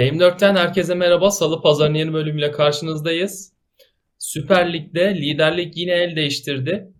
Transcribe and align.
TM4'ten 0.00 0.56
herkese 0.56 0.94
merhaba. 0.94 1.30
Salı 1.30 1.62
pazarının 1.62 1.98
yeni 1.98 2.12
bölümüyle 2.12 2.50
karşınızdayız. 2.50 3.52
Süper 4.18 4.72
Lig'de 4.72 5.14
liderlik 5.14 5.76
yine 5.76 5.92
el 5.92 6.16
değiştirdi. 6.16 6.92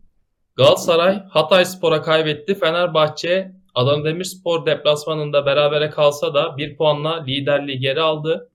Galatasaray 0.64 1.22
Hatayspor'a 1.30 2.02
kaybetti. 2.02 2.54
Fenerbahçe 2.54 3.52
Adana 3.74 4.04
Demirspor 4.04 4.66
deplasmanında 4.66 5.46
berabere 5.46 5.90
kalsa 5.90 6.34
da 6.34 6.56
bir 6.56 6.76
puanla 6.76 7.22
liderliği 7.24 7.78
geri 7.78 8.00
aldı. 8.00 8.50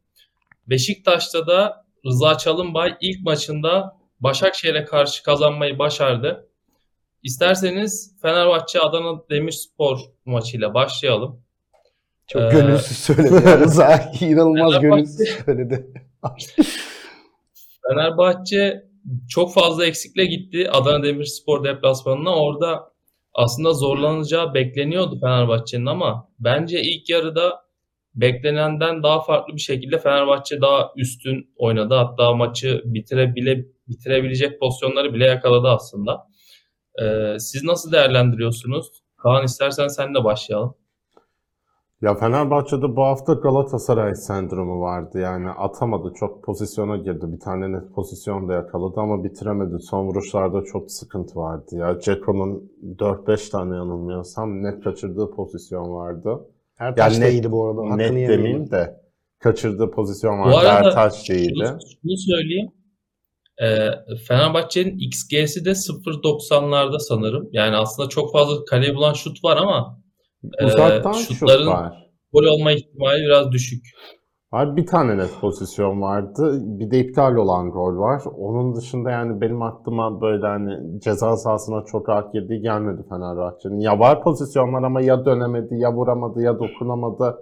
Beşiktaş'ta 0.68 1.48
da 1.48 1.86
Rıza 2.06 2.38
Çalınbay 2.38 2.96
ilk 3.02 3.22
maçında 3.26 3.98
Başakşehir'e 4.20 4.86
karşı 4.86 5.24
kazanmayı 5.24 5.80
başardı. 5.80 6.48
İsterseniz 7.24 8.16
Fenerbahçe 8.22 8.80
Adana 8.80 9.20
Demirspor 9.30 10.00
maçıyla 10.26 10.74
başlayalım. 10.74 11.42
Çok 12.28 12.42
Ee, 12.42 12.50
gönülsüz 12.52 12.98
söyledi. 12.98 13.34
ya. 13.50 13.60
Rıza 13.60 14.12
inanılmaz 14.22 14.74
Fenerbahçe- 14.74 14.82
gönülsüz 14.82 15.30
söyledi. 15.46 15.88
Fenerbahçe 17.88 18.86
çok 19.30 19.54
fazla 19.54 19.86
eksikle 19.86 20.26
gitti 20.26 20.72
Adana 20.72 21.04
Demirspor 21.04 21.64
deplasmanına. 21.64 22.36
Orada 22.36 22.92
aslında 23.34 23.74
zorlanacağı 23.74 24.54
bekleniyordu 24.54 25.20
Fenerbahçe'nin 25.20 25.86
ama 25.86 26.30
bence 26.40 26.82
ilk 26.82 27.10
yarıda 27.10 27.66
beklenenden 28.16 29.04
daha 29.04 29.22
farklı 29.22 29.56
bir 29.56 29.62
şekilde 29.62 30.00
Fenerbahçe 30.00 30.62
daha 30.62 30.92
üstün 30.96 31.54
oynadı. 31.56 31.96
Hatta 31.96 32.34
maçı 32.34 32.82
bitirebile 32.86 33.66
bitirebilecek 33.88 34.60
pozisyonları 34.60 35.14
bile 35.14 35.26
yakaladı 35.26 35.68
aslında. 35.68 36.28
Ee, 37.02 37.40
siz 37.40 37.64
nasıl 37.64 37.92
değerlendiriyorsunuz? 37.92 38.88
Kaan 39.18 39.46
istersen 39.46 39.88
senle 39.88 40.24
başlayalım. 40.24 40.76
Ya 42.02 42.16
Fenerbahçe'de 42.16 42.96
bu 42.96 43.02
hafta 43.04 43.34
Galatasaray 43.34 44.16
sendromu 44.16 44.82
vardı. 44.82 45.20
Yani 45.20 45.50
atamadı, 45.50 46.14
çok 46.20 46.44
pozisyona 46.44 46.98
girdi. 46.98 47.26
Bir 47.28 47.40
tane 47.40 47.72
net 47.72 47.94
pozisyon 47.96 48.50
da 48.50 48.54
yakaladı 48.54 48.94
ama 49.00 49.24
bitiremedi. 49.24 49.80
Son 49.80 50.08
vuruşlarda 50.08 50.64
çok 50.64 50.92
sıkıntı 50.92 51.36
vardı. 51.40 51.76
Ya 51.76 52.00
Ceko'nun 52.00 52.72
4-5 53.00 53.50
tane 53.52 53.76
yanılmıyorsam 53.76 54.64
net 54.64 54.84
kaçırdığı 54.84 55.32
pozisyon 55.32 55.92
vardı. 55.96 56.40
Her 56.76 56.94
Yani 56.98 57.20
net- 57.20 57.32
değildi 57.32 57.52
bu 57.52 57.66
arada. 57.68 57.82
Hakkını 57.82 57.98
net 57.98 58.08
yemeyelim. 58.08 58.38
demeyeyim 58.38 58.72
de 58.72 59.02
kaçırdığı 59.40 59.92
pozisyon 59.92 60.40
Bu 60.40 60.44
vardı. 60.48 60.70
arada 60.70 60.88
Ertaş 60.90 61.30
değildi. 61.30 61.66
Şunu, 61.68 61.80
şunu 62.02 62.18
söyleyeyim. 62.18 62.72
Ee, 63.62 63.90
Fenerbahçe'nin 64.28 64.98
XG'si 64.98 65.66
de 65.66 65.70
0.90'larda 65.76 67.00
sanırım. 67.00 67.50
Yani 67.52 67.76
aslında 67.76 68.10
çok 68.10 68.32
fazla 68.34 68.66
kaleyi 68.66 68.96
bulan 68.96 69.14
şut 69.14 69.44
var 69.44 69.58
ama 69.58 70.00
e, 70.60 70.66
Uzaktan 70.66 71.12
şut 71.12 71.38
şutların 71.38 71.68
var. 71.68 72.10
gol 72.34 72.44
olma 72.46 72.72
ihtimali 72.72 73.24
biraz 73.26 73.52
düşük. 73.52 73.86
Abi 74.52 74.82
bir 74.82 74.86
tane 74.86 75.18
net 75.18 75.30
pozisyon 75.42 76.02
vardı. 76.02 76.60
Bir 76.64 76.92
de 76.92 77.00
iptal 77.00 77.36
olan 77.36 77.72
gol 77.72 77.98
var. 77.98 78.22
Onun 78.38 78.76
dışında 78.76 79.12
yani 79.12 79.42
benim 79.42 79.62
aklıma 79.62 80.22
böyle 80.22 80.48
hani 80.48 81.00
ceza 81.02 81.38
sahasına 81.38 81.84
çok 81.86 82.10
rahat 82.10 82.34
girdiği 82.34 82.62
gelmedi 82.62 83.02
Fenerbahçe'nin. 83.10 83.80
Ya 83.80 84.00
var 84.00 84.24
pozisyonlar 84.24 84.84
ama 84.84 85.02
ya 85.02 85.26
dönemedi, 85.26 85.76
ya 85.78 85.94
vuramadı, 85.94 86.42
ya 86.42 86.60
dokunamadı. 86.60 87.38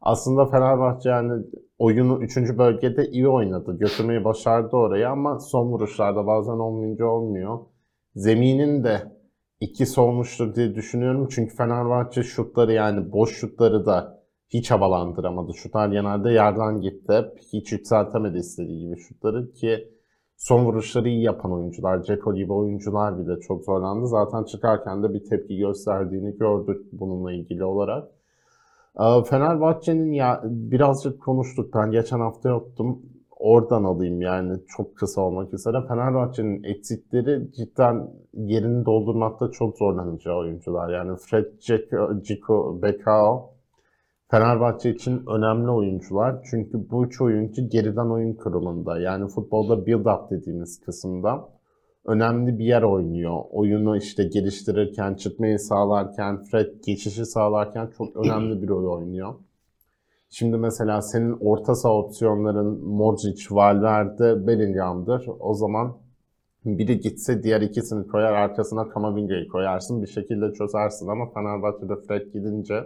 Aslında 0.00 0.46
Fenerbahçe 0.46 1.08
yani 1.08 1.42
oyunu 1.78 2.22
3. 2.22 2.36
bölgede 2.58 3.06
iyi 3.10 3.28
oynadı. 3.28 3.76
Götürmeyi 3.78 4.24
başardı 4.24 4.76
oraya 4.76 5.10
ama 5.10 5.38
son 5.40 5.66
vuruşlarda 5.66 6.26
bazen 6.26 6.52
olmayınca 6.52 7.06
olmuyor. 7.06 7.58
Zeminin 8.14 8.84
de 8.84 9.02
ikisi 9.64 10.00
olmuştur 10.00 10.54
diye 10.54 10.74
düşünüyorum. 10.74 11.28
Çünkü 11.30 11.56
Fenerbahçe 11.56 12.22
şutları 12.22 12.72
yani 12.72 13.12
boş 13.12 13.36
şutları 13.36 13.86
da 13.86 14.24
hiç 14.48 14.70
havalandıramadı. 14.70 15.54
Şutlar 15.54 15.88
genelde 15.88 16.30
yerden 16.30 16.80
gitti. 16.80 17.24
Hiç 17.52 17.72
yükseltemedi 17.72 18.38
istediği 18.38 18.80
gibi 18.80 18.98
şutları 18.98 19.52
ki 19.52 19.88
son 20.36 20.64
vuruşları 20.64 21.08
iyi 21.08 21.22
yapan 21.22 21.52
oyuncular, 21.52 22.02
Ceko 22.02 22.34
gibi 22.34 22.52
oyuncular 22.52 23.18
bile 23.18 23.40
çok 23.40 23.64
zorlandı. 23.64 24.06
Zaten 24.06 24.44
çıkarken 24.44 25.02
de 25.02 25.14
bir 25.14 25.24
tepki 25.24 25.56
gösterdiğini 25.56 26.38
gördük 26.38 26.86
bununla 26.92 27.32
ilgili 27.32 27.64
olarak. 27.64 28.08
Ee, 29.00 29.24
Fenerbahçe'nin 29.30 30.12
ya 30.12 30.40
birazcık 30.44 31.22
konuştuk. 31.22 31.74
Ben 31.74 31.90
geçen 31.90 32.20
hafta 32.20 32.48
yoktum. 32.48 33.02
Oradan 33.38 33.84
alayım 33.84 34.22
yani 34.22 34.58
çok 34.68 34.96
kısa 34.96 35.20
olmak 35.20 35.54
üzere. 35.54 35.76
Fenerbahçe'nin 35.88 36.62
eksikleri 36.62 37.52
cidden 37.52 38.10
yerini 38.34 38.84
doldurmakta 38.84 39.50
çok 39.50 39.78
zorlanacağı 39.78 40.36
oyuncular. 40.36 40.92
Yani 40.92 41.16
Fred, 41.16 41.58
Ceko, 41.60 42.22
Ceko, 42.22 42.82
Bekao 42.82 43.54
Fenerbahçe 44.30 44.90
için 44.90 45.22
önemli 45.26 45.70
oyuncular. 45.70 46.36
Çünkü 46.50 46.90
bu 46.90 47.06
üç 47.06 47.20
oyuncu 47.20 47.68
geriden 47.68 48.06
oyun 48.10 48.34
kurulunda 48.34 48.98
yani 48.98 49.28
futbolda 49.28 49.74
build-up 49.74 50.30
dediğimiz 50.30 50.80
kısımda 50.80 51.48
önemli 52.06 52.58
bir 52.58 52.64
yer 52.64 52.82
oynuyor. 52.82 53.40
Oyunu 53.50 53.96
işte 53.96 54.24
geliştirirken, 54.24 55.14
çıkmayı 55.14 55.58
sağlarken, 55.58 56.42
Fred 56.42 56.74
geçişi 56.86 57.26
sağlarken 57.26 57.90
çok 57.98 58.16
önemli 58.16 58.62
bir 58.62 58.68
rol 58.68 58.98
oynuyor. 58.98 59.34
Şimdi 60.36 60.56
mesela 60.56 61.02
senin 61.02 61.36
orta 61.40 61.74
saha 61.74 61.94
opsiyonların 61.94 62.84
Modric, 62.84 63.46
Valverde, 63.50 64.46
Bellingham'dır. 64.46 65.26
O 65.40 65.54
zaman 65.54 65.96
biri 66.64 67.00
gitse 67.00 67.42
diğer 67.42 67.60
ikisini 67.60 68.06
koyar, 68.06 68.32
arkasına 68.32 68.88
Kamavinga'yı 68.88 69.48
koyarsın. 69.48 70.02
Bir 70.02 70.06
şekilde 70.06 70.52
çözersin 70.52 71.08
ama 71.08 71.30
Fenerbahçe'de 71.30 71.96
Fred 71.96 72.32
gidince 72.32 72.84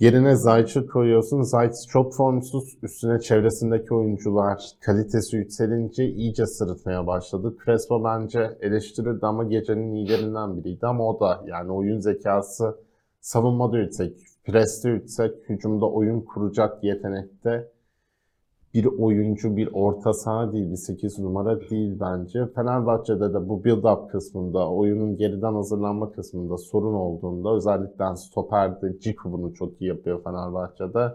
Yerine 0.00 0.36
Zayt'ı 0.36 0.86
koyuyorsun. 0.86 1.42
Zayt 1.42 1.74
çok 1.88 2.14
formsuz. 2.14 2.78
Üstüne 2.82 3.20
çevresindeki 3.20 3.94
oyuncular 3.94 4.70
kalitesi 4.80 5.36
yükselince 5.36 6.08
iyice 6.08 6.46
sırıtmaya 6.46 7.06
başladı. 7.06 7.56
Crespo 7.64 8.04
bence 8.04 8.58
eleştirildi 8.60 9.26
ama 9.26 9.44
gecenin 9.44 9.94
iyilerinden 9.94 10.56
biriydi. 10.56 10.86
Ama 10.86 11.08
o 11.08 11.20
da 11.20 11.44
yani 11.46 11.72
oyun 11.72 12.00
zekası 12.00 12.76
savunmada 13.20 13.78
yüksek, 13.78 14.29
preste 14.44 14.90
yüksek, 14.90 15.48
hücumda 15.48 15.90
oyun 15.90 16.20
kuracak 16.20 16.84
yetenekte 16.84 17.68
bir 18.74 18.84
oyuncu, 18.84 19.56
bir 19.56 19.68
orta 19.72 20.12
saha 20.12 20.52
değil, 20.52 20.70
bir 20.70 20.76
8 20.76 21.18
numara 21.18 21.60
değil 21.70 21.96
bence. 22.00 22.46
Fenerbahçe'de 22.46 23.34
de 23.34 23.48
bu 23.48 23.62
build-up 23.64 24.08
kısmında, 24.10 24.70
oyunun 24.70 25.16
geriden 25.16 25.52
hazırlanma 25.52 26.12
kısmında 26.12 26.56
sorun 26.56 26.94
olduğunda 26.94 27.54
özellikle 27.54 28.16
stoperde 28.16 28.98
Ciku 29.00 29.32
bunu 29.32 29.54
çok 29.54 29.80
iyi 29.80 29.88
yapıyor 29.88 30.24
Fenerbahçe'de. 30.24 31.12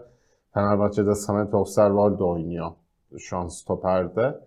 Fenerbahçe'de 0.54 1.14
Samet 1.14 1.54
Osterwolde 1.54 2.24
oynuyor 2.24 2.70
şu 3.18 3.36
an 3.36 3.48
stoperde. 3.48 4.40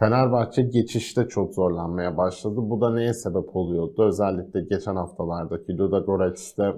Fenerbahçe 0.00 0.62
geçişte 0.62 1.28
çok 1.28 1.54
zorlanmaya 1.54 2.16
başladı. 2.16 2.56
Bu 2.56 2.80
da 2.80 2.94
neye 2.94 3.14
sebep 3.14 3.56
oluyordu? 3.56 4.04
Özellikle 4.04 4.60
geçen 4.60 4.96
haftalardaki 4.96 5.78
Luda 5.78 5.98
Goretz'te 5.98 6.74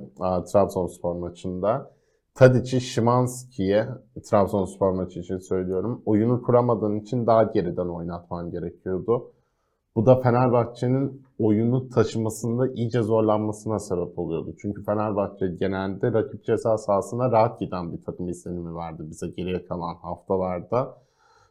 Trabzonspor 0.52 1.16
maçında. 1.16 1.90
Tadic'i 2.34 2.80
Şimanski'ye 2.80 3.88
Trabzonspor 4.24 4.92
maçı 4.92 5.20
için 5.20 5.38
söylüyorum. 5.38 6.02
Oyunu 6.06 6.42
kuramadığın 6.42 7.00
için 7.00 7.26
daha 7.26 7.42
geriden 7.42 7.86
oynatman 7.86 8.50
gerekiyordu. 8.50 9.32
Bu 9.96 10.06
da 10.06 10.20
Fenerbahçe'nin 10.20 11.22
oyunu 11.38 11.88
taşımasında 11.88 12.68
iyice 12.68 13.02
zorlanmasına 13.02 13.78
sebep 13.78 14.18
oluyordu. 14.18 14.54
Çünkü 14.62 14.84
Fenerbahçe 14.84 15.46
genelde 15.46 16.12
rakip 16.12 16.44
ceza 16.44 16.78
sahasına 16.78 17.32
rahat 17.32 17.60
giden 17.60 17.92
bir 17.92 18.02
takım 18.02 18.28
izlenimi 18.28 18.74
vardı 18.74 19.06
bize 19.10 19.28
geriye 19.28 19.64
kalan 19.64 19.94
haftalarda. 19.94 21.01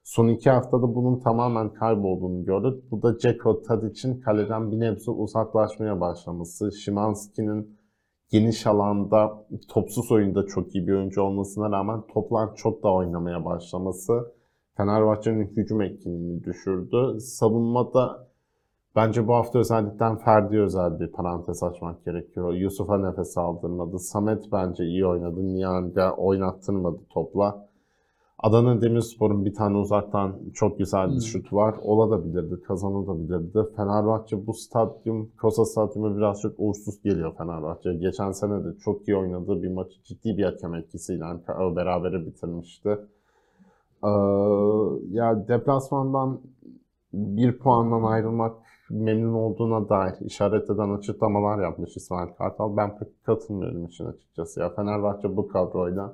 Son 0.03 0.27
iki 0.27 0.49
haftada 0.49 0.95
bunun 0.95 1.19
tamamen 1.19 1.73
kaybolduğunu 1.73 2.45
gördük. 2.45 2.91
Bu 2.91 3.01
da 3.01 3.17
Ceko 3.17 3.61
Tadic'in 3.61 4.21
kaleden 4.21 4.71
bir 4.71 4.79
nebze 4.79 5.11
uzaklaşmaya 5.11 6.01
başlaması. 6.01 6.71
Şimanski'nin 6.71 7.77
geniş 8.29 8.67
alanda 8.67 9.45
topsuz 9.67 10.11
oyunda 10.11 10.45
çok 10.45 10.75
iyi 10.75 10.87
bir 10.87 10.93
oyuncu 10.93 11.21
olmasına 11.21 11.71
rağmen 11.71 12.01
toplar 12.13 12.55
çok 12.55 12.83
da 12.83 12.93
oynamaya 12.93 13.45
başlaması 13.45 14.33
Fenerbahçe'nin 14.77 15.47
hücum 15.47 15.81
etkinliğini 15.81 16.43
düşürdü. 16.43 17.19
Savunmada 17.19 18.27
bence 18.95 19.27
bu 19.27 19.33
hafta 19.33 19.59
özellikle 19.59 20.17
Ferdi 20.25 20.59
özel 20.59 20.99
bir 20.99 21.11
parantez 21.11 21.63
açmak 21.63 22.05
gerekiyor. 22.05 22.53
Yusuf'a 22.53 22.97
nefes 22.97 23.37
aldırmadı. 23.37 23.99
Samet 23.99 24.51
bence 24.51 24.83
iyi 24.83 25.05
oynadı. 25.05 25.53
Nihan'da 25.53 26.15
oynattırmadı 26.15 26.99
topla. 27.09 27.70
Adana 28.43 28.81
Demirspor'un 28.81 29.45
bir 29.45 29.53
tane 29.53 29.77
uzaktan 29.77 30.39
çok 30.53 30.77
güzel 30.79 31.07
bir 31.07 31.13
Hmm. 31.13 31.21
şut 31.21 31.53
var. 31.53 31.75
Olabilirdi, 31.83 32.61
kazanılabilirdi. 32.61 33.59
Fenerbahçe 33.75 34.47
bu 34.47 34.53
stadyum, 34.53 35.31
Kosa 35.41 35.65
Stadyumu 35.65 36.17
birazcık 36.17 36.53
uğursuz 36.57 37.01
geliyor 37.01 37.35
Fenerbahçe. 37.37 37.93
Geçen 37.93 38.31
sene 38.31 38.63
de 38.63 38.77
çok 38.83 39.07
iyi 39.07 39.17
oynadığı 39.17 39.63
bir 39.63 39.71
maçı 39.71 40.03
ciddi 40.03 40.37
bir 40.37 40.43
hakem 40.43 40.75
etkisiyle 40.75 41.23
berabere 41.75 42.25
bitirmişti. 42.25 42.89
Ee, 44.03 44.09
ya 45.09 45.47
deplasmandan 45.47 46.41
bir 47.13 47.59
puandan 47.59 48.03
ayrılmak 48.03 48.55
memnun 48.89 49.33
olduğuna 49.33 49.89
dair 49.89 50.13
işaret 50.21 50.69
eden 50.69 50.89
açıklamalar 50.89 51.63
yapmış 51.63 51.97
İsmail 51.97 52.29
Kartal. 52.37 52.77
Ben 52.77 52.97
pek 52.99 53.23
katılmıyorum 53.25 53.85
işin 53.85 54.05
açıkçası. 54.05 54.59
Ya 54.59 54.69
Fenerbahçe 54.69 55.37
bu 55.37 55.47
kadroyla 55.47 56.13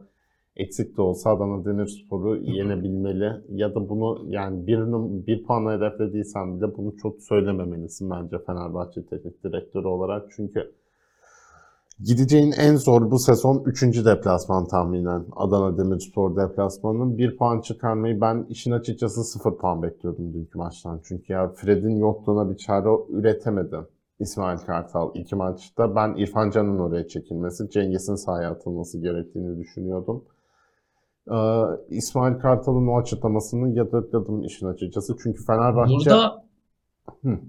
eksik 0.58 0.98
de 0.98 1.02
olsa 1.02 1.30
Adana 1.30 1.66
Demirspor'u 1.66 2.38
yenebilmeli 2.38 3.32
ya 3.50 3.76
da 3.76 3.90
bunu 3.90 4.26
yani 4.28 4.68
birinin 4.68 5.28
bir 5.28 5.44
puanla 5.44 5.74
hedeflediysen 5.74 6.58
bile 6.58 6.78
bunu 6.78 6.98
çok 6.98 7.22
söylememelisin 7.22 8.10
bence 8.10 8.40
Fenerbahçe 8.46 9.06
teknik 9.06 9.44
direktörü 9.44 9.88
olarak. 9.88 10.28
Çünkü 10.36 10.72
gideceğin 12.04 12.52
en 12.52 12.76
zor 12.76 13.12
bu 13.12 13.20
sezon 13.20 13.64
3. 13.66 14.06
deplasman 14.06 14.68
tahminen 14.68 15.26
Adana 15.36 15.78
Demirspor 15.78 16.36
deplasmanının 16.36 17.18
bir 17.18 17.38
puan 17.38 17.62
çıkarmayı 17.62 18.22
ben 18.22 18.46
işin 18.50 18.72
açıkçası 18.72 19.24
0 19.24 19.58
puan 19.58 19.84
bekliyordum 19.84 20.34
dünkü 20.34 20.58
maçtan. 20.58 21.00
Çünkü 21.04 21.34
ya 21.34 21.50
Fred'in 21.50 21.96
yokluğuna 21.96 22.50
bir 22.50 22.58
çare 22.58 22.90
üretemedi. 23.10 23.78
İsmail 24.20 24.58
Kartal 24.58 25.12
iki 25.16 25.36
maçta 25.36 25.96
ben 25.96 26.16
İrfan 26.18 26.50
Can'ın 26.50 26.80
oraya 26.80 27.08
çekilmesi, 27.08 27.70
Cengiz'in 27.70 28.16
sahaya 28.16 28.52
atılması 28.52 29.02
gerektiğini 29.02 29.60
düşünüyordum. 29.60 30.24
Ee, 31.32 31.96
İsmail 31.96 32.40
Kartal'ın 32.40 32.88
o 32.88 32.98
açıklamasını 32.98 33.78
yadırgadım 33.78 34.44
işin 34.44 34.66
açıkçası. 34.66 35.16
Çünkü 35.24 35.46
Fenerbahçe... 35.46 35.94
Burada 35.94 36.48
Hı. 37.24 37.40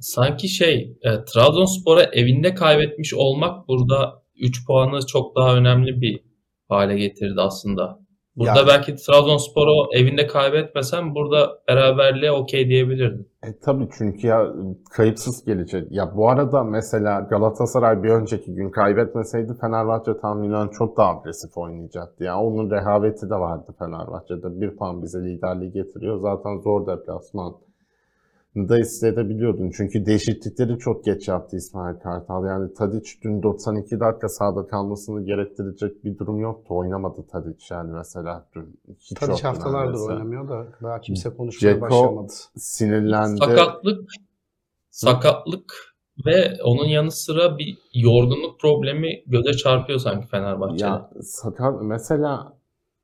Sanki 0.00 0.48
şey 0.48 0.98
e, 1.02 1.24
Trabzonspor'a 1.24 2.02
evinde 2.02 2.54
kaybetmiş 2.54 3.14
olmak 3.14 3.68
burada 3.68 4.22
3 4.36 4.66
puanı 4.66 5.06
çok 5.06 5.36
daha 5.36 5.56
önemli 5.56 6.00
bir 6.00 6.20
hale 6.68 6.98
getirdi 6.98 7.40
aslında. 7.40 8.01
Burada 8.36 8.58
Yani- 8.58 8.68
belki 8.68 8.96
Trabzonspor'u 8.96 9.88
evinde 9.92 10.26
kaybetmesen 10.26 11.14
burada 11.14 11.58
beraberliğe 11.68 12.32
okey 12.32 12.68
diyebilirdin. 12.68 13.28
E, 13.46 13.58
tabii 13.64 13.88
çünkü 13.98 14.26
ya 14.26 14.52
kayıpsız 14.90 15.44
gelecek. 15.44 15.86
Ya 15.90 16.16
bu 16.16 16.28
arada 16.28 16.64
mesela 16.64 17.20
Galatasaray 17.20 18.02
bir 18.02 18.08
önceki 18.08 18.54
gün 18.54 18.70
kaybetmeseydi 18.70 19.52
Fenerbahçe 19.60 20.16
tahminen 20.20 20.68
çok 20.68 20.96
daha 20.96 21.08
agresif 21.20 21.58
oynayacaktı. 21.58 22.24
Ya 22.24 22.40
onun 22.40 22.70
rehaveti 22.70 23.30
de 23.30 23.34
vardı 23.34 23.74
Fenerbahçe'de. 23.78 24.60
Bir 24.60 24.76
puan 24.76 25.02
bize 25.02 25.18
liderliği 25.18 25.72
getiriyor. 25.72 26.18
Zaten 26.20 26.58
zor 26.58 26.86
deplasman 26.86 27.52
da 28.56 28.76
hissedebiliyordun. 28.76 29.70
Çünkü 29.76 30.06
değişiklikleri 30.06 30.78
çok 30.78 31.04
geç 31.04 31.28
yaptı 31.28 31.56
İsmail 31.56 31.96
Kartal. 31.96 32.46
Yani 32.46 32.74
Tadic 32.74 33.10
dün 33.24 33.42
92 33.42 34.00
dakika 34.00 34.28
sahada 34.28 34.66
kalmasını 34.66 35.24
gerektirecek 35.24 36.04
bir 36.04 36.18
durum 36.18 36.40
yoktu. 36.40 36.74
Oynamadı 36.76 37.26
Tadic 37.32 37.64
yani 37.70 37.92
mesela 37.92 38.48
dün. 38.54 38.80
Hiç 39.00 39.18
Tadic 39.20 39.42
haftalardır 39.42 39.88
neredeyse. 39.88 40.12
oynamıyor 40.12 40.48
da 40.48 40.66
daha 40.82 41.00
kimse 41.00 41.30
konuşmaya 41.36 41.72
Ceko- 41.72 41.80
başlamadı. 41.80 42.32
Sinirlendi. 42.56 43.38
Sakatlık 43.38 44.10
sakatlık 44.90 45.94
ve 46.26 46.62
onun 46.64 46.84
yanı 46.84 47.10
sıra 47.10 47.58
bir 47.58 47.78
yorgunluk 47.94 48.60
problemi 48.60 49.22
göze 49.26 49.52
çarpıyor 49.52 49.98
sanki 49.98 50.26
Fenerbahçe'de. 50.28 50.84
Ya 50.84 51.10
sakat 51.22 51.82
mesela 51.82 52.52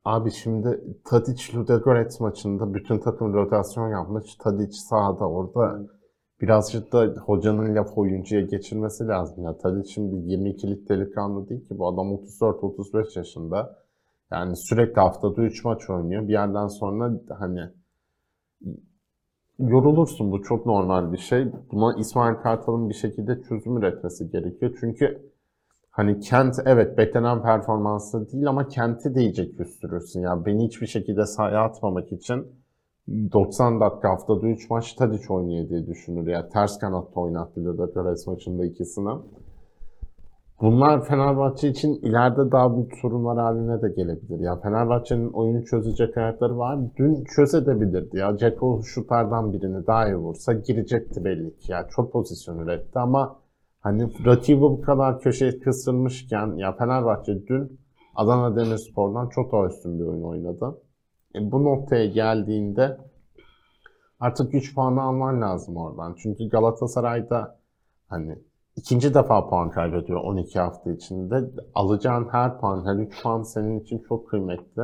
abi 0.05 0.31
şimdi 0.31 0.83
Tadic 1.05 1.57
Ludogorets 1.57 2.19
maçında 2.19 2.73
bütün 2.73 2.99
takım 2.99 3.33
rotasyon 3.33 3.89
yapmış. 3.89 4.35
Tadic 4.35 4.71
sahada 4.71 5.29
orada 5.29 5.81
birazcık 6.41 6.93
da 6.93 7.05
hocanın 7.25 7.75
laf 7.75 7.97
oyuncuya 7.97 8.41
geçirmesi 8.41 9.07
lazım. 9.07 9.43
Ya 9.43 9.57
Tadic 9.57 9.89
şimdi 9.89 10.15
22'lik 10.15 10.89
delikanlı 10.89 11.49
değil 11.49 11.67
ki 11.67 11.77
bu 11.77 11.87
adam 11.87 12.07
34-35 12.07 13.17
yaşında. 13.17 13.79
Yani 14.31 14.55
sürekli 14.55 14.99
haftada 14.99 15.41
3 15.41 15.65
maç 15.65 15.89
oynuyor. 15.89 16.27
Bir 16.27 16.33
yerden 16.33 16.67
sonra 16.67 17.11
hani 17.39 17.59
yorulursun 19.59 20.31
bu 20.31 20.41
çok 20.41 20.65
normal 20.65 21.11
bir 21.13 21.17
şey. 21.17 21.47
Buna 21.71 21.99
İsmail 21.99 22.35
Kartal'ın 22.35 22.89
bir 22.89 22.93
şekilde 22.93 23.41
çözüm 23.41 23.77
üretmesi 23.77 24.31
gerekiyor. 24.31 24.77
Çünkü 24.79 25.28
Hani 25.99 26.19
Kent 26.19 26.55
evet 26.65 26.97
beklenen 26.97 27.41
performansı 27.41 28.31
değil 28.31 28.47
ama 28.47 28.67
Kent'i 28.67 29.15
de 29.15 29.21
iyice 29.21 29.51
küstürürsün. 29.51 30.21
Ya 30.21 30.45
beni 30.45 30.65
hiçbir 30.65 30.87
şekilde 30.87 31.25
sahaya 31.25 31.63
atmamak 31.63 32.11
için 32.11 32.47
90 33.09 33.79
dakika 33.79 34.09
haftada 34.09 34.47
3 34.47 34.69
maç 34.69 34.93
Tadic 34.93 35.33
oynuyor 35.33 35.69
diye 35.69 35.87
düşünür. 35.87 36.27
Ya 36.27 36.49
ters 36.49 36.79
kanatta 36.79 37.19
oynattı 37.19 37.65
Ludogorets 37.65 38.27
maçında 38.27 38.65
ikisini. 38.65 39.09
Bunlar 40.61 41.05
Fenerbahçe 41.05 41.67
için 41.67 41.93
ileride 41.93 42.51
daha 42.51 42.75
büyük 42.75 42.97
sorunlar 42.97 43.37
haline 43.37 43.81
de 43.81 43.89
gelebilir. 43.89 44.39
Ya 44.39 44.55
Fenerbahçe'nin 44.55 45.29
oyunu 45.29 45.65
çözecek 45.65 46.17
ayakları 46.17 46.57
var. 46.57 46.79
Dün 46.97 47.23
çözebilirdi 47.23 48.17
ya. 48.17 48.37
Ceko 48.37 48.81
şutlardan 48.83 49.53
birini 49.53 49.87
daha 49.87 50.07
iyi 50.07 50.15
vursa 50.15 50.53
girecekti 50.53 51.25
belli 51.25 51.57
ki. 51.57 51.71
Ya 51.71 51.87
çok 51.89 52.13
pozisyon 52.13 52.57
üretti 52.59 52.99
ama 52.99 53.38
Hani 53.79 54.25
rakibi 54.25 54.61
bu 54.61 54.81
kadar 54.81 55.19
köşeye 55.19 55.59
kısılmışken 55.59 56.55
ya 56.55 56.75
Fenerbahçe 56.75 57.47
dün 57.47 57.79
Adana 58.15 58.55
Demirspor'dan 58.55 59.29
çok 59.29 59.51
daha 59.51 59.65
üstün 59.65 59.99
bir 59.99 60.05
oyun 60.05 60.23
oynadı. 60.23 60.81
E, 61.35 61.51
bu 61.51 61.63
noktaya 61.63 62.05
geldiğinde 62.05 62.97
artık 64.19 64.53
3 64.53 64.75
puanı 64.75 65.01
alman 65.01 65.41
lazım 65.41 65.77
oradan. 65.77 66.15
Çünkü 66.23 66.49
Galatasaray'da 66.49 67.59
hani 68.07 68.39
ikinci 68.75 69.13
defa 69.13 69.49
puan 69.49 69.69
kaybediyor 69.69 70.19
12 70.23 70.59
hafta 70.59 70.91
içinde. 70.91 71.51
Alacağın 71.75 72.27
her 72.31 72.59
puan, 72.59 72.85
her 72.85 72.95
3 72.95 73.23
puan 73.23 73.41
senin 73.41 73.79
için 73.79 74.03
çok 74.09 74.29
kıymetli. 74.29 74.83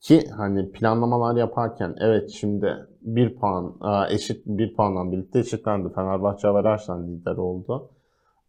Ki 0.00 0.28
hani 0.36 0.72
planlamalar 0.72 1.36
yaparken 1.36 1.94
evet 2.00 2.30
şimdi 2.30 2.76
bir 3.02 3.36
puan 3.36 3.74
eşit 4.10 4.46
bir 4.46 4.74
puanla 4.74 5.12
birlikte 5.12 5.38
eşitlendi. 5.38 5.92
Fenerbahçe 5.94 6.48
averajla 6.48 7.02
lider 7.02 7.36
oldu. 7.36 7.90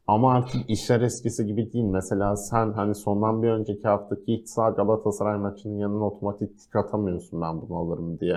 Ama 0.07 0.33
artık 0.33 0.69
işler 0.69 1.01
eskisi 1.01 1.45
gibi 1.45 1.73
değil. 1.73 1.85
Mesela 1.85 2.35
sen 2.35 2.71
hani 2.73 2.95
sondan 2.95 3.43
bir 3.43 3.49
önceki 3.49 3.87
haftaki 3.87 4.33
iç 4.33 4.47
saha 4.49 4.69
Galatasaray 4.69 5.37
maçının 5.37 5.77
yanına 5.77 6.05
otomatik 6.05 6.59
tik 6.59 6.75
atamıyorsun 6.75 7.41
ben 7.41 7.61
bunu 7.61 7.77
alırım 7.77 8.19
diye. 8.19 8.35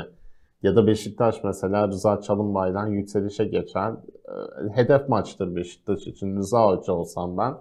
Ya 0.62 0.76
da 0.76 0.86
Beşiktaş 0.86 1.44
mesela 1.44 1.88
Rıza 1.88 2.20
Çalınbay'dan 2.20 2.86
yükselişe 2.86 3.44
geçer. 3.44 3.92
Ee, 3.92 4.68
Hedef 4.72 5.08
maçtır 5.08 5.56
Beşiktaş 5.56 6.06
için. 6.06 6.36
Rıza 6.36 6.66
Hoca 6.66 6.92
olsam 6.92 7.38
ben 7.38 7.54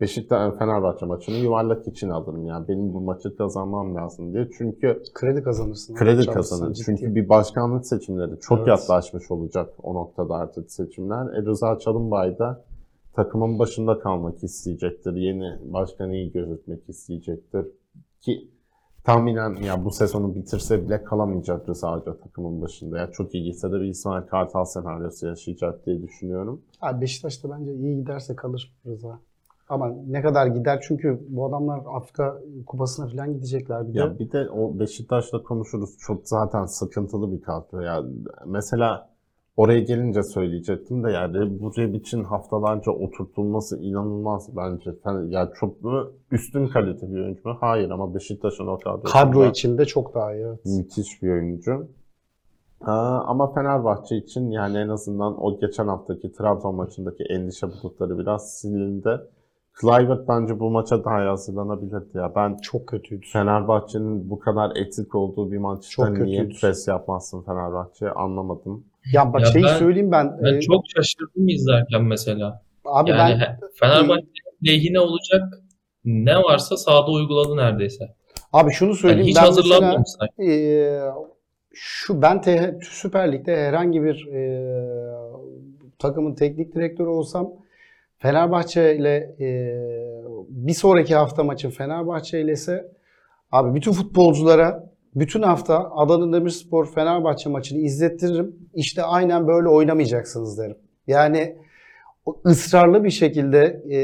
Beşiktaş 0.00 0.54
Fenerbahçe 0.58 1.06
maçını 1.06 1.34
yuvarlak 1.36 1.88
için 1.88 2.08
alırım 2.10 2.46
yani. 2.46 2.68
Benim 2.68 2.94
bu 2.94 3.00
maçı 3.00 3.36
kazanmam 3.36 3.94
lazım 3.94 4.32
diye. 4.32 4.48
Çünkü 4.58 5.02
Kredi 5.14 5.42
kazanırsın. 5.42 5.94
kredi 5.94 6.26
kazanır. 6.26 6.72
ciddi. 6.74 6.84
Çünkü 6.86 7.14
bir 7.14 7.28
başkanlık 7.28 7.86
seçimleri 7.86 8.40
çok 8.40 8.58
Evet. 8.58 8.68
yaklaşmış 8.68 9.30
olacak 9.30 9.74
o 9.82 9.94
noktada 9.94 10.34
artık 10.34 10.70
seçimler. 10.70 11.26
E, 11.34 11.42
Rıza 11.42 11.78
Çalınbay 11.78 12.38
da 12.38 12.64
takımın 13.16 13.58
başında 13.58 13.98
kalmak 13.98 14.44
isteyecektir. 14.44 15.14
Yeni 15.16 15.72
başkanı 15.72 16.14
iyi 16.14 16.32
gözükmek 16.32 16.88
isteyecektir. 16.88 17.66
Ki 18.20 18.48
tahminen 19.04 19.54
ya 19.54 19.84
bu 19.84 19.90
sezonu 19.90 20.34
bitirse 20.34 20.84
bile 20.84 21.04
kalamayacak 21.04 21.68
Rıza 21.68 21.92
Hoca 21.92 22.18
takımın 22.18 22.62
başında. 22.62 22.98
Ya 22.98 23.10
çok 23.10 23.34
iyi 23.34 23.44
gitse 23.44 23.72
de 23.72 23.74
bir 23.74 23.86
İsmail 23.86 24.26
Kartal 24.26 24.64
senaryosu 24.64 25.26
yaşayacak 25.26 25.86
diye 25.86 26.02
düşünüyorum. 26.02 26.62
Abi 26.80 27.00
Beşiktaş'ta 27.00 27.50
bence 27.50 27.74
iyi 27.74 27.96
giderse 27.96 28.36
kalır 28.36 28.74
Rıza. 28.86 29.18
Ama 29.68 29.88
ne 30.06 30.22
kadar 30.22 30.46
gider 30.46 30.84
çünkü 30.88 31.26
bu 31.28 31.46
adamlar 31.46 31.80
Afrika 31.86 32.40
Kupası'na 32.66 33.08
falan 33.08 33.32
gidecekler 33.32 33.88
bir 33.88 33.94
de. 33.94 33.98
Ya 33.98 34.18
bir 34.18 34.32
de 34.32 34.50
o 34.50 34.78
Beşiktaş'la 34.78 35.42
konuşuruz. 35.42 35.98
Çok 35.98 36.28
zaten 36.28 36.66
sıkıntılı 36.66 37.32
bir 37.32 37.42
kadro. 37.42 37.80
Ya 37.80 38.02
mesela 38.46 39.13
oraya 39.56 39.80
gelince 39.80 40.22
söyleyecektim 40.22 41.04
de 41.04 41.10
yani 41.10 41.60
bu 41.60 41.72
için 41.96 42.24
haftalarca 42.24 42.92
oturtulması 42.92 43.78
inanılmaz 43.82 44.56
bence. 44.56 44.90
Yani 45.04 45.34
ya 45.34 45.52
çok 45.60 45.76
üstün 46.30 46.66
kalite 46.66 47.12
bir 47.12 47.20
oyuncu 47.20 47.48
mu? 47.48 47.56
Hayır 47.60 47.90
ama 47.90 48.14
Beşiktaş'ın 48.14 48.66
o 48.66 48.78
kadrosunda 48.78 49.10
Kadro 49.12 49.44
içinde 49.44 49.84
çok 49.84 50.14
daha 50.14 50.34
iyi. 50.34 50.44
evet. 50.44 50.66
müthiş 50.66 51.22
bir 51.22 51.30
oyuncu. 51.32 51.88
Aa, 52.80 53.18
ama 53.26 53.54
Fenerbahçe 53.54 54.16
için 54.16 54.50
yani 54.50 54.78
en 54.78 54.88
azından 54.88 55.44
o 55.44 55.60
geçen 55.60 55.88
haftaki 55.88 56.32
Trabzon 56.32 56.74
maçındaki 56.74 57.24
endişe 57.24 57.66
bulutları 57.68 58.18
biraz 58.18 58.54
silindi. 58.54 59.20
Kluivert 59.72 60.28
bence 60.28 60.60
bu 60.60 60.70
maça 60.70 61.04
daha 61.04 61.22
iyi 61.22 61.28
hazırlanabilirdi 61.28 62.18
ya. 62.18 62.32
Ben 62.36 62.56
Çok 62.56 62.86
kötüydü. 62.86 63.26
Fenerbahçe'nin 63.32 64.30
bu 64.30 64.38
kadar 64.38 64.76
etik 64.76 65.14
olduğu 65.14 65.52
bir 65.52 65.58
maçta 65.58 65.90
Çok 65.90 66.18
niye 66.18 66.42
kötüydü. 66.42 66.60
pres 66.60 66.88
yapmazsın 66.88 67.42
Fenerbahçe 67.42 68.10
anlamadım. 68.10 68.84
Ya 69.12 69.32
bak 69.32 69.40
Ya 69.40 69.46
şeyi 69.46 69.64
ben- 69.64 69.78
söyleyeyim 69.78 70.12
ben. 70.12 70.38
Ben 70.42 70.54
e, 70.54 70.60
çok 70.60 70.84
şaşırdım 70.96 71.48
izlerken 71.48 72.02
mesela. 72.04 72.62
abi 72.84 73.10
Yani 73.10 73.40
ben 73.40 73.58
Fenerbahçe 73.80 74.24
lehine 74.66 75.00
olacak 75.00 75.42
ne 76.04 76.36
varsa 76.36 76.76
sahada 76.76 77.10
uyguladı 77.10 77.56
neredeyse. 77.56 78.04
Abi 78.52 78.72
şunu 78.72 78.88
Yani 78.88 78.98
söyleyeyim. 78.98 79.26
hiç 79.26 79.36
ben 79.36 79.44
mesela- 79.46 79.56
hazırlanmamışlar. 79.74 80.28
Ee, 80.48 81.00
şu 81.72 82.22
ben 82.22 82.40
te- 82.40 82.78
Süper 82.82 83.32
Lig'de 83.32 83.56
herhangi 83.56 84.02
bir 84.02 84.26
e, 84.26 84.62
takımın 85.98 86.34
teknik 86.34 86.74
direktörü 86.74 87.08
olsam 87.08 87.50
Fenerbahçe 88.18 88.96
ile 88.96 89.36
e, 89.40 89.46
bir 90.48 90.72
sonraki 90.74 91.14
hafta 91.14 91.44
maçı 91.44 91.70
Fenerbahçe 91.70 92.40
ile 92.40 92.52
ise 92.52 92.92
abi 93.52 93.74
bütün 93.74 93.92
futbolculara 93.92 94.93
bütün 95.14 95.42
hafta 95.42 95.90
Adana 95.94 96.32
Demirspor 96.32 96.86
Fenerbahçe 96.86 97.50
maçını 97.50 97.78
izlettiririm. 97.78 98.56
İşte 98.74 99.02
aynen 99.02 99.46
böyle 99.48 99.68
oynamayacaksınız 99.68 100.58
derim. 100.58 100.76
Yani 101.06 101.56
ısrarlı 102.46 103.04
bir 103.04 103.10
şekilde 103.10 103.82
e, 103.88 103.98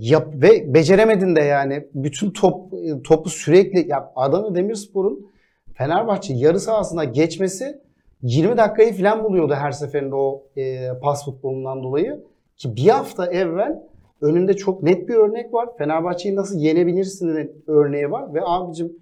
yap 0.00 0.28
ve 0.34 0.74
beceremedin 0.74 1.36
de 1.36 1.40
yani 1.40 1.86
bütün 1.94 2.30
top 2.30 2.72
topu 3.04 3.30
sürekli 3.30 3.88
ya 3.88 4.12
Adana 4.16 4.54
Demirspor'un 4.54 5.26
Fenerbahçe 5.74 6.34
yarı 6.34 6.60
sahasına 6.60 7.04
geçmesi 7.04 7.80
20 8.22 8.56
dakikayı 8.56 8.94
falan 8.94 9.24
buluyordu 9.24 9.54
her 9.54 9.70
seferinde 9.70 10.14
o 10.14 10.42
e, 10.56 10.88
pas 11.02 11.24
futbolundan 11.24 11.82
dolayı. 11.82 12.24
Ki 12.56 12.76
bir 12.76 12.88
hafta 12.88 13.26
evvel 13.26 13.82
önünde 14.20 14.56
çok 14.56 14.82
net 14.82 15.08
bir 15.08 15.14
örnek 15.14 15.54
var. 15.54 15.68
Fenerbahçe'yi 15.78 16.36
nasıl 16.36 16.58
yenebilirsin 16.58 17.52
örneği 17.66 18.10
var. 18.10 18.34
Ve 18.34 18.40
abicim 18.44 18.92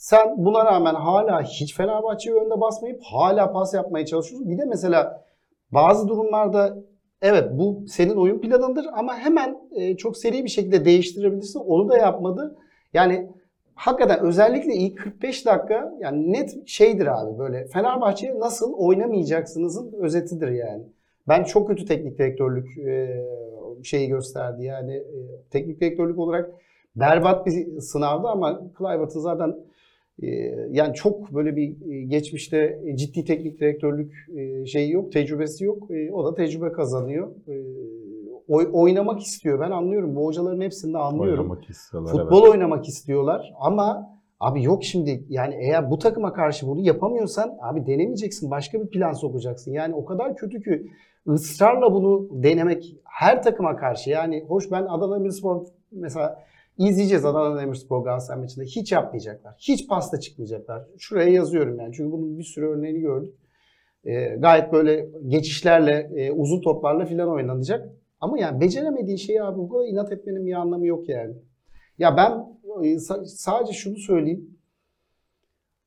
sen 0.00 0.44
buna 0.44 0.64
rağmen 0.64 0.94
hala 0.94 1.42
hiç 1.42 1.76
Fenerbahçe'yi 1.76 2.36
önde 2.36 2.60
basmayıp 2.60 3.00
hala 3.02 3.52
pas 3.52 3.74
yapmaya 3.74 4.06
çalışıyorsun. 4.06 4.50
Bir 4.50 4.58
de 4.58 4.64
mesela 4.64 5.24
bazı 5.72 6.08
durumlarda 6.08 6.76
evet 7.22 7.48
bu 7.52 7.84
senin 7.88 8.16
oyun 8.16 8.40
planındır 8.40 8.86
ama 8.92 9.16
hemen 9.16 9.58
e, 9.72 9.96
çok 9.96 10.16
seri 10.16 10.44
bir 10.44 10.48
şekilde 10.48 10.84
değiştirebilirsin. 10.84 11.60
Onu 11.60 11.88
da 11.88 11.98
yapmadı. 11.98 12.56
Yani 12.94 13.30
hakikaten 13.74 14.20
özellikle 14.20 14.74
ilk 14.74 14.98
45 14.98 15.46
dakika 15.46 15.94
yani 16.00 16.32
net 16.32 16.68
şeydir 16.68 17.06
abi 17.20 17.38
böyle 17.38 17.66
Fenerbahçe'ye 17.66 18.38
nasıl 18.38 18.72
oynamayacaksınızın 18.72 19.92
özetidir 19.92 20.48
yani. 20.48 20.82
Ben 21.28 21.44
çok 21.44 21.68
kötü 21.68 21.84
teknik 21.84 22.18
direktörlük 22.18 22.78
e, 22.78 23.24
şeyi 23.82 24.08
gösterdi 24.08 24.64
yani 24.64 24.94
e, 24.94 25.18
teknik 25.50 25.80
direktörlük 25.80 26.18
olarak 26.18 26.50
berbat 26.96 27.46
bir 27.46 27.80
sınavdı 27.80 28.28
ama 28.28 28.72
Kluivert'ın 28.74 29.20
zaten 29.20 29.69
yani 30.70 30.94
çok 30.94 31.34
böyle 31.34 31.56
bir 31.56 31.90
e, 31.90 32.02
geçmişte 32.02 32.80
ciddi 32.94 33.24
teknik 33.24 33.60
direktörlük 33.60 34.12
e, 34.36 34.66
şeyi 34.66 34.92
yok, 34.92 35.12
tecrübesi 35.12 35.64
yok. 35.64 35.90
E, 35.90 36.12
o 36.12 36.24
da 36.24 36.34
tecrübe 36.34 36.72
kazanıyor. 36.72 37.28
E, 37.48 37.54
oy- 38.48 38.70
oynamak 38.72 39.20
istiyor. 39.20 39.60
Ben 39.60 39.70
anlıyorum. 39.70 40.16
Bu 40.16 40.26
hocaların 40.26 40.60
hepsini 40.60 40.92
de 40.94 40.98
anlıyorum. 40.98 41.40
Oynamak 41.40 41.70
istiyorlar. 41.70 42.10
Futbol 42.12 42.42
oynamak 42.50 42.88
istiyorlar 42.88 43.52
ama 43.60 44.10
abi 44.40 44.62
yok 44.62 44.84
şimdi 44.84 45.24
yani 45.28 45.54
eğer 45.60 45.90
bu 45.90 45.98
takıma 45.98 46.32
karşı 46.32 46.66
bunu 46.66 46.80
yapamıyorsan 46.80 47.58
abi 47.60 47.86
denemeyeceksin. 47.86 48.50
Başka 48.50 48.80
bir 48.80 48.86
plan 48.86 49.12
sokacaksın. 49.12 49.72
Yani 49.72 49.94
o 49.94 50.04
kadar 50.04 50.36
kötü 50.36 50.62
ki 50.62 50.86
ısrarla 51.28 51.92
bunu 51.92 52.28
denemek 52.42 52.96
her 53.04 53.42
takıma 53.42 53.76
karşı. 53.76 54.10
Yani 54.10 54.44
hoş 54.48 54.70
ben 54.70 54.82
Adana 54.82 55.18
Demirspor 55.18 55.66
mesela 55.92 56.42
izleyeceğiz 56.78 57.24
Adana 57.24 57.60
Demirspor 57.60 58.04
Galatasaray 58.04 58.40
maçında. 58.40 58.64
Hiç 58.64 58.92
yapmayacaklar. 58.92 59.54
Hiç 59.58 59.88
pasta 59.88 60.20
çıkmayacaklar. 60.20 60.82
Şuraya 60.98 61.28
yazıyorum 61.30 61.78
yani. 61.78 61.94
Çünkü 61.94 62.12
bunun 62.12 62.38
bir 62.38 62.44
sürü 62.44 62.66
örneğini 62.66 63.00
gördük. 63.00 63.34
Ee, 64.04 64.36
gayet 64.38 64.72
böyle 64.72 65.08
geçişlerle, 65.28 66.10
e, 66.16 66.32
uzun 66.32 66.60
toplarla 66.60 67.04
filan 67.04 67.28
oynanacak. 67.28 67.88
Ama 68.20 68.38
yani 68.38 68.60
beceremediğin 68.60 69.16
şeyi 69.16 69.42
abi 69.42 69.58
bu 69.58 69.68
kadar 69.68 69.84
inat 69.86 70.12
etmenin 70.12 70.46
bir 70.46 70.52
anlamı 70.52 70.86
yok 70.86 71.08
yani. 71.08 71.34
Ya 71.98 72.16
ben 72.16 72.30
e, 72.84 72.94
sa- 72.94 73.26
sadece 73.26 73.72
şunu 73.72 73.96
söyleyeyim. 73.96 74.58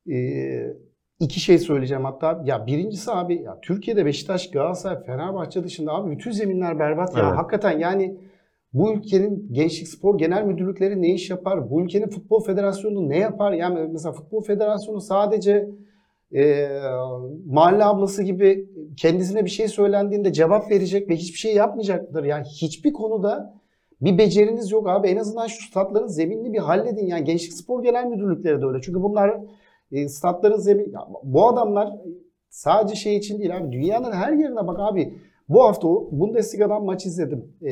Ee, 0.10 0.74
iki 1.20 1.40
şey 1.40 1.58
söyleyeceğim 1.58 2.06
hatta. 2.06 2.42
Ya 2.46 2.68
birincisi 2.68 3.12
abi 3.12 3.42
ya 3.42 3.60
Türkiye'de 3.62 4.06
Beşiktaş, 4.06 4.52
Galatasaray, 4.52 5.04
Fenerbahçe 5.04 5.63
dışında 5.63 5.92
abi 5.94 6.12
bütün 6.12 6.32
zeminler 6.32 6.80
berbat 6.80 7.18
ya. 7.18 7.24
Evet. 7.24 7.38
Hakikaten 7.38 7.80
yani 7.80 8.18
bu 8.74 8.94
ülkenin 8.94 9.50
Gençlik 9.51 9.88
Spor 9.88 10.18
Genel 10.18 10.44
Müdürlükleri 10.44 11.01
ne 11.01 11.13
iş 11.13 11.30
yapar? 11.30 11.70
Bu 11.72 11.82
ülkenin 11.82 12.08
Futbol 12.08 12.44
Federasyonu 12.44 13.10
ne 13.10 13.18
yapar? 13.18 13.53
Yani 13.53 13.88
mesela 13.92 14.13
Futbol 14.13 14.44
Federasyonu 14.44 15.01
sadece 15.01 15.70
e, 16.36 16.70
mahalle 17.46 17.86
ablası 17.86 18.24
gibi 18.24 18.70
kendisine 18.98 19.46
bir 19.46 19.50
şey 19.50 19.68
söylendiğinde 19.68 20.34
cevap 20.34 20.72
verecek 20.72 21.10
ve 21.10 21.15
hiçbir 21.15 21.38
şey 21.38 21.56
yapmayacaktır. 21.56 22.24
Yani 22.24 22.46
hiçbir 22.46 22.94
konuda 22.94 23.53
bir 24.01 24.18
beceriniz 24.18 24.72
yok 24.72 24.89
abi. 24.89 25.08
En 25.08 25.18
azından 25.18 25.48
şu 25.48 25.68
statların 25.68 26.08
zeminini 26.08 26.53
bir 26.53 26.60
halledin. 26.60 27.06
Yani 27.06 27.24
Gençlik 27.24 27.53
Spor 27.53 27.84
Genel 27.84 28.06
Müdürlükleri 28.06 28.62
de 28.62 28.65
öyle. 28.65 28.82
Çünkü 28.82 29.03
bunlar 29.03 29.39
e, 29.92 30.08
statların 30.08 30.58
zemin... 30.58 30.92
Ya 30.92 31.08
bu 31.24 31.48
adamlar 31.48 31.89
sadece 32.50 32.96
şey 32.96 33.18
için 33.18 33.39
değil 33.39 33.58
abi. 33.58 33.72
Dünyanın 33.72 34.12
her 34.12 34.34
yerine 34.34 34.68
bak 34.68 34.77
abi. 34.80 35.13
Bu 35.50 35.64
hafta 35.64 35.88
Bundesliga'dan 35.88 36.86
maç 36.86 37.06
izledim. 37.06 37.56
E, 37.62 37.72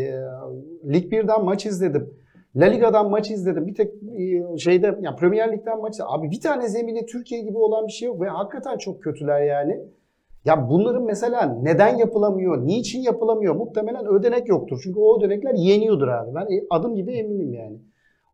Lig 0.94 1.14
1'den 1.14 1.46
maç 1.46 1.66
izledim. 1.66 2.14
La 2.56 2.66
Liga'dan 2.66 3.10
maç 3.10 3.32
izledim. 3.32 3.68
Bir 3.68 3.76
tek 3.76 3.94
e, 4.18 4.58
şeyde 4.58 4.98
ya 5.02 5.16
Premier 5.16 5.52
Lig'den 5.52 5.82
maç 5.82 5.94
izledim. 5.94 6.12
Abi 6.12 6.32
bir 6.32 6.42
tane 6.42 6.70
zemini 6.70 7.06
Türkiye 7.06 7.42
gibi 7.42 7.58
olan 7.58 7.88
bir 7.88 7.92
şey 7.92 8.08
yok 8.08 8.22
ve 8.22 8.28
hakikaten 8.30 8.78
çok 8.78 9.04
kötüler 9.04 9.42
yani. 9.42 9.80
Ya 10.46 10.70
bunların 10.70 11.04
mesela 11.04 11.46
neden 11.62 11.98
yapılamıyor, 11.98 12.68
niçin 12.68 13.02
yapılamıyor? 13.02 13.56
Muhtemelen 13.56 14.06
ödenek 14.06 14.50
yoktur. 14.50 14.80
Çünkü 14.84 15.00
o 15.00 15.20
ödenekler 15.20 15.54
yeniyordur 15.54 16.08
abi. 16.08 16.36
Ben 16.36 16.42
e, 16.42 16.64
adım 16.70 16.96
gibi 16.96 17.12
eminim 17.12 17.54
yani. 17.54 17.78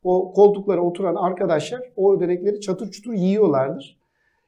O 0.03 0.34
koltuklara 0.34 0.82
oturan 0.82 1.15
arkadaşlar 1.15 1.82
o 1.96 2.15
ödenekleri 2.15 2.62
çatır 2.62 2.91
çutur 2.91 3.13
yiyorlardır. 3.13 3.98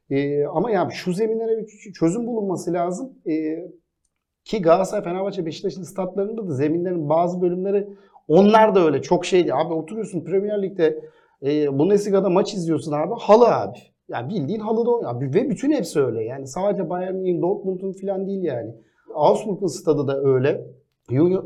Ee, 0.09 0.45
ama 0.45 0.71
ya 0.71 0.89
şu 0.91 1.13
zeminlere 1.13 1.57
bir 1.57 1.93
çözüm 1.93 2.27
bulunması 2.27 2.73
lazım. 2.73 3.13
Ee, 3.27 3.69
ki 4.45 4.61
Galatasaray, 4.61 5.03
Fenerbahçe, 5.03 5.45
Beşiktaş'ın 5.45 5.83
statlarında 5.83 6.47
da 6.47 6.53
zeminlerin 6.53 7.09
bazı 7.09 7.41
bölümleri 7.41 7.87
onlar 8.27 8.75
da 8.75 8.85
öyle 8.85 9.01
çok 9.01 9.25
şeydi. 9.25 9.53
Abi 9.53 9.73
oturuyorsun 9.73 10.23
Premier 10.23 10.61
Lig'de 10.61 10.99
e, 11.43 11.79
Bundesliga'da 11.79 12.29
maç 12.29 12.53
izliyorsun 12.53 12.91
abi. 12.91 13.13
Halı 13.19 13.47
abi. 13.47 13.77
Ya 14.09 14.29
bildiğin 14.29 14.59
halıda 14.59 14.91
oynuyor. 14.91 15.33
Ve 15.33 15.49
bütün 15.49 15.71
hepsi 15.71 15.99
öyle. 15.99 16.23
Yani 16.23 16.47
sadece 16.47 16.89
Bayern 16.89 17.15
Münih'in, 17.15 17.41
Dortmund'un 17.41 17.93
falan 17.93 18.27
değil 18.27 18.43
yani. 18.43 18.75
Augsburg'un 19.13 19.67
stadı 19.67 20.07
da 20.07 20.21
öyle. 20.23 20.65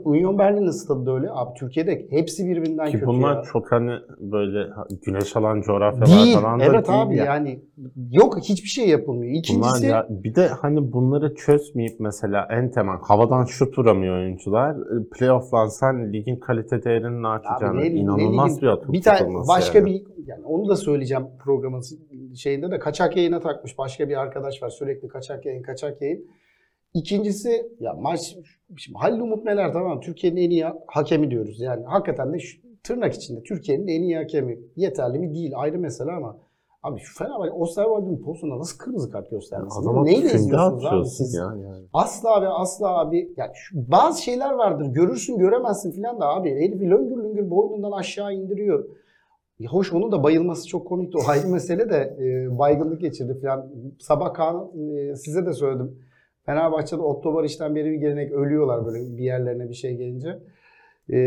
Union 0.06 0.38
Berlin'in 0.40 0.70
stadı 0.72 1.06
da 1.06 1.14
öyle. 1.16 1.28
Abi 1.32 1.50
Türkiye'de 1.60 2.06
hepsi 2.10 2.46
birbirinden 2.50 2.86
Ki 2.86 2.92
kötü 2.92 3.06
bunlar 3.06 3.36
ya. 3.36 3.44
çok 3.54 3.72
hani 3.72 3.92
böyle 4.20 4.70
güneş 5.06 5.36
alan 5.36 5.62
coğrafyalar 5.62 6.08
Değil. 6.26 6.38
falan 6.38 6.60
da 6.60 6.64
Evet 6.66 6.88
değil 6.88 7.02
abi 7.02 7.16
ya. 7.16 7.26
yani 7.26 7.60
yok 8.12 8.38
hiçbir 8.40 8.70
şey 8.70 8.90
yapılmıyor. 8.90 9.24
Bunlar 9.34 9.40
İkincisi 9.40 9.86
ya 9.86 10.08
bir 10.10 10.36
de 10.36 10.48
hani 10.48 10.92
bunları 10.94 11.36
çözmeyip 11.36 12.00
mesela 12.00 12.48
en 12.52 12.72
temel 12.72 12.98
havadan 13.02 13.46
şut 13.46 13.78
vuramıyor 13.80 14.18
oyuncular. 14.18 14.72
E, 14.76 15.10
Playoff'lan 15.18 15.68
sen 15.68 16.14
ligin 16.14 16.36
kalite 16.36 16.84
değerini 16.84 17.28
artacağını 17.28 17.80
ne- 17.80 17.84
ne 17.84 17.88
inanılmaz 17.88 18.52
ligin- 18.58 18.62
bir 18.62 18.68
atık 18.68 18.94
bir 18.94 19.02
tane 19.02 19.34
başka 19.48 19.78
yani. 19.80 19.86
bir 19.86 20.04
yani 20.28 20.46
onu 20.46 20.70
da 20.70 20.76
söyleyeceğim 20.76 21.24
programın 21.44 21.82
şeyinde 22.36 22.72
de 22.72 22.80
kaçak 22.80 23.18
yayına 23.18 23.40
takmış 23.40 23.78
başka 23.78 24.10
bir 24.10 24.22
arkadaş 24.22 24.64
var 24.64 24.70
sürekli 24.70 25.08
kaçak 25.08 25.46
yayın 25.46 25.62
kaçak 25.62 26.02
yayın. 26.02 26.26
İkincisi 26.94 27.72
ya 27.80 27.94
maç 27.94 28.38
şimdi 28.78 28.98
Halil 28.98 29.20
Umut 29.20 29.46
Meler 29.46 29.74
tamam 29.74 30.00
Türkiye'nin 30.02 30.42
en 30.42 30.50
iyi 30.50 30.66
hakemi 30.88 31.32
diyoruz. 31.32 31.60
Yani 31.60 31.86
hakikaten 31.86 32.34
de 32.34 32.40
şu, 32.40 32.58
tırnak 32.84 33.14
içinde 33.14 33.44
Türkiye'nin 33.44 33.88
en 33.88 34.02
iyi 34.02 34.18
hakemi. 34.18 34.60
Yeterli 34.76 35.20
mi 35.20 35.34
değil 35.34 35.52
ayrı 35.56 35.80
mesele 35.80 36.12
ama 36.12 36.38
abi 36.84 37.00
şu 37.00 37.18
Fenerbahçe 37.18 37.52
Osterwald'ın 37.52 38.18
pozisyonuna 38.18 38.60
nasıl 38.60 38.78
kırmızı 38.78 39.12
kart 39.12 39.32
göstermesi? 39.32 39.80
Adama 39.80 40.04
Neyle 40.04 40.34
izliyorsunuz 40.34 40.86
abi 40.86 41.06
siz? 41.06 41.34
ya 41.34 41.44
yani. 41.44 41.86
Asla 41.94 42.42
ve 42.42 42.48
asla 42.48 43.00
abi. 43.00 43.34
Yani 43.38 43.52
şu, 43.54 43.92
bazı 43.92 44.22
şeyler 44.22 44.52
vardır. 44.52 44.86
Görürsün 44.86 45.38
göremezsin 45.38 45.92
filan 45.92 46.22
da 46.22 46.28
abi. 46.28 46.50
Herifi 46.50 46.90
löngür 46.90 47.18
löngür 47.18 47.50
boynundan 47.50 47.92
aşağı 47.92 48.34
indiriyor. 48.34 48.86
Ya 49.60 49.70
hoş 49.70 49.94
onun 49.94 50.12
da 50.12 50.24
bayılması 50.24 50.68
çok 50.68 50.88
komikti. 50.88 51.18
O 51.18 51.22
ayrı 51.30 51.48
mesele 51.48 51.90
de 51.90 52.18
e, 52.20 52.58
baygınlık 52.60 53.02
geçirdi 53.02 53.38
filan. 53.40 53.72
Sabah 54.00 54.34
Kaan 54.34 54.72
e, 54.78 55.16
size 55.16 55.46
de 55.46 55.54
söyledim. 55.54 56.00
Fenerbahçe'de 56.46 57.02
Otto 57.02 57.34
Barış'tan 57.34 57.76
beri 57.76 57.92
bir 57.92 57.98
gelenek 57.98 58.32
ölüyorlar 58.32 58.86
böyle 58.86 59.18
bir 59.18 59.24
yerlerine 59.24 59.70
bir 59.70 59.74
şey 59.74 59.96
gelince. 59.96 60.40
E, 61.14 61.18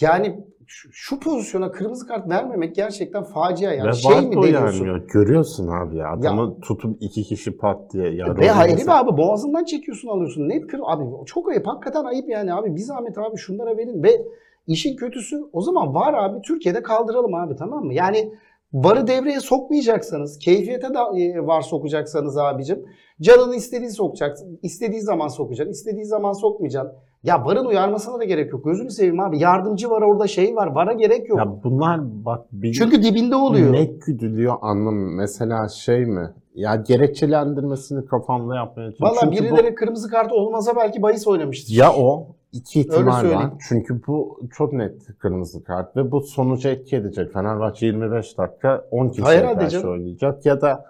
yani 0.00 0.44
şu, 0.66 0.88
şu 0.92 1.20
pozisyona 1.20 1.72
kırmızı 1.72 2.06
kart 2.06 2.28
vermemek 2.28 2.74
gerçekten 2.74 3.22
facia 3.24 3.72
yani. 3.72 3.88
Ve 3.88 3.92
şey 3.92 4.20
mi 4.20 4.36
deniyorsun? 4.42 4.86
yani. 4.86 5.02
Görüyorsun 5.12 5.68
abi 5.68 5.96
ya. 5.96 6.12
Adamı 6.12 6.60
tutup 6.60 6.96
iki 7.00 7.22
kişi 7.22 7.56
pat 7.56 7.92
diye. 7.92 8.14
Ya 8.14 8.26
Ve 8.36 8.50
mesela- 8.74 8.98
abi 8.98 9.16
boğazından 9.16 9.64
çekiyorsun 9.64 10.08
alıyorsun. 10.08 10.48
Net 10.48 10.66
kır 10.66 10.80
abi 10.86 11.04
çok 11.26 11.48
ayıp 11.50 11.66
hakikaten 11.66 12.04
ayıp 12.04 12.28
yani 12.28 12.54
abi 12.54 12.74
bir 12.74 12.80
zahmet 12.80 13.18
abi 13.18 13.36
şunlara 13.36 13.76
verin 13.76 14.02
ve 14.02 14.22
işin 14.66 14.96
kötüsü 14.96 15.40
o 15.52 15.60
zaman 15.60 15.94
var 15.94 16.14
abi 16.14 16.42
Türkiye'de 16.42 16.82
kaldıralım 16.82 17.34
abi 17.34 17.56
tamam 17.56 17.84
mı? 17.84 17.94
Yani 17.94 18.32
varı 18.72 19.06
devreye 19.06 19.40
sokmayacaksanız, 19.40 20.38
keyfiyete 20.38 20.88
de 20.94 21.22
e, 21.22 21.46
var 21.46 21.60
sokacaksanız 21.60 22.38
abicim, 22.38 22.84
canını 23.20 23.54
istediği 23.56 23.90
sokacaksın, 23.90 24.58
istediği 24.62 25.00
zaman 25.00 25.28
sokacaksın, 25.28 25.72
istediği 25.72 26.04
zaman 26.04 26.32
sokmayacaksın. 26.32 26.92
Ya 27.22 27.44
VAR'ın 27.44 27.64
uyarmasına 27.64 28.18
da 28.18 28.24
gerek 28.24 28.52
yok. 28.52 28.64
Gözünü 28.64 28.90
seveyim 28.90 29.20
abi. 29.20 29.38
Yardımcı 29.38 29.90
var 29.90 30.02
orada 30.02 30.26
şey 30.26 30.56
var. 30.56 30.66
VAR'a 30.74 30.92
gerek 30.92 31.28
yok. 31.28 31.38
Ya 31.38 31.62
bunlar 31.64 32.00
bak 32.24 32.46
bir 32.52 32.72
Çünkü 32.72 33.02
dibinde 33.02 33.36
oluyor. 33.36 33.72
ne 33.72 33.84
güdülüyor 33.84 34.54
anlamı. 34.62 35.10
Mesela 35.10 35.68
şey 35.68 36.04
mi? 36.06 36.30
Ya 36.54 36.76
gerekçelendirmesini 36.76 38.06
kafamda 38.06 38.56
yapmaya 38.56 38.90
çalışıyorum. 38.90 39.16
Valla 39.16 39.20
Çünkü 39.36 39.50
bu- 39.52 39.56
birileri 39.56 39.74
kırmızı 39.74 40.10
kart 40.10 40.32
olmasa 40.32 40.76
belki 40.76 41.02
bahis 41.02 41.26
oynamıştır. 41.26 41.74
Ya 41.74 41.92
o 41.92 42.26
iki 42.52 42.80
ihtimal 42.80 43.30
var. 43.30 43.52
Çünkü 43.68 44.00
bu 44.06 44.40
çok 44.52 44.72
net 44.72 45.18
kırmızı 45.18 45.64
kart 45.64 45.96
ve 45.96 46.10
bu 46.10 46.20
sonucu 46.20 46.68
etki 46.68 46.96
edecek. 46.96 47.32
Fenerbahçe 47.32 47.86
25 47.86 48.38
dakika 48.38 48.84
10 48.90 49.08
kişiye 49.08 49.54
karşı 49.54 49.70
canım. 49.70 49.90
oynayacak 49.90 50.46
ya 50.46 50.60
da 50.60 50.84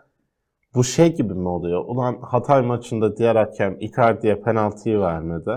bu 0.75 0.85
şey 0.85 1.15
gibi 1.15 1.35
mi 1.35 1.49
oluyor? 1.49 1.85
Ulan 1.87 2.19
Hatay 2.23 2.63
maçında 2.63 3.17
diğer 3.17 3.37
hakem 3.37 3.77
Icardi'ye 3.81 4.41
penaltıyı 4.41 4.99
vermedi. 5.01 5.51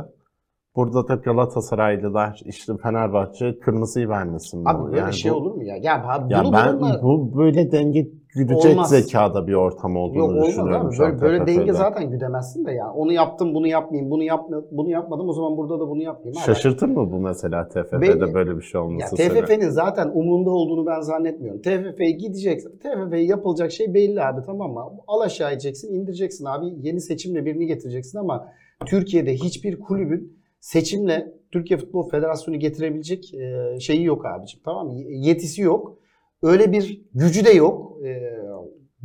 Burada 0.76 1.08
da 1.08 1.16
Galatasaraylılar 1.16 2.42
işte 2.46 2.74
Fenerbahçe 2.84 3.60
kırmızıyı 3.60 4.10
vermesin? 4.10 4.66
Abi 4.66 4.86
böyle 4.86 4.98
Yani 4.98 5.14
şey 5.14 5.32
bu- 5.32 5.36
olur 5.36 5.56
mu 5.56 5.64
ya? 5.64 5.78
Ya 5.78 6.04
abi 6.08 6.34
Ya 6.34 6.44
bunu 6.44 6.54
ben 6.54 6.80
bununla- 6.80 7.02
bu 7.04 7.38
böyle 7.38 7.72
denge 7.72 8.08
güdecek 8.36 8.72
Olmaz. 8.72 8.90
zekada 8.90 9.48
bir 9.48 9.54
ortam 9.54 9.96
olduğunu 9.96 10.18
Yok 10.18 10.30
olmaz 10.30 10.48
düşünüyorum. 10.48 10.88
abi. 10.88 11.00
Böyle, 11.00 11.22
böyle 11.22 11.48
denge 11.48 11.74
zaten 11.74 12.12
güdemezsin 12.12 12.66
de 12.66 12.72
ya. 12.72 12.92
Onu 12.94 13.12
yaptım 13.14 13.54
bunu 13.54 13.68
yapmayayım. 13.68 14.12
Bunu 14.12 14.24
yapma, 14.24 14.64
bunu 14.72 14.90
yapmadım 14.90 15.30
o 15.30 15.34
zaman 15.34 15.58
burada 15.58 15.80
da 15.80 15.90
bunu 15.90 16.04
yapmayayım. 16.04 16.38
Abi. 16.38 16.46
Şaşırtır 16.46 16.88
mı 16.88 17.12
bu 17.12 17.20
mesela 17.20 17.68
TFF'de 17.68 18.34
böyle 18.34 18.58
bir 18.58 18.62
şey 18.62 18.82
Ya 18.82 18.86
olması 18.88 19.16
seni? 19.18 19.30
TFF'nin 19.30 19.70
zaten 19.70 20.12
umurunda 20.14 20.50
olduğunu 20.50 20.86
ben 20.86 21.02
zannetmiyorum. 21.02 21.62
TFF'ye 21.62 22.12
gideceksin. 22.12 22.78
TFF'ye 22.78 23.24
yapılacak 23.26 23.72
şey 23.72 23.94
belli 23.94 24.22
abi 24.24 24.42
tamam 24.46 24.72
mı? 24.74 24.80
Al 25.08 25.22
aşağı 25.22 25.52
edeceksin, 25.52 25.94
indireceksin 25.94 26.46
abi. 26.46 26.66
Yeni 26.82 27.02
seçimle 27.02 27.46
birini 27.46 27.66
getireceksin 27.66 28.18
ama 28.18 28.48
Türkiye'de 28.86 29.34
hiçbir 29.34 29.80
kulübün 29.80 30.38
seçimle 30.60 31.34
Türkiye 31.52 31.78
Futbol 31.80 32.10
Federasyonu 32.10 32.60
getirebilecek 32.60 33.32
şeyi 33.80 34.04
yok 34.04 34.26
abicim. 34.26 34.60
Tamam 34.66 34.88
mı? 34.88 34.94
Yetisi 35.10 35.62
yok. 35.62 35.98
Öyle 36.46 36.72
bir 36.72 37.02
gücü 37.14 37.46
de 37.46 37.52
yok. 37.52 38.06
E, 38.06 38.36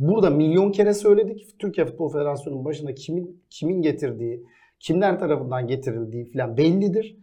Burada 0.01 0.29
milyon 0.29 0.71
kere 0.71 0.93
söyledik. 0.93 1.59
Türkiye 1.59 1.85
Futbol 1.87 2.09
Federasyonu'nun 2.11 2.65
başında 2.65 2.93
kimin 2.93 3.43
kimin 3.49 3.81
getirdiği, 3.81 4.43
kimler 4.79 5.19
tarafından 5.19 5.67
getirildiği 5.67 6.31
falan 6.31 6.57
bellidir. 6.57 7.17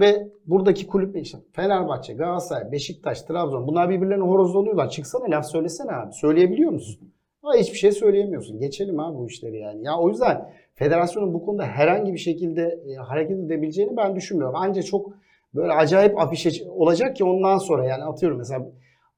Ve 0.00 0.28
buradaki 0.46 0.86
kulüp 0.86 1.16
işte 1.16 1.38
Fenerbahçe, 1.52 2.14
Galatasaray, 2.14 2.72
Beşiktaş, 2.72 3.22
Trabzon 3.22 3.66
bunlar 3.66 3.90
birbirlerine 3.90 4.24
horozlanıyorlar. 4.24 4.90
Çıksana 4.90 5.24
laf 5.30 5.46
söylesene 5.46 5.92
abi. 5.92 6.12
Söyleyebiliyor 6.12 6.70
musun? 6.70 7.12
Ha, 7.42 7.50
hiçbir 7.58 7.78
şey 7.78 7.92
söyleyemiyorsun. 7.92 8.58
Geçelim 8.58 9.00
abi 9.00 9.18
bu 9.18 9.26
işleri 9.26 9.58
yani. 9.58 9.84
Ya 9.84 9.98
o 9.98 10.08
yüzden 10.08 10.50
federasyonun 10.74 11.34
bu 11.34 11.44
konuda 11.44 11.64
herhangi 11.64 12.12
bir 12.12 12.18
şekilde 12.18 12.80
e, 12.88 12.94
hareket 12.94 13.38
edebileceğini 13.38 13.96
ben 13.96 14.16
düşünmüyorum. 14.16 14.56
Ancak 14.58 14.86
çok 14.86 15.12
böyle 15.54 15.72
acayip 15.72 16.18
afişe 16.20 16.70
olacak 16.70 17.16
ki 17.16 17.24
ondan 17.24 17.58
sonra 17.58 17.84
yani 17.84 18.04
atıyorum 18.04 18.38
mesela 18.38 18.66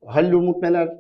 Halil 0.07 0.33
Umut 0.33 0.63
Meler 0.63 0.99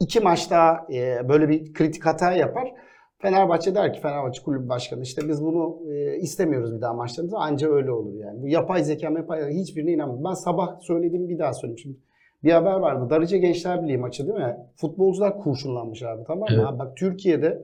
iki 0.00 0.20
maç 0.20 0.50
daha 0.50 0.86
e, 0.92 1.28
böyle 1.28 1.48
bir 1.48 1.72
kritik 1.72 2.06
hata 2.06 2.32
yapar. 2.32 2.72
Fenerbahçe 3.18 3.74
der 3.74 3.92
ki 3.92 4.00
Fenerbahçe 4.00 4.42
Kulübü 4.42 4.68
Başkanı 4.68 5.02
işte 5.02 5.28
biz 5.28 5.44
bunu 5.44 5.92
e, 5.92 6.16
istemiyoruz 6.16 6.76
bir 6.76 6.80
daha 6.80 6.92
maçlarımızda 6.92 7.38
anca 7.38 7.70
öyle 7.70 7.90
olur 7.90 8.14
yani. 8.14 8.42
Bu 8.42 8.48
yapay 8.48 8.84
zeka 8.84 9.10
yapay 9.10 9.54
hiçbirine 9.54 9.92
inanmıyorum. 9.92 10.24
Ben 10.24 10.34
sabah 10.34 10.80
söylediğim 10.80 11.28
bir 11.28 11.38
daha 11.38 11.52
söyleyeyim 11.52 11.78
şimdi. 11.78 11.96
Bir 12.44 12.52
haber 12.52 12.72
vardı. 12.72 13.10
Darıca 13.10 13.36
Gençler 13.36 13.82
Birliği 13.82 13.98
maçı 13.98 14.26
değil 14.26 14.38
mi? 14.38 14.56
Futbolcular 14.76 15.38
kurşunlanmış 15.38 16.02
abi 16.02 16.22
tamam 16.26 16.48
mı? 16.50 16.56
Evet. 16.56 16.66
Abi 16.66 16.78
bak 16.78 16.96
Türkiye'de 16.96 17.62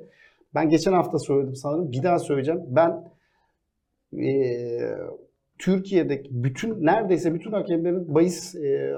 ben 0.54 0.68
geçen 0.68 0.92
hafta 0.92 1.18
söyledim 1.18 1.54
sanırım. 1.54 1.92
Bir 1.92 2.02
daha 2.02 2.18
söyleyeceğim. 2.18 2.62
Ben 2.68 3.04
e, 4.18 4.34
Türkiye'deki 5.58 6.28
bütün 6.30 6.86
neredeyse 6.86 7.34
bütün 7.34 7.52
hakemlerin 7.52 8.14
bahis 8.14 8.54
e, 8.54 8.94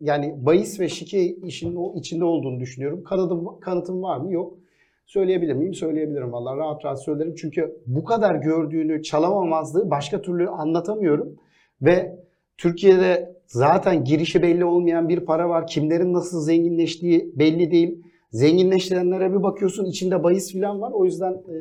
yani 0.00 0.46
bahis 0.46 0.80
ve 0.80 0.88
şike 0.88 1.34
işinin 1.34 1.76
o 1.76 1.94
içinde 1.96 2.24
olduğunu 2.24 2.60
düşünüyorum. 2.60 3.04
Kanıtım, 3.04 3.60
kanıtım 3.60 4.02
var 4.02 4.18
mı? 4.18 4.32
Yok. 4.32 4.58
Söyleyebilir 5.06 5.54
miyim? 5.54 5.74
Söyleyebilirim 5.74 6.32
vallahi 6.32 6.56
rahat 6.56 6.84
rahat 6.84 7.04
söylerim. 7.04 7.34
Çünkü 7.34 7.76
bu 7.86 8.04
kadar 8.04 8.34
gördüğünü 8.34 9.02
çalamamazlığı 9.02 9.90
başka 9.90 10.22
türlü 10.22 10.48
anlatamıyorum. 10.48 11.36
Ve 11.82 12.18
Türkiye'de 12.58 13.36
zaten 13.46 14.04
girişi 14.04 14.42
belli 14.42 14.64
olmayan 14.64 15.08
bir 15.08 15.20
para 15.20 15.48
var. 15.48 15.66
Kimlerin 15.66 16.12
nasıl 16.12 16.40
zenginleştiği 16.40 17.32
belli 17.38 17.70
değil. 17.70 18.02
Zenginleştirenlere 18.30 19.32
bir 19.32 19.42
bakıyorsun 19.42 19.84
içinde 19.84 20.22
bahis 20.22 20.52
falan 20.52 20.80
var. 20.80 20.92
O 20.92 21.04
yüzden 21.04 21.32
e, 21.32 21.56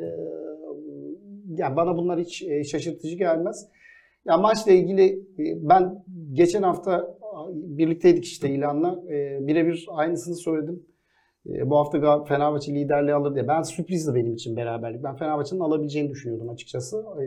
yani 1.57 1.75
bana 1.75 1.97
bunlar 1.97 2.19
hiç 2.19 2.45
şaşırtıcı 2.71 3.15
gelmez. 3.15 3.67
Ya 4.25 4.37
maçla 4.37 4.71
ilgili 4.71 5.27
ben 5.37 6.03
geçen 6.33 6.63
hafta 6.63 7.16
birlikteydik 7.53 8.25
işte 8.25 8.49
ilanla. 8.49 9.03
E, 9.09 9.47
birebir 9.47 9.85
aynısını 9.89 10.35
söyledim. 10.35 10.85
E, 11.49 11.69
bu 11.69 11.77
hafta 11.77 12.23
Fenerbahçe 12.23 12.73
liderliği 12.75 13.13
alır 13.13 13.35
diye. 13.35 13.47
Ben 13.47 13.61
sürprizdi 13.61 14.15
benim 14.15 14.33
için 14.33 14.57
beraberlik. 14.57 15.03
Ben 15.03 15.15
Fenerbahçe'nin 15.15 15.59
alabileceğini 15.59 16.09
düşünüyordum 16.09 16.49
açıkçası. 16.49 17.03
E, 17.21 17.25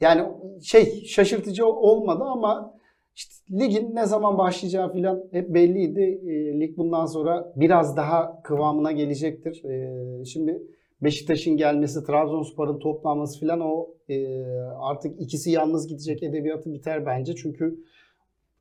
yani 0.00 0.28
şey 0.62 1.04
şaşırtıcı 1.04 1.66
olmadı 1.66 2.24
ama 2.24 2.74
işte 3.16 3.34
ligin 3.60 3.94
ne 3.94 4.06
zaman 4.06 4.38
başlayacağı 4.38 4.92
falan 4.92 5.24
hep 5.30 5.54
belliydi. 5.54 6.20
E, 6.26 6.60
lig 6.60 6.76
bundan 6.76 7.06
sonra 7.06 7.52
biraz 7.56 7.96
daha 7.96 8.42
kıvamına 8.42 8.92
gelecektir. 8.92 9.64
E, 9.64 10.24
şimdi 10.24 10.62
Beşiktaş'ın 11.02 11.56
gelmesi, 11.56 12.04
Trabzonspor'un 12.04 12.78
toplanması 12.78 13.40
falan 13.40 13.60
o 13.60 13.88
e, 14.08 14.44
artık 14.80 15.20
ikisi 15.20 15.50
yalnız 15.50 15.88
gidecek 15.88 16.22
edebiyatı 16.22 16.72
biter 16.72 17.06
bence. 17.06 17.34
Çünkü 17.34 17.84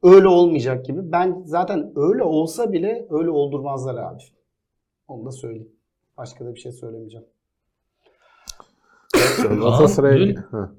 öyle 0.03 0.27
olmayacak 0.27 0.86
gibi. 0.86 1.12
Ben 1.12 1.41
zaten 1.45 1.93
öyle 1.95 2.23
olsa 2.23 2.71
bile 2.71 3.07
öyle 3.10 3.29
oldurmazlar 3.29 3.95
abi. 3.95 4.23
Onu 5.07 5.25
da 5.25 5.31
söyleyeyim. 5.31 5.71
Başka 6.17 6.45
da 6.45 6.55
bir 6.55 6.60
şey 6.60 6.71
söylemeyeceğim. 6.71 7.25
Galatasaray'a... 9.60 10.17
dün- 10.19 10.36
Hı. 10.36 10.69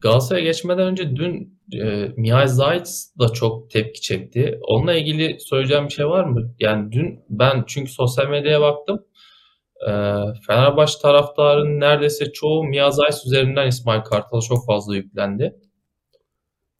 Galatasaray'a 0.00 0.44
geçmeden 0.44 0.86
önce 0.86 1.16
dün 1.16 1.58
e, 1.72 2.08
Mihail 2.16 2.48
Zayt 2.48 2.88
da 3.18 3.28
çok 3.28 3.70
tepki 3.70 4.00
çekti. 4.00 4.58
Onunla 4.68 4.94
ilgili 4.94 5.40
söyleyeceğim 5.40 5.84
bir 5.84 5.92
şey 5.92 6.06
var 6.06 6.24
mı? 6.24 6.54
Yani 6.58 6.92
dün 6.92 7.20
ben 7.30 7.64
çünkü 7.66 7.92
sosyal 7.92 8.28
medyaya 8.28 8.60
baktım. 8.60 9.04
Ee, 9.88 9.90
Fenerbahçe 10.46 10.98
taraftarının 11.02 11.80
neredeyse 11.80 12.32
çoğu 12.32 12.64
Mihail 12.64 12.90
Zayt 12.90 13.14
üzerinden 13.26 13.66
İsmail 13.66 14.00
Kartal'a 14.00 14.40
çok 14.40 14.66
fazla 14.66 14.96
yüklendi. 14.96 15.56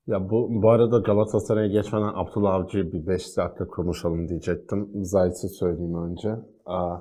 Ya 0.07 0.31
bu, 0.31 0.63
bu 0.63 0.71
arada 0.71 0.99
Galatasaray'a 0.99 1.67
geçmeden 1.67 2.13
Abdullah 2.15 2.55
Avcı'yı 2.55 2.93
bir 2.93 3.07
5 3.07 3.37
dakika 3.37 3.67
konuşalım 3.67 4.29
diyecektim. 4.29 4.91
Zayt'ı 4.95 5.49
söyleyeyim 5.49 5.95
önce. 5.95 6.37
Aa, 6.67 6.97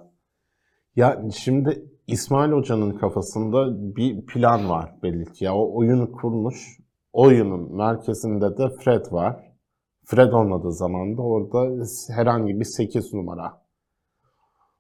ya 0.96 1.24
şimdi 1.36 1.86
İsmail 2.08 2.52
Hoca'nın 2.52 2.92
kafasında 2.92 3.68
bir 3.96 4.26
plan 4.26 4.70
var 4.70 4.96
belli 5.04 5.26
ki. 5.34 5.46
Ya 5.46 5.56
o 5.56 5.78
oyunu 5.78 6.12
kurmuş. 6.12 6.78
Oyunun 7.14 7.76
merkezinde 7.76 8.58
de 8.58 8.70
Fred 8.70 9.12
var. 9.12 9.52
Fred 10.06 10.32
olmadığı 10.32 10.72
zaman 10.72 11.18
da 11.18 11.22
orada 11.22 11.86
herhangi 12.10 12.60
bir 12.60 12.66
8 12.66 13.14
numara 13.14 13.62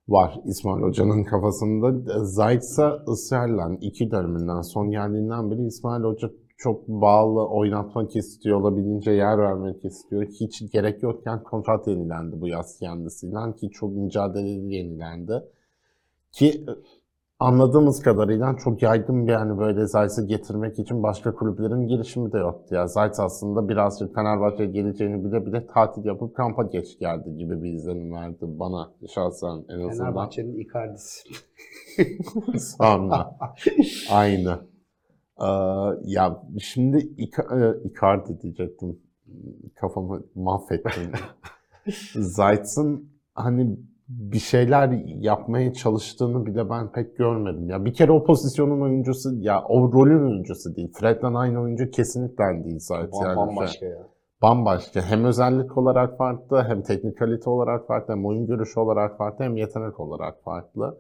var 0.07 0.39
İsmail 0.45 0.83
Hoca'nın 0.83 1.23
kafasında. 1.23 2.23
Zayt 2.25 2.63
ise 2.63 2.85
ısrarla 3.07 3.77
iki 3.81 4.11
döneminden 4.11 4.61
son 4.61 4.91
geldiğinden 4.91 5.51
beri 5.51 5.65
İsmail 5.65 6.03
Hoca 6.03 6.29
çok 6.61 6.87
bağlı 6.87 7.47
oynatmak 7.47 8.15
istiyor, 8.15 8.61
olabildiğince 8.61 9.11
yer 9.11 9.37
vermek 9.37 9.85
istiyor. 9.85 10.23
Hiç 10.25 10.71
gerek 10.71 11.03
yokken 11.03 11.43
kontrat 11.43 11.87
yenilendi 11.87 12.41
bu 12.41 12.47
yaz 12.47 12.79
kendisiyle 12.79 13.55
ki 13.55 13.69
çok 13.69 13.91
mücadeleli 13.91 14.75
yenilendi. 14.75 15.43
Ki 16.31 16.47
e, 16.49 16.71
anladığımız 17.39 18.01
kadarıyla 18.01 18.55
çok 18.63 18.81
yaygın 18.81 19.27
bir 19.27 19.31
yani 19.31 19.59
böyle 19.59 19.87
Zayt'ı 19.87 20.25
getirmek 20.25 20.79
için 20.79 21.03
başka 21.03 21.35
kulüplerin 21.35 21.87
girişimi 21.87 22.31
de 22.31 22.37
yoktu. 22.37 22.75
Ya 22.75 22.87
Zayt 22.87 23.19
aslında 23.19 23.69
birazcık 23.69 24.15
Fenerbahçe'ye 24.15 24.69
geleceğini 24.69 25.25
bile 25.25 25.45
bile 25.45 25.67
tatil 25.67 26.05
yapıp 26.05 26.35
kampa 26.35 26.63
geç 26.63 26.99
geldi 26.99 27.37
gibi 27.37 27.63
bir 27.63 27.73
izlenim 27.73 28.13
verdi 28.13 28.37
bana 28.41 28.91
şahsen 29.13 29.65
en 29.69 29.79
azından. 29.79 29.89
Fenerbahçe'nin 29.89 30.59
Icardi'si. 30.59 31.29
Sonra. 32.59 33.37
Aynı. 34.11 34.70
Ee, 35.41 35.47
ya 36.03 36.43
şimdi 36.59 36.97
Ica- 36.97 37.83
Icardi 37.83 38.41
diyecektim. 38.41 38.99
Kafamı 39.75 40.23
mahvettim. 40.35 41.11
Zayt'ın 42.15 43.09
hani 43.35 43.77
bir 44.07 44.39
şeyler 44.39 44.89
yapmaya 45.05 45.73
çalıştığını 45.73 46.45
bile 46.45 46.69
ben 46.69 46.91
pek 46.91 47.17
görmedim. 47.17 47.69
Ya 47.69 47.85
bir 47.85 47.93
kere 47.93 48.11
o 48.11 48.23
pozisyonun 48.23 48.81
oyuncusu 48.81 49.35
ya 49.35 49.63
o 49.63 49.93
rolün 49.93 50.29
oyuncusu 50.29 50.75
değil. 50.75 50.91
Fred'den 50.93 51.33
aynı 51.33 51.61
oyuncu 51.61 51.91
kesinlikle 51.91 52.63
değil 52.63 52.79
Zayt. 52.79 53.13
Bam- 53.13 53.25
yani. 53.25 53.37
Bambaşka 53.37 53.85
ya. 53.85 54.07
Bambaşka. 54.41 55.01
Hem 55.01 55.25
özellik 55.25 55.77
olarak 55.77 56.17
farklı, 56.17 56.63
hem 56.63 56.81
teknikalite 56.81 57.49
olarak 57.49 57.87
farklı, 57.87 58.13
hem 58.13 58.25
oyun 58.25 58.47
görüşü 58.47 58.79
olarak 58.79 59.17
farklı, 59.17 59.45
hem 59.45 59.57
yetenek 59.57 59.99
olarak 59.99 60.43
farklı. 60.43 60.97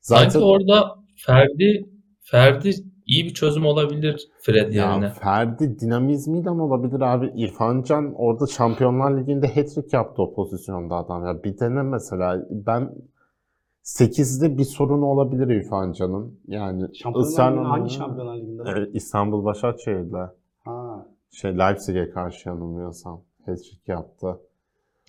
Sanki 0.00 0.30
Zaten 0.30 0.46
orada 0.46 0.94
Ferdi 1.16 1.90
Ferdi 2.20 2.70
iyi 3.08 3.24
bir 3.24 3.34
çözüm 3.34 3.66
olabilir 3.66 4.28
Fred 4.40 4.72
yerine. 4.72 5.04
Ya 5.04 5.10
Ferdi 5.10 5.80
dinamizmiyle 5.80 6.50
olabilir 6.50 7.00
abi. 7.00 7.32
İrfan 7.36 7.82
Can 7.82 8.14
orada 8.14 8.46
Şampiyonlar 8.46 9.18
Ligi'nde 9.20 9.46
hat-trick 9.54 9.96
yaptı 9.96 10.22
o 10.22 10.34
pozisyonda 10.34 10.94
adam. 10.96 11.26
Ya 11.26 11.42
bir 11.44 11.58
dene 11.58 11.82
mesela 11.82 12.46
ben 12.50 12.94
8'de 13.84 14.58
bir 14.58 14.64
sorun 14.64 15.02
olabilir 15.02 15.48
İrfan 15.48 15.92
Can'ın. 15.92 16.40
Yani 16.46 16.94
Şampiyonlar 16.94 17.50
Ligi'nde 17.52 17.66
hangi 17.68 17.90
Şampiyonlar 17.90 18.36
Ligi'nde? 18.36 18.62
Evet, 18.66 18.90
İstanbul 18.94 19.44
Başakşehir'de 19.44 20.30
Ha. 20.64 21.06
şey 21.30 21.58
Leipzig'e 21.58 22.10
karşı 22.10 22.48
yanılmıyorsam 22.48 23.20
hat-trick 23.46 23.92
yaptı. 23.92 24.40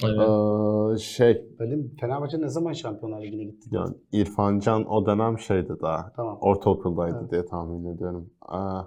Evet. 0.04 0.20
Ee, 0.20 0.98
şey 0.98 1.46
Benim 1.60 1.96
Fenerbahçe 2.02 2.42
ne 2.42 2.48
zaman 2.50 2.74
Şampiyonlar 2.74 3.22
Ligi'ne 3.22 3.44
gitti? 3.44 3.70
yani 3.72 3.96
İrfan 4.12 4.60
Can 4.60 4.86
o 4.86 5.06
dönem 5.06 5.40
şeydi 5.40 5.74
daha. 5.82 6.14
Tamam. 6.16 6.38
Ortaokuldaydı 6.42 7.18
Evet. 7.22 7.32
diye 7.32 7.46
tahmin 7.46 7.96
ediyorum. 7.96 8.30
Aa, 8.42 8.82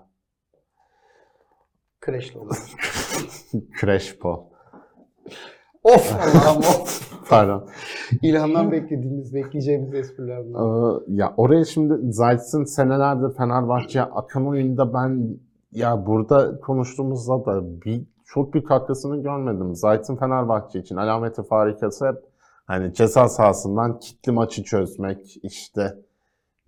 Kreşli 2.01 2.39
olur. 2.39 2.57
Crespo. 3.81 4.45
of 5.85 6.15
Allah'ım 6.15 6.59
of. 6.59 7.13
Pardon. 7.29 7.69
İlhan'dan 8.23 8.73
beklediğimiz, 8.73 9.35
bekleyeceğimiz 9.35 9.95
espriler 9.95 10.45
bunlar. 10.45 10.99
Ee, 10.99 11.03
ya 11.09 11.35
oraya 11.37 11.65
şimdi 11.65 12.13
Zayt'sın 12.13 12.65
senelerdir 12.65 13.37
Fenerbahçe'ye 13.37 14.05
akan 14.05 14.49
oyunda 14.49 14.95
ben 14.95 15.39
ya 15.73 16.07
burada 16.07 16.61
konuştuğumuzda 16.61 17.45
da 17.45 17.81
bir 17.85 18.03
çok 18.35 18.55
büyük 18.55 18.69
katkısını 18.69 19.23
görmedim. 19.23 19.75
Zayt'ın 19.75 20.17
Fenerbahçe 20.17 20.79
için 20.79 20.97
alameti 20.97 21.43
farikası 21.43 22.09
hep 22.09 22.17
hani 22.67 22.95
ceza 22.95 23.29
sahasından 23.29 23.99
kitli 23.99 24.33
maçı 24.33 24.65
çözmek 24.65 25.37
işte 25.43 25.99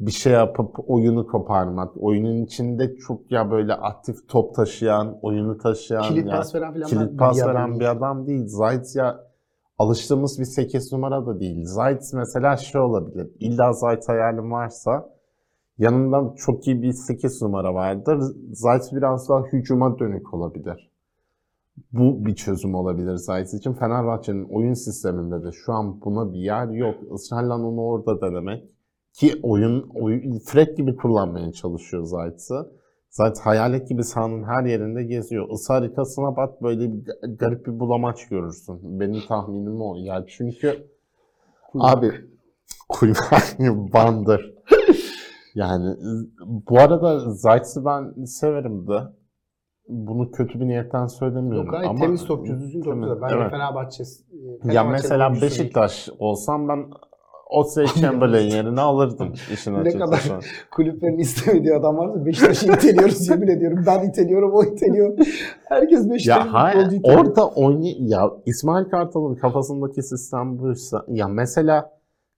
bir 0.01 0.11
şey 0.11 0.33
yapıp 0.33 0.91
oyunu 0.91 1.27
koparmak. 1.27 1.93
Oyunun 1.97 2.45
içinde 2.45 2.97
çok 2.97 3.31
ya 3.31 3.51
böyle 3.51 3.75
aktif 3.75 4.29
top 4.29 4.55
taşıyan, 4.55 5.19
oyunu 5.23 5.59
taşıyan 5.59 6.03
Kilit 6.03 6.27
ya 6.27 6.37
pas 6.37 6.55
veren 6.55 6.73
falan 6.73 6.87
kilit 6.87 7.13
bir 7.13 7.17
pas 7.17 7.43
adam 7.43 7.55
veren 7.55 7.71
değil. 7.71 7.81
bir 7.81 7.87
adam 7.87 8.27
değil. 8.27 8.47
Zayt 8.47 8.97
ya 8.97 9.21
alıştığımız 9.79 10.41
bir 10.41 10.45
8 10.45 10.93
numara 10.93 11.27
da 11.27 11.41
değil. 11.41 11.65
Zayt 11.65 12.03
mesela 12.15 12.57
şey 12.57 12.81
olabilir. 12.81 13.31
İlla 13.41 13.73
Zayt 13.73 14.09
hayalim 14.09 14.53
varsa 14.53 15.11
yanında 15.79 16.35
çok 16.37 16.67
iyi 16.67 16.83
bir 16.83 16.93
8 16.93 17.43
numara 17.43 17.75
vardır. 17.75 18.21
Zayt 18.53 18.83
biraz 18.93 19.29
daha 19.29 19.43
hücuma 19.43 19.99
dönük 19.99 20.35
olabilir. 20.35 20.94
Bu 21.93 22.25
bir 22.27 22.35
çözüm 22.35 22.75
olabilir 22.75 23.15
Zayt 23.15 23.55
için. 23.55 23.73
Fenerbahçe'nin 23.73 24.45
oyun 24.45 24.75
sisteminde 24.75 25.45
de 25.45 25.53
şu 25.53 25.73
an 25.73 26.01
buna 26.01 26.33
bir 26.33 26.39
yer 26.39 26.69
yok. 26.69 26.95
Israrla 27.15 27.57
onu 27.57 27.81
orada 27.81 28.21
denemek. 28.21 28.65
Ki 29.13 29.41
oyun, 29.43 29.91
oyun 29.95 30.39
Fred 30.39 30.77
gibi 30.77 30.97
kullanmaya 30.97 31.53
çalışıyor 31.53 32.05
Zayt'ı. 32.05 32.73
Zaten 33.11 33.43
hayalet 33.43 33.89
gibi 33.89 34.05
sahanın 34.05 34.43
her 34.43 34.65
yerinde 34.65 35.03
geziyor. 35.05 35.49
Isı 35.51 35.73
haritasına 35.73 36.37
bak 36.37 36.63
böyle 36.63 36.93
bir 36.93 37.05
ga- 37.05 37.37
garip 37.37 37.67
bir 37.67 37.81
bulamaç 37.81 38.29
görürsün. 38.29 39.01
Benim 39.01 39.21
tahminim 39.29 39.81
o. 39.81 39.97
Yani 39.97 40.25
çünkü 40.29 40.89
abi 41.75 42.13
kuymak 42.89 43.59
bandır. 43.93 44.55
Yani 45.55 45.97
bu 46.47 46.79
arada 46.79 47.31
Zayt'sı 47.31 47.85
ben 47.85 48.25
severim 48.25 48.87
de. 48.89 49.01
Bunu 49.89 50.31
kötü 50.31 50.61
bir 50.61 50.67
niyetten 50.69 51.07
söylemiyorum. 51.07 51.65
Yok 51.67 51.71
gayet 51.71 51.91
ama 51.91 51.99
temiz 51.99 52.25
topçu, 52.25 52.53
düzgün 52.61 52.83
topçu 52.83 52.91
Temiz, 53.01 53.11
da. 53.11 53.23
Bence 53.23 53.35
evet. 53.39 53.51
Fenerbahçe, 53.51 54.05
Ya 54.73 54.85
mesela 54.85 55.33
Beşiktaş 55.43 56.09
olsam 56.19 56.69
ben 56.69 56.85
Oxlade 57.51 57.87
Chamberlain 58.01 58.51
yerine 58.57 58.81
alırdım 58.81 59.33
işin 59.53 59.75
Ne 59.75 59.79
açıkçası. 59.79 60.29
kadar- 60.29 60.45
kulüplerin 60.71 61.19
istemediği 61.19 61.75
adam 61.75 61.97
varsa 61.99 62.27
Beşiktaş'ı 62.27 62.73
iteliyoruz 62.73 63.29
yemin 63.31 63.49
ediyorum. 63.49 63.85
Ben 63.87 64.09
iteliyorum, 64.09 64.53
o 64.55 64.65
iteliyor. 64.65 65.19
Herkes 65.69 66.11
Beşiktaş'ı 66.11 66.49
Ya 66.49 66.53
hayır, 66.53 66.87
iteliyor. 66.93 67.19
orada 67.19 67.49
oynay 67.49 67.97
ya 67.99 68.31
İsmail 68.47 68.85
Kartal'ın 68.85 69.35
kafasındaki 69.35 70.03
sistem 70.03 70.59
buysa 70.59 71.05
ya 71.09 71.29
mesela 71.29 71.91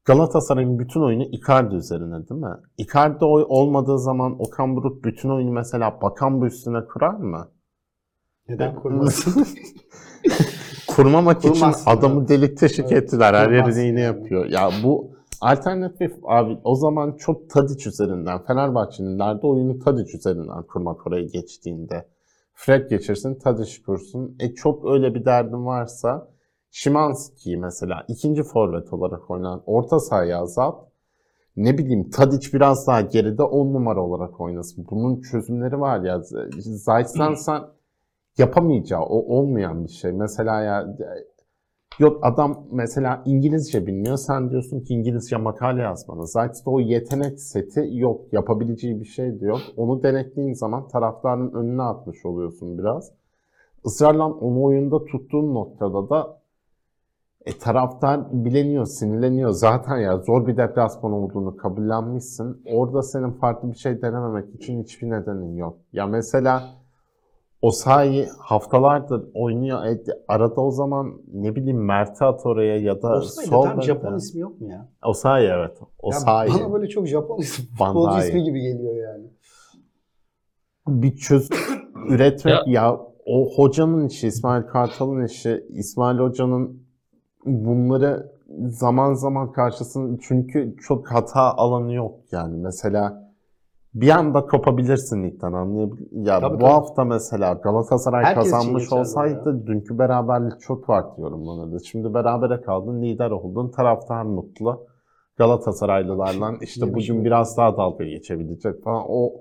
Galatasaray'ın 0.06 0.78
bütün 0.78 1.00
oyunu 1.00 1.22
Icardi 1.22 1.74
üzerine 1.74 2.28
değil 2.28 2.40
mi? 2.40 2.56
Icardi 2.78 3.24
oy 3.24 3.44
olmadığı 3.48 3.98
zaman 3.98 4.36
Okan 4.38 4.76
Buruk 4.76 5.04
bütün 5.04 5.28
oyunu 5.28 5.50
mesela 5.50 6.00
Bakan 6.02 6.40
bu 6.40 6.46
üstüne 6.46 6.84
kurar 6.84 7.14
mı? 7.14 7.48
Neden 8.48 8.74
kurmasın? 8.74 9.46
Kurmamak 10.88 11.44
için 11.44 11.66
adamı 11.86 12.28
delik 12.28 12.58
teşvik 12.58 12.92
Evet, 12.92 13.02
ettiler. 13.04 13.34
Her 13.34 13.50
yerini 13.50 13.88
iğne 13.88 14.00
yapıyor. 14.00 14.46
Ya 14.46 14.70
bu 14.84 15.10
alternatif 15.40 16.12
abi 16.24 16.58
o 16.64 16.74
zaman 16.74 17.12
çok 17.12 17.50
Tadic 17.50 17.88
üzerinden 17.88 18.44
Fenerbahçe'nin 18.44 19.18
nerede 19.18 19.46
oyunu 19.46 19.78
Tadic 19.78 20.16
üzerinden 20.16 20.62
kurmak 20.62 21.06
oraya 21.06 21.24
geçtiğinde. 21.24 22.08
Fred 22.54 22.90
geçirsin, 22.90 23.34
Tadic 23.34 23.82
kursun. 23.82 24.36
E 24.40 24.54
çok 24.54 24.86
öyle 24.90 25.14
bir 25.14 25.24
derdin 25.24 25.66
varsa 25.66 26.28
Şimanski'yi 26.70 27.56
mesela 27.56 28.04
ikinci 28.08 28.42
forvet 28.42 28.92
olarak 28.92 29.30
oynanan 29.30 29.62
orta 29.66 30.00
sahaya 30.00 30.40
azalt. 30.40 30.86
Ne 31.56 31.78
bileyim 31.78 32.10
Tadic 32.10 32.52
biraz 32.52 32.86
daha 32.86 33.00
geride 33.00 33.42
10 33.42 33.74
numara 33.74 34.02
olarak 34.02 34.40
oynasın. 34.40 34.86
Bunun 34.90 35.20
çözümleri 35.20 35.80
var 35.80 36.00
ya. 36.00 36.20
Zayt'sen 36.58 37.34
sen 37.34 37.62
yapamayacağı 38.38 39.02
o 39.02 39.36
olmayan 39.38 39.84
bir 39.84 39.90
şey. 39.90 40.12
Mesela 40.12 40.62
ya 40.62 40.96
yok 41.98 42.18
adam 42.22 42.66
mesela 42.72 43.22
İngilizce 43.26 43.86
bilmiyor. 43.86 44.16
Sen 44.16 44.50
diyorsun 44.50 44.80
ki 44.80 44.94
İngilizce 44.94 45.36
makale 45.36 45.82
yazmanı. 45.82 46.26
Zayt'ta 46.26 46.70
o 46.70 46.80
yetenek 46.80 47.40
seti 47.40 47.88
yok. 47.92 48.32
Yapabileceği 48.32 49.00
bir 49.00 49.04
şey 49.04 49.40
diyor. 49.40 49.60
Onu 49.76 50.02
denettiğin 50.02 50.52
zaman 50.52 50.88
taraftarın 50.88 51.52
önüne 51.52 51.82
atmış 51.82 52.26
oluyorsun 52.26 52.78
biraz. 52.78 53.12
Israrla 53.84 54.26
onu 54.26 54.62
oyunda 54.62 55.04
tuttuğun 55.04 55.54
noktada 55.54 56.10
da 56.10 56.38
e, 57.46 57.58
taraftar 57.58 58.20
bileniyor, 58.44 58.86
sinirleniyor. 58.86 59.50
Zaten 59.50 59.98
ya 59.98 60.18
zor 60.18 60.46
bir 60.46 60.56
deplasman 60.56 61.12
olduğunu 61.12 61.56
kabullenmişsin. 61.56 62.62
Orada 62.66 63.02
senin 63.02 63.30
farklı 63.30 63.70
bir 63.70 63.76
şey 63.76 64.02
denememek 64.02 64.54
için 64.54 64.82
hiçbir 64.82 65.10
nedenin 65.10 65.56
yok. 65.56 65.76
Ya 65.92 66.06
mesela 66.06 66.62
Osayi 67.62 68.28
haftalardır 68.38 69.24
oynuyor. 69.34 69.84
E, 69.84 69.98
arada 70.28 70.60
o 70.60 70.70
zaman 70.70 71.20
ne 71.32 71.56
bileyim 71.56 71.84
Mert'i 71.84 72.24
at 72.24 72.46
oraya 72.46 72.76
ya 72.80 73.02
da 73.02 73.12
Osayi'de 73.12 73.50
sol 73.50 73.62
tam. 73.62 73.82
Japon 73.82 74.16
ismi 74.16 74.40
yok 74.40 74.60
mu 74.60 74.70
ya? 74.70 74.88
Osayi 75.04 75.48
evet. 75.48 75.76
Ya 75.80 75.86
Osayi. 75.98 76.50
bana 76.54 76.72
böyle 76.72 76.88
çok 76.88 77.06
Japon 77.06 77.38
ismi, 77.38 77.66
futbolcu 77.66 78.18
ismi 78.18 78.44
gibi 78.44 78.60
geliyor 78.60 78.94
yani. 78.94 79.24
bir 80.88 81.16
çözüm 81.16 81.56
üretmek 82.08 82.66
ya. 82.66 83.00
o 83.26 83.50
hocanın 83.56 84.06
işi, 84.06 84.26
İsmail 84.26 84.62
Kartal'ın 84.62 85.24
işi, 85.24 85.66
İsmail 85.68 86.18
Hoca'nın 86.18 86.85
bunları 87.46 88.32
zaman 88.68 89.14
zaman 89.14 89.52
karşısında 89.52 90.18
çünkü 90.22 90.76
çok 90.82 91.12
hata 91.12 91.40
alanı 91.40 91.94
yok 91.94 92.14
yani. 92.32 92.56
Mesela 92.56 93.26
bir 93.94 94.08
anda 94.08 94.46
kopabilirsin 94.46 95.24
ligden 95.24 95.52
anlayabilir. 95.52 96.08
Ya 96.12 96.40
Tabii, 96.40 96.54
bu 96.54 96.58
tabii. 96.58 96.70
hafta 96.70 97.04
mesela 97.04 97.52
Galatasaray 97.52 98.24
Herkes 98.24 98.50
kazanmış 98.50 98.92
olsaydı 98.92 99.66
dünkü 99.66 99.98
beraberlik 99.98 100.60
çok 100.60 100.86
farklı 100.86 101.22
yorumlanırdı. 101.22 101.84
Şimdi 101.84 102.14
berabere 102.14 102.60
kaldın, 102.60 103.02
lider 103.02 103.30
oldun, 103.30 103.70
taraftar 103.70 104.22
mutlu. 104.22 104.86
Galatasaraylılarla 105.38 106.52
işte 106.60 106.94
bugün 106.94 107.24
biraz 107.24 107.56
daha 107.56 107.76
dalga 107.76 108.04
geçebilecek 108.04 108.84
falan. 108.84 109.04
O 109.08 109.32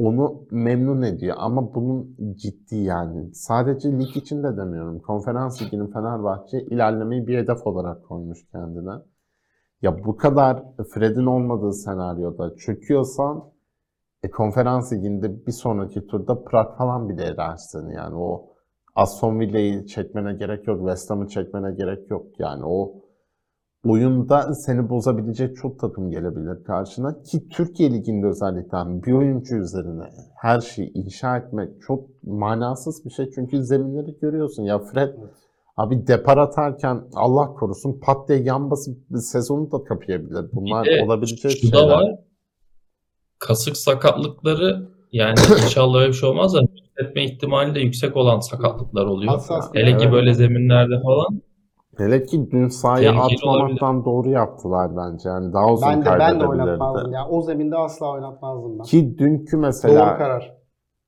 onu 0.00 0.46
memnun 0.50 1.02
ediyor 1.02 1.36
ama 1.38 1.74
bunun 1.74 2.16
ciddi 2.34 2.76
yani. 2.76 3.34
Sadece 3.34 3.98
lig 3.98 4.16
için 4.16 4.42
de 4.42 4.56
demiyorum. 4.56 4.98
Konferans 4.98 5.62
liginin 5.62 5.92
Fenerbahçe 5.92 6.60
ilerlemeyi 6.60 7.26
bir 7.26 7.38
hedef 7.38 7.66
olarak 7.66 8.04
koymuş 8.04 8.38
kendine. 8.52 8.92
Ya 9.82 10.04
bu 10.04 10.16
kadar 10.16 10.64
Fred'in 10.94 11.26
olmadığı 11.26 11.72
senaryoda 11.72 12.56
çöküyorsan 12.56 13.44
e, 14.22 14.30
konferans 14.30 14.92
liginde 14.92 15.46
bir 15.46 15.52
sonraki 15.52 16.06
turda 16.06 16.44
Prag 16.44 16.78
falan 16.78 17.08
bile 17.08 17.26
edersin 17.26 17.90
yani 17.90 18.14
o 18.16 18.50
Aston 18.94 19.40
Villa'yı 19.40 19.86
çekmene 19.86 20.34
gerek 20.34 20.66
yok, 20.66 20.78
West 20.78 21.10
Ham'ı 21.10 21.28
çekmene 21.28 21.74
gerek 21.74 22.10
yok 22.10 22.26
yani 22.38 22.64
o 22.64 22.94
oyunda 23.84 24.54
seni 24.54 24.88
bozabilecek 24.90 25.56
çok 25.56 25.78
takım 25.80 26.10
gelebilir 26.10 26.64
karşına 26.64 27.22
ki 27.22 27.48
Türkiye 27.48 27.92
Ligi'nde 27.92 28.26
özellikle 28.26 29.02
bir 29.06 29.12
oyuncu 29.12 29.56
üzerine 29.56 30.02
her 30.36 30.60
şeyi 30.60 30.92
inşa 30.94 31.36
etmek 31.36 31.68
çok 31.86 32.04
manasız 32.22 33.04
bir 33.04 33.10
şey 33.10 33.30
çünkü 33.34 33.64
zeminleri 33.64 34.18
görüyorsun 34.22 34.62
ya 34.62 34.78
Fred 34.78 35.08
Evet. 35.18 35.30
abi 35.76 36.06
depar 36.06 36.36
atarken 36.38 37.02
Allah 37.14 37.46
korusun 37.54 38.00
pat 38.02 38.28
diye 38.28 38.38
yan 38.42 38.70
basıp 38.70 38.98
sezonu 39.20 39.72
da 39.72 39.84
kapayabilir. 39.84 40.44
Bunlar 40.52 40.84
Bir 40.84 40.98
de 40.98 41.04
olabilecek 41.04 41.50
Şu 41.50 41.72
da 41.72 41.76
şeyler. 41.78 41.94
var. 41.94 42.14
Kasık 43.38 43.76
sakatlıkları 43.76 44.88
yani 45.12 45.34
inşallah 45.64 45.98
öyle 46.00 46.08
bir 46.08 46.14
şey 46.14 46.28
olmaz 46.28 46.54
da 46.54 46.60
etme 46.96 47.24
ihtimali 47.24 47.74
de 47.74 47.80
yüksek 47.80 48.16
olan 48.16 48.40
sakatlıklar 48.40 49.06
oluyor. 49.06 49.32
Hassas. 49.32 49.70
Hele 49.74 49.96
ki 49.96 50.12
böyle 50.12 50.34
zeminlerde 50.34 51.00
falan. 51.02 51.42
Hele 51.96 52.22
ki 52.22 52.50
dün 52.50 52.68
sahaya 52.68 53.12
Tehlikeli 53.12 53.50
atmamaktan 53.50 54.04
doğru 54.04 54.28
yaptılar 54.30 54.90
bence. 54.96 55.28
Yani 55.28 55.52
daha 55.52 55.72
uzun 55.72 55.88
Ben 55.88 56.00
de 56.00 56.04
ben 56.04 56.12
de 56.14 56.18
kaybedebilirdi. 56.18 56.48
oynatmazdım. 56.62 57.12
Yani 57.12 57.28
o 57.30 57.42
zeminde 57.42 57.76
asla 57.76 58.12
oynatmazdım 58.12 58.78
ben. 58.78 58.82
Ki 58.84 59.18
dünkü 59.18 59.52
Doğru 59.52 59.60
mesela 59.60 60.18
karar. 60.18 60.56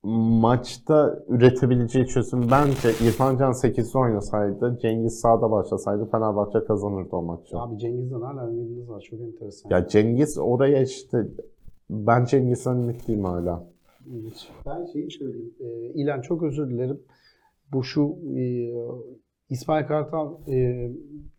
maçta 0.03 1.19
üretebileceği 1.27 2.05
çözüm 2.07 2.41
bence 2.51 2.89
İrfan 3.07 3.37
Can 3.37 3.51
8'de 3.51 3.97
oynasaydı, 3.97 4.77
Cengiz 4.81 5.19
sağda 5.19 5.51
başlasaydı 5.51 6.05
Fenerbahçe 6.11 6.63
kazanırdı 6.67 7.15
o 7.15 7.21
maçı. 7.21 7.57
Abi 7.59 7.77
Cengiz'den 7.77 8.21
hala 8.21 8.47
ümidiniz 8.49 8.89
var. 8.89 9.01
Çok 9.09 9.19
enteresan. 9.21 9.69
Ya 9.69 9.87
Cengiz 9.87 10.37
oraya 10.37 10.81
işte 10.81 11.27
ben 11.89 12.25
Cengiz'den 12.25 12.75
ümitliyim 12.75 13.23
hala. 13.23 13.63
İlginç. 14.05 14.47
Ben 14.65 14.85
şeyi 14.93 15.11
söyleyeyim. 15.11 15.53
Ee, 15.59 15.65
İlan 15.93 16.21
çok 16.21 16.43
özür 16.43 16.69
dilerim. 16.69 16.99
Bu 17.73 17.83
şu 17.83 18.15
e, 18.37 18.41
İsmail 19.49 19.85
Kartal 19.85 20.47
e, 20.47 20.89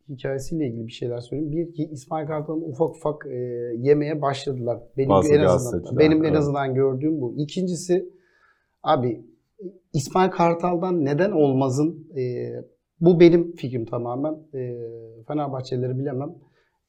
hikayesiyle 0.09 0.67
ilgili 0.67 0.87
bir 0.87 0.93
şeyler 0.93 1.21
söyleyeyim. 1.21 1.53
Bir 1.53 1.75
ki 1.75 1.89
İsmail 1.93 2.27
Kartal'ın 2.27 2.63
ufak 2.63 2.97
ufak 2.97 3.27
e, 3.27 3.37
yemeye 3.79 4.23
başladılar. 4.23 4.79
Benim 4.97 5.09
Bazı 5.09 5.35
en 5.35 5.41
azından 5.41 5.99
benim 5.99 6.25
en 6.25 6.29
evet. 6.29 6.39
azından 6.39 6.75
gördüğüm 6.75 7.21
bu. 7.21 7.35
İkincisi 7.37 8.09
abi 8.83 9.25
İsmail 9.93 10.31
Kartal'dan 10.31 11.05
neden 11.05 11.31
olmazın 11.31 12.09
e, 12.17 12.53
bu 13.01 13.21
benim 13.21 13.53
fikrim 13.53 13.85
tamamen. 13.85 14.35
E, 14.55 14.77
Fenerbahçelileri 15.29 15.99
bilemem. 15.99 16.35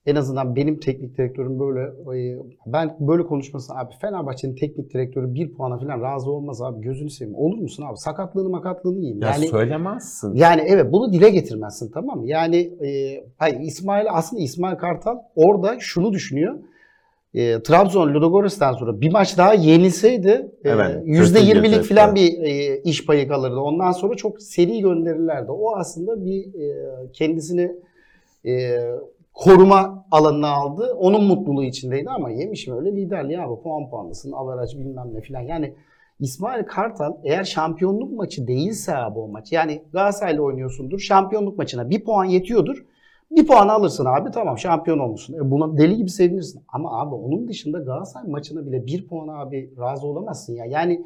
En 0.05 0.15
azından 0.15 0.55
benim 0.55 0.79
teknik 0.79 1.17
direktörüm 1.17 1.59
böyle 1.59 1.81
e, 2.19 2.39
ben 2.65 2.97
böyle 2.99 3.23
konuşmasın 3.23 3.75
abi 3.75 3.93
Fenerbahçe'nin 4.01 4.55
teknik 4.55 4.93
direktörü 4.93 5.33
bir 5.33 5.53
puana 5.53 5.77
falan 5.77 6.01
razı 6.01 6.31
olmaz 6.31 6.61
abi 6.61 6.81
gözünü 6.81 7.09
seveyim. 7.09 7.37
Olur 7.39 7.57
musun 7.57 7.83
abi? 7.83 7.97
Sakatlığını 7.97 8.49
makatlığını 8.49 8.97
yiyeyim. 8.97 9.21
Ya 9.21 9.29
yani 9.29 9.47
söylemezsin. 9.47 10.35
yani 10.35 10.63
evet 10.67 10.91
bunu 10.91 11.13
dile 11.13 11.29
getirmezsin 11.29 11.91
tamam 11.91 12.19
mı? 12.19 12.27
Yani 12.27 12.57
e, 12.57 13.23
hayır 13.37 13.59
İsmail 13.59 14.05
aslında 14.09 14.41
İsmail 14.41 14.75
Kartal 14.75 15.17
orada 15.35 15.75
şunu 15.79 16.13
düşünüyor. 16.13 16.55
E, 17.33 17.63
Trabzon 17.63 18.13
Ludogorets'ten 18.13 18.73
sonra 18.73 19.01
bir 19.01 19.11
maç 19.11 19.37
daha 19.37 19.53
yenilseydi 19.53 20.51
e, 20.63 20.69
Evet, 20.69 21.07
%20'lik 21.07 21.75
kötü 21.75 21.95
falan 21.95 22.15
gidecekti. 22.15 22.43
bir 22.43 22.49
e, 22.49 22.81
iş 22.81 23.05
payı 23.05 23.27
kalırdı. 23.27 23.59
Ondan 23.59 23.91
sonra 23.91 24.15
çok 24.15 24.41
seri 24.41 24.79
gönderirlerdi. 24.79 25.51
O 25.51 25.75
aslında 25.75 26.25
bir 26.25 26.45
e, 26.45 26.75
kendisini 27.13 27.71
e, 28.45 28.79
koruma 29.35 30.05
alanına 30.11 30.49
aldı. 30.49 30.93
Onun 30.99 31.23
mutluluğu 31.23 31.63
içindeydi 31.63 32.09
ama 32.09 32.29
yemişim 32.29 32.77
öyle 32.77 32.95
liderliği 32.95 33.39
abi 33.39 33.61
puan 33.61 33.89
puanlısın, 33.89 34.31
averaj 34.31 34.77
bilmem 34.77 35.13
ne 35.13 35.21
filan. 35.21 35.41
Yani 35.41 35.75
İsmail 36.19 36.63
Kartal 36.63 37.13
eğer 37.23 37.43
şampiyonluk 37.43 38.13
maçı 38.13 38.47
değilse 38.47 38.97
abi 38.97 39.19
o 39.19 39.27
maç 39.27 39.51
yani 39.51 39.83
Galatasaray'la 39.93 40.41
oynuyorsundur 40.41 40.99
şampiyonluk 40.99 41.57
maçına 41.57 41.89
bir 41.89 42.03
puan 42.03 42.25
yetiyordur. 42.25 42.85
Bir 43.31 43.47
puan 43.47 43.67
alırsın 43.67 44.05
abi 44.05 44.31
tamam 44.31 44.57
şampiyon 44.57 44.99
olmuşsun. 44.99 45.33
E 45.33 45.51
buna 45.51 45.77
deli 45.77 45.97
gibi 45.97 46.09
sevinirsin. 46.09 46.61
Ama 46.67 47.01
abi 47.01 47.15
onun 47.15 47.47
dışında 47.47 47.79
Galatasaray 47.79 48.27
maçına 48.27 48.65
bile 48.65 48.85
bir 48.85 49.07
puan 49.07 49.27
abi 49.27 49.73
razı 49.79 50.07
olamazsın 50.07 50.53
ya. 50.53 50.65
Yani 50.65 51.05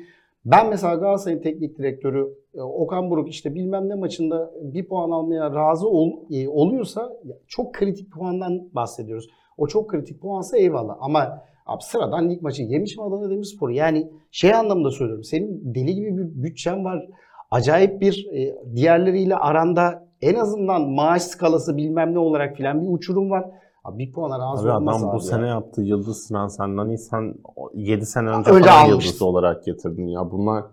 ben 0.51 0.69
mesela 0.69 0.95
Galatasaray'ın 0.95 1.41
teknik 1.41 1.77
direktörü 1.77 2.33
e, 2.55 2.61
Okan 2.61 3.09
Buruk 3.09 3.29
işte 3.29 3.55
bilmem 3.55 3.89
ne 3.89 3.95
maçında 3.95 4.51
bir 4.61 4.87
puan 4.87 5.11
almaya 5.11 5.55
razı 5.55 5.87
ol, 5.87 6.11
e, 6.31 6.47
oluyorsa 6.47 7.13
çok 7.47 7.73
kritik 7.73 8.11
puandan 8.11 8.69
bahsediyoruz. 8.73 9.29
O 9.57 9.67
çok 9.67 9.89
kritik 9.89 10.21
puansa 10.21 10.57
eyvallah 10.57 10.97
ama 10.99 11.41
abi 11.65 11.83
sıradan 11.83 12.29
lig 12.29 12.41
maçı 12.41 12.63
yemiş 12.63 12.97
mi 12.97 13.03
Adana 13.03 13.29
Demirspor? 13.29 13.69
Yani 13.69 14.11
şey 14.31 14.53
anlamında 14.53 14.91
söylüyorum. 14.91 15.23
Senin 15.23 15.75
deli 15.75 15.95
gibi 15.95 16.17
bir 16.17 16.43
bütçen 16.43 16.85
var. 16.85 17.07
Acayip 17.51 18.01
bir 18.01 18.27
e, 18.33 18.55
diğerleriyle 18.75 19.35
aranda 19.35 20.07
en 20.21 20.35
azından 20.35 20.89
maaş 20.89 21.21
skalası 21.21 21.77
bilmem 21.77 22.13
ne 22.13 22.19
olarak 22.19 22.57
filan 22.57 22.81
bir 22.81 22.87
uçurum 22.93 23.29
var. 23.29 23.45
Abi 23.83 23.97
bir 23.99 24.11
puana 24.11 24.39
razı 24.39 24.63
Abi 24.73 24.77
olmaz 24.77 24.97
adam 25.03 25.11
bu 25.11 25.15
abi 25.15 25.23
sene 25.23 25.41
ya. 25.41 25.47
yaptığı 25.47 25.81
Yıldız 25.81 26.23
Sinan 26.27 26.47
Senden 26.47 26.95
sen 26.95 27.33
7 27.73 28.05
sene 28.05 28.29
önce 28.29 28.51
Öyle 28.51 28.65
falan 28.65 28.83
almıştın. 28.85 29.07
Yıldız 29.07 29.21
olarak 29.21 29.65
getirdin 29.65 30.07
ya. 30.07 30.31
Bunlar 30.31 30.63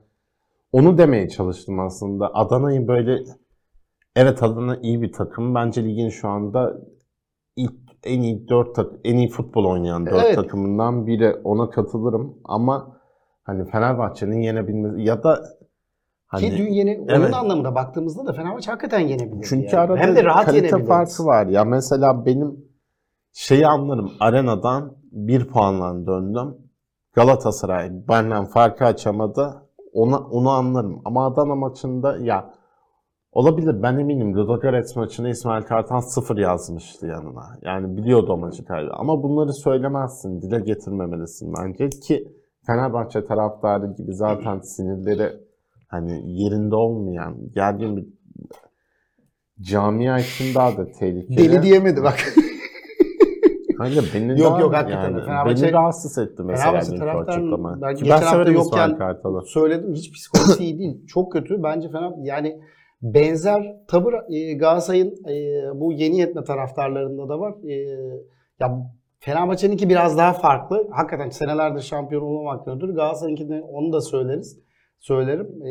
onu 0.73 0.99
demeye 0.99 1.29
çalıştım 1.29 1.81
aslında. 1.81 2.35
Adana'yı 2.35 2.89
böyle 2.89 3.19
evet 4.17 4.43
Adana 4.43 4.77
iyi 4.77 5.03
bir 5.03 5.13
takım. 5.13 5.55
Bence 5.55 5.85
ligin 5.85 6.09
şu 6.09 6.29
anda 6.29 6.77
ilk 7.57 7.73
en 8.05 8.23
iyi 8.23 8.49
4 8.49 8.75
tak 8.75 8.87
en 9.05 9.17
iyi 9.17 9.29
futbol 9.29 9.65
oynayan 9.65 10.07
4 10.07 10.15
Evet. 10.25 10.35
takımından 10.35 11.07
biri. 11.07 11.35
Ona 11.45 11.71
katılırım 11.71 12.39
ama 12.45 12.97
hani 13.45 13.71
Fenerbahçe'nin 13.71 14.41
yenebilmesi 14.41 15.03
ya 15.03 15.23
da 15.23 15.45
hani 16.27 16.51
Ki 16.51 16.57
dün 16.59 16.73
yeni 16.73 16.91
oyun 16.99 17.09
Evet. 17.09 17.35
anlamında 17.35 17.75
baktığımızda 17.75 18.27
da 18.27 18.33
Fenerbahçe 18.33 18.71
hakikaten 18.71 19.01
yenebilir. 19.01 19.47
Çünkü 19.49 19.67
yani. 19.67 19.79
arada 19.79 19.97
Hem 19.97 20.17
de 20.17 20.25
rahat 20.25 20.45
kalite 20.47 20.85
farkı 20.85 21.25
var. 21.27 21.47
Ya 21.47 21.65
mesela 21.65 22.27
benim 22.27 22.66
şeyi 23.37 23.67
anlarım. 23.67 24.13
Arenadan 24.21 24.97
bir 25.13 25.49
puanla 25.49 26.07
döndüm. 26.07 26.57
Galatasaray 27.13 27.91
benden 28.09 28.45
farkı 28.45 28.85
açamadı. 28.85 29.63
Ona, 29.93 30.19
onu 30.19 30.51
anlarım. 30.51 31.03
Ama 31.05 31.27
Adana 31.27 31.55
maçında 31.55 32.17
ya 32.19 32.55
olabilir 33.33 33.83
ben 33.83 33.99
eminim 33.99 34.37
Ludogorets 34.37 34.97
maçını 34.97 35.29
İsmail 35.29 35.63
Kartal 35.63 36.01
sıfır 36.01 36.37
yazmıştı 36.37 37.07
yanına. 37.07 37.59
Yani 37.63 37.97
biliyordu 37.97 38.33
o 38.33 38.37
maçı 38.37 38.65
kaybı. 38.65 38.91
Ama 38.93 39.23
bunları 39.23 39.53
söylemezsin. 39.53 40.43
Dile 40.43 40.61
getirmemelisin 40.61 41.55
bence 41.59 41.89
ki 41.89 42.29
Fenerbahçe 42.67 43.25
taraftarı 43.25 43.93
gibi 43.93 44.15
zaten 44.15 44.59
sinirleri 44.59 45.33
hani 45.89 46.43
yerinde 46.43 46.77
olmayan 46.77 47.37
gergin 47.55 47.97
bir 47.97 48.07
camia 49.61 50.19
için 50.19 50.55
daha 50.55 50.77
da 50.77 50.93
tehlikeli. 50.93 51.37
Deli 51.39 51.63
diyemedi 51.63 52.03
bak. 52.03 52.35
Kanka 53.79 54.01
beni 54.15 54.41
Yok, 54.41 54.61
yok, 54.61 54.75
hakikaten 54.75 55.11
yani. 55.11 55.21
Fenerbahçe- 55.21 55.63
beni 55.63 55.73
rahatsız 55.73 56.19
etti 56.19 56.43
mesela 56.43 56.81
Fenerbahçe 56.81 57.33
açıklama. 57.33 57.83
ben 57.83 57.95
geçen 57.95 58.09
ben 58.11 58.23
hafta 58.23 58.51
yokken-. 58.51 59.43
Söyledim 59.47 59.95
hiç 59.95 60.13
psikolojisi 60.13 60.65
iyi 60.65 60.79
değil. 60.79 61.07
Çok 61.07 61.33
kötü. 61.33 61.63
Bence 61.63 61.89
Fener 61.89 62.13
yani 62.23 62.61
benzer 63.03 63.77
tavır 63.89 64.15
e, 64.31 64.55
Galatasaray'ın 64.55 65.15
e, 65.29 65.81
bu 65.81 65.93
yeni 65.93 66.19
yetme 66.19 66.45
taraftarlarında 66.45 67.29
da 67.29 67.41
var. 67.41 67.55
E, 67.69 67.75
ya 68.61 68.79
Fenerbahçe'ninki 69.21 69.89
biraz 69.89 70.19
daha 70.19 70.33
farklı. 70.33 70.89
Hakikaten 70.91 71.31
senelerdir 71.31 71.81
şampiyon 71.81 72.23
olamamaktan 72.23 72.77
ötürü 72.77 72.95
Galatasaray'ınki 72.95 73.49
de 73.49 73.63
onu 73.63 73.93
da 73.93 74.01
söyleriz. 74.01 74.61
Söylerim. 74.99 75.67
E, 75.67 75.71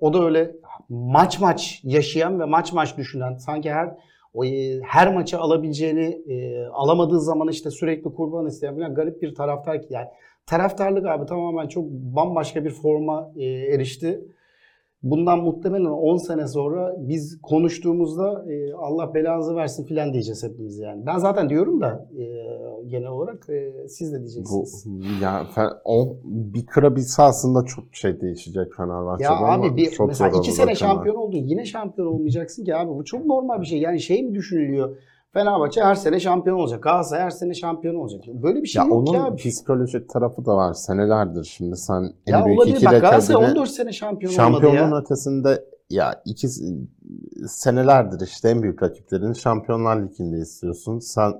o 0.00 0.12
da 0.12 0.24
öyle 0.24 0.52
maç 0.88 1.40
maç 1.40 1.80
yaşayan 1.84 2.40
ve 2.40 2.44
maç 2.44 2.72
maç 2.72 2.96
düşünen 2.96 3.36
sanki 3.36 3.72
her 3.72 3.94
o, 4.36 4.44
e, 4.44 4.80
her 4.80 5.14
maçı 5.14 5.38
alabileceğini 5.38 6.22
e, 6.28 6.66
alamadığı 6.66 7.20
zaman 7.20 7.48
işte 7.48 7.70
sürekli 7.70 8.12
kurban 8.14 8.46
isteyen 8.46 8.74
falan 8.74 8.94
garip 8.94 9.22
bir 9.22 9.34
taraftar 9.34 9.82
ki 9.82 9.88
yani 9.90 10.06
taraftarlık 10.46 11.06
abi 11.06 11.26
tamamen 11.26 11.68
çok 11.68 11.84
bambaşka 11.90 12.64
bir 12.64 12.70
forma 12.70 13.32
e, 13.36 13.44
erişti. 13.44 14.20
Bundan 15.10 15.38
muhtemelen 15.38 15.84
10 15.84 16.16
sene 16.16 16.46
sonra 16.48 16.96
biz 16.98 17.38
konuştuğumuzda 17.42 18.44
e, 18.52 18.72
Allah 18.72 19.14
belanızı 19.14 19.56
versin 19.56 19.84
filan 19.84 20.12
diyeceğiz 20.12 20.42
hepimiz 20.44 20.78
yani. 20.78 21.06
Ben 21.06 21.18
zaten 21.18 21.48
diyorum 21.50 21.80
da 21.80 22.08
e, 22.18 22.24
genel 22.86 23.08
olarak 23.08 23.48
e, 23.48 23.88
siz 23.88 24.12
de 24.12 24.16
Bu 24.16 24.20
diyeceksiniz. 24.20 24.82
ya 25.22 25.42
fe- 25.54 25.76
o 25.84 26.16
bir 26.24 26.66
kırabilse 26.66 27.22
aslında 27.22 27.64
çok 27.64 27.84
şey 27.92 28.20
değişecek 28.20 28.74
Fenerbahçe'de 28.76 29.24
Ya 29.24 29.36
ama 29.36 29.52
abi 29.52 29.76
bir, 29.76 29.90
çok 29.90 30.08
mesela 30.08 30.30
zor 30.30 30.38
iki 30.38 30.48
olur 30.50 30.56
sene 30.56 30.70
bakımdan. 30.70 30.92
şampiyon 30.94 31.16
oldun 31.16 31.38
yine 31.38 31.64
şampiyon 31.64 32.08
olmayacaksın 32.08 32.64
ki 32.64 32.76
abi 32.76 32.90
bu 32.90 33.04
çok 33.04 33.26
normal 33.26 33.60
bir 33.60 33.66
şey. 33.66 33.78
Yani 33.78 34.00
şey 34.00 34.22
mi 34.22 34.34
düşünülüyor? 34.34 34.96
Fenerbahçe 35.32 35.80
her 35.82 35.94
sene 35.94 36.20
şampiyon 36.20 36.56
olacak. 36.58 36.82
Galatasaray 36.82 37.22
her 37.24 37.30
sene 37.30 37.54
şampiyon 37.54 37.94
olacak. 37.94 38.20
Böyle 38.26 38.62
bir 38.62 38.68
şey 38.68 38.80
Ya 38.82 38.86
yok 38.88 38.96
onun 38.96 39.12
ki 39.12 39.20
abi. 39.20 39.36
psikolojik 39.36 40.08
tarafı 40.08 40.46
da 40.46 40.56
var. 40.56 40.72
Senelerdir 40.74 41.44
şimdi 41.44 41.76
sen 41.76 42.12
en 42.26 42.32
Ya 42.38 42.46
büyük 42.46 42.58
olabilir 42.60 42.76
iki 42.76 42.86
bak 42.86 43.00
Galatasaray 43.00 43.40
rekabini 43.42 43.58
14 43.58 43.70
sene 43.70 43.92
şampiyon 43.92 44.32
olmadı 44.32 44.36
şampiyonluğun 44.52 44.90
ya. 44.96 45.00
ötesinde 45.00 45.64
ya 45.90 46.22
iki 46.24 46.48
senelerdir 47.48 48.26
işte 48.26 48.48
en 48.48 48.62
büyük 48.62 48.82
rakiplerin 48.82 49.32
Şampiyonlar 49.32 50.02
Ligi'nde 50.02 50.38
istiyorsun. 50.38 50.98
Sen 50.98 51.32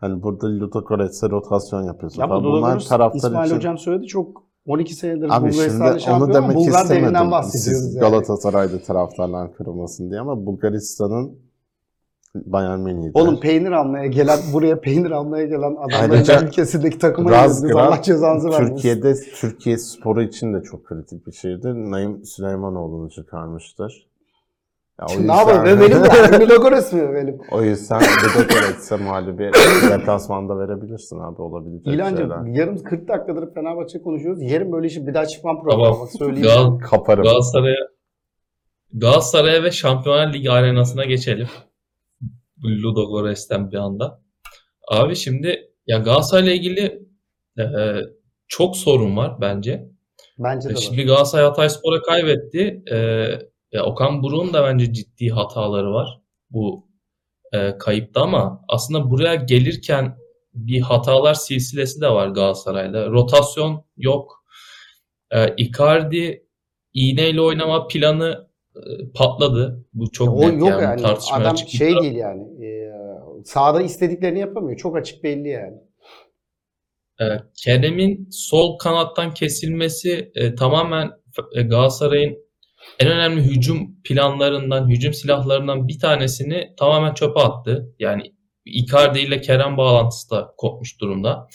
hani 0.00 0.22
burada 0.22 0.46
Ludogorets'e 0.46 1.30
rotasyon 1.30 1.82
yapıyorsun. 1.82 2.22
Ya 2.22 2.30
bu. 2.30 2.34
Bunlar 2.44 2.80
taraftar 2.80 3.16
İsmail 3.28 3.46
için 3.46 3.56
Hocam 3.56 3.78
söyledi 3.78 4.06
çok 4.06 4.42
12 4.66 4.94
senedir 4.94 5.28
Abi 5.30 5.48
Bulgaristan'da 5.52 5.86
şimdi 5.88 6.00
şampiyon 6.00 6.28
onu 6.30 6.34
demek 6.34 6.56
Bulgar 6.56 6.82
istemedim. 6.82 7.30
bahsediyoruz 7.30 7.82
Siz 7.84 7.94
yani. 7.94 8.00
Galatasaray'da 8.10 8.82
taraftarlar 8.82 9.52
kırılmasın 9.54 10.10
diye 10.10 10.20
ama 10.20 10.46
Bulgaristan'ın 10.46 11.38
Bayern 12.46 12.80
Münih'de. 12.80 13.10
Oğlum 13.14 13.40
peynir 13.40 13.70
almaya 13.70 14.06
gelen, 14.06 14.38
buraya 14.52 14.80
peynir 14.80 15.10
almaya 15.10 15.44
gelen 15.44 15.76
adamların 15.76 16.46
ülkesindeki 16.46 16.98
takıma 16.98 17.30
girdiniz. 17.30 17.76
Allah 17.76 18.02
cezanızı 18.02 18.48
vermesin. 18.48 18.74
Türkiye'de 18.74 19.14
Türkiye 19.40 19.78
sporu 19.78 20.22
için 20.22 20.54
de 20.54 20.62
çok 20.62 20.84
kritik 20.84 21.26
bir 21.26 21.32
şeydir. 21.32 21.74
Naim 21.74 22.24
Süleymanoğlu'nu 22.24 23.10
çıkarmıştır. 23.10 24.06
Ya 25.00 25.06
o 25.16 25.28
ne 25.28 25.32
yapalım? 25.32 25.64
Ve 25.64 25.80
benim 25.80 26.04
de 26.04 26.40
Ludogorets 26.40 26.92
mi 26.92 27.14
benim? 27.14 27.38
o 27.50 27.62
yüzden 27.62 28.00
Ludogorets'e 28.00 28.96
mağlubiyet 28.96 29.54
deplasmanda 29.90 30.58
verebilirsin 30.58 31.18
abi 31.18 31.42
olabilecek 31.42 31.84
şeyler. 31.84 31.98
İlancım 31.98 32.54
yarım 32.54 32.82
40 32.82 33.08
dakikadır 33.08 33.54
Fenerbahçe 33.54 34.02
konuşuyoruz. 34.02 34.42
Yarın 34.42 34.72
böyle 34.72 34.86
işi 34.86 35.06
bir 35.06 35.14
daha 35.14 35.26
çıkmam 35.26 35.62
programı. 35.62 35.84
Tamam. 35.84 36.00
Bak 36.00 36.12
söyleyeyim. 36.18 36.48
Gal 36.48 36.78
Kaparım. 36.78 37.24
Galatasaray'a 37.24 37.76
Galatasaray'a 38.92 39.62
ve 39.62 39.70
Şampiyonlar 39.70 40.32
Ligi 40.32 40.50
arenasına 40.50 41.04
geçelim. 41.04 41.48
Ludogorets'ten 42.64 43.70
bir 43.70 43.76
anda. 43.76 44.22
Abi 44.88 45.16
şimdi 45.16 45.70
ya 45.86 45.98
Galatasaray'la 45.98 46.52
ilgili 46.52 47.02
e, 47.58 47.64
çok 48.48 48.76
sorun 48.76 49.16
var 49.16 49.40
bence. 49.40 49.88
Bence 50.38 50.68
de 50.68 50.72
E. 50.72 50.76
Şimdi 50.76 51.02
Galatasaray 51.02 51.44
Hatayspor'a 51.44 52.02
kaybetti. 52.02 52.82
E, 52.90 52.96
ya 53.72 53.84
Okan 53.84 54.22
Buruk'un 54.22 54.52
da 54.52 54.64
bence 54.64 54.92
ciddi 54.92 55.28
hataları 55.28 55.92
var 55.92 56.20
bu 56.50 56.88
e, 57.52 57.78
kayıpta 57.78 58.22
ama 58.22 58.64
aslında 58.68 59.10
buraya 59.10 59.34
gelirken 59.34 60.18
bir 60.54 60.80
hatalar 60.80 61.34
silsilesi 61.34 62.00
de 62.00 62.08
var 62.08 62.28
Galatasaray'da. 62.28 63.10
Rotasyon 63.10 63.84
yok. 63.96 64.44
E, 65.30 65.54
Icardi 65.56 66.46
iğneyle 66.94 67.40
oynama 67.40 67.86
planı 67.86 68.32
e, 68.32 68.55
patladı. 69.14 69.86
Bu 69.94 70.10
çok 70.12 70.28
o 70.28 70.40
net 70.40 70.60
yok 70.60 70.68
yani, 70.68 70.82
yani. 70.82 71.02
tartışmaya 71.02 71.40
Adam 71.40 71.52
açık 71.52 71.68
şey 71.68 71.94
değil 72.02 72.16
yani. 72.16 72.42
E, 72.42 72.92
sahada 73.44 73.82
istediklerini 73.82 74.38
yapamıyor. 74.38 74.78
Çok 74.78 74.96
açık 74.96 75.24
belli 75.24 75.48
yani. 75.48 75.76
E, 77.20 77.24
Kerem'in 77.64 78.28
sol 78.30 78.78
kanattan 78.78 79.34
kesilmesi 79.34 80.32
e, 80.34 80.54
tamamen 80.54 81.10
e, 81.54 81.62
Galatasaray'ın 81.62 82.36
en 83.00 83.08
önemli 83.08 83.42
hücum 83.42 84.02
planlarından, 84.04 84.90
hücum 84.90 85.14
silahlarından 85.14 85.88
bir 85.88 85.98
tanesini 85.98 86.74
tamamen 86.78 87.14
çöpe 87.14 87.40
attı. 87.40 87.94
Yani 87.98 88.22
Icardi 88.64 89.18
ile 89.18 89.40
Kerem 89.40 89.76
bağlantısı 89.76 90.30
da 90.30 90.54
kopmuş 90.56 91.00
durumda. 91.00 91.48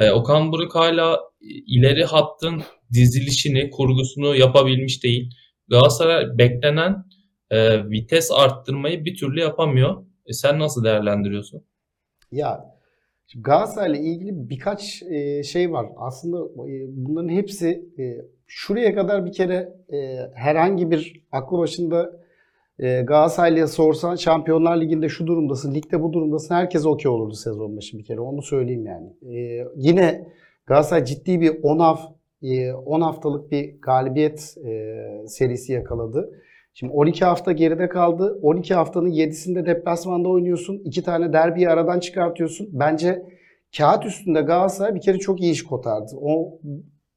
E, 0.00 0.10
Okan 0.10 0.52
Buruk 0.52 0.74
hala 0.74 1.20
ileri 1.66 2.04
hattın 2.04 2.62
dizilişini, 2.92 3.70
kurgusunu 3.70 4.36
yapabilmiş 4.36 5.04
değil. 5.04 5.30
Galatasaray 5.68 6.38
beklenen 6.38 7.04
e, 7.50 7.90
vites 7.90 8.30
arttırmayı 8.32 9.04
bir 9.04 9.16
türlü 9.16 9.40
yapamıyor. 9.40 10.04
E, 10.26 10.32
sen 10.32 10.58
nasıl 10.58 10.84
değerlendiriyorsun? 10.84 11.64
Ya 12.32 12.74
Galatasaray'la 13.36 13.98
ilgili 13.98 14.48
birkaç 14.50 15.02
e, 15.02 15.42
şey 15.42 15.72
var. 15.72 15.86
Aslında 15.96 16.68
e, 16.70 16.84
bunların 16.88 17.28
hepsi 17.28 17.68
e, 17.98 18.02
şuraya 18.46 18.94
kadar 18.94 19.26
bir 19.26 19.32
kere 19.32 19.72
e, 19.92 20.18
herhangi 20.34 20.90
bir 20.90 21.22
aklı 21.32 21.58
başında 21.58 22.24
e, 22.78 23.02
Galatasaraylı'ya 23.02 23.66
sorsan 23.66 24.16
Şampiyonlar 24.16 24.80
Ligi'nde 24.80 25.08
şu 25.08 25.26
durumdasın, 25.26 25.74
ligde 25.74 26.02
bu 26.02 26.12
durumdasın. 26.12 26.54
Herkes 26.54 26.86
okey 26.86 27.10
olurdu 27.10 27.34
sezon 27.34 27.76
başı 27.76 27.98
bir 27.98 28.04
kere. 28.04 28.20
Onu 28.20 28.42
söyleyeyim 28.42 28.86
yani. 28.86 29.36
E, 29.36 29.66
yine 29.76 30.28
Galatasaray 30.66 31.04
ciddi 31.04 31.40
bir 31.40 31.62
10 31.62 31.78
haf, 31.78 32.00
e, 32.00 32.13
ee, 32.44 32.72
10 32.72 33.00
haftalık 33.00 33.50
bir 33.50 33.80
galibiyet 33.80 34.56
e, 34.64 34.94
serisi 35.28 35.72
yakaladı. 35.72 36.30
Şimdi 36.74 36.92
12 36.92 37.24
hafta 37.24 37.52
geride 37.52 37.88
kaldı. 37.88 38.38
12 38.42 38.74
haftanın 38.74 39.10
7'sinde 39.10 39.66
deplasmanda 39.66 40.28
oynuyorsun. 40.28 40.82
İki 40.84 41.02
tane 41.02 41.32
derbiyi 41.32 41.68
aradan 41.68 42.00
çıkartıyorsun. 42.00 42.68
Bence 42.72 43.22
kağıt 43.76 44.06
üstünde 44.06 44.40
Galatasaray 44.40 44.94
bir 44.94 45.00
kere 45.00 45.18
çok 45.18 45.40
iyi 45.40 45.52
iş 45.52 45.64
kotardı. 45.64 46.12
O, 46.20 46.60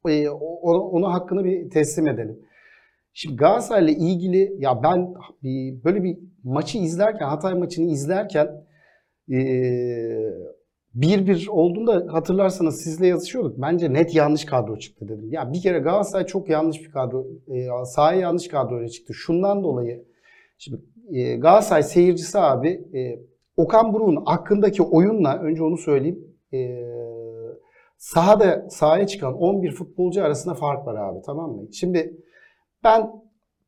e, 0.08 0.28
onu, 0.28 0.80
onu 0.80 1.12
hakkını 1.12 1.44
bir 1.44 1.70
teslim 1.70 2.08
edelim. 2.08 2.38
Şimdi 3.12 3.36
Galatasaray'la 3.36 3.92
ilgili 3.92 4.52
ya 4.58 4.82
ben 4.82 5.14
böyle 5.84 6.02
bir 6.02 6.18
maçı 6.44 6.78
izlerken 6.78 7.26
Hatay 7.26 7.54
maçını 7.54 7.90
izlerken 7.90 8.48
ee, 9.32 10.32
1-1 10.98 11.50
olduğunda 11.50 12.06
hatırlarsanız 12.12 12.80
sizle 12.80 13.06
yazışıyorduk. 13.06 13.58
Bence 13.58 13.92
net 13.92 14.14
yanlış 14.14 14.44
kadro 14.44 14.78
çıktı 14.78 15.08
dedim. 15.08 15.32
Ya 15.32 15.52
bir 15.52 15.60
kere 15.60 15.78
Galatasaray 15.78 16.26
çok 16.26 16.48
yanlış 16.48 16.80
bir 16.80 16.90
kadro, 16.90 17.26
e, 17.48 17.66
sahaya 17.84 18.20
yanlış 18.20 18.48
kadro 18.48 18.80
ile 18.80 18.88
çıktı. 18.88 19.14
Şundan 19.14 19.62
dolayı 19.64 20.04
şimdi 20.58 20.82
e, 21.12 21.36
Galatasaray 21.36 21.82
seyircisi 21.82 22.38
abi 22.38 22.68
e, 22.68 23.20
Okan 23.56 23.92
Buruk'un 23.92 24.16
hakkındaki 24.24 24.82
oyunla 24.82 25.38
önce 25.38 25.62
onu 25.62 25.78
söyleyeyim. 25.78 26.34
E, 26.52 26.58
sahada 27.96 28.66
sahaya 28.70 29.06
çıkan 29.06 29.34
11 29.34 29.72
futbolcu 29.72 30.24
arasında 30.24 30.54
fark 30.54 30.86
var 30.86 30.94
abi 30.94 31.18
tamam 31.26 31.50
mı? 31.50 31.72
Şimdi 31.72 32.16
ben 32.84 33.10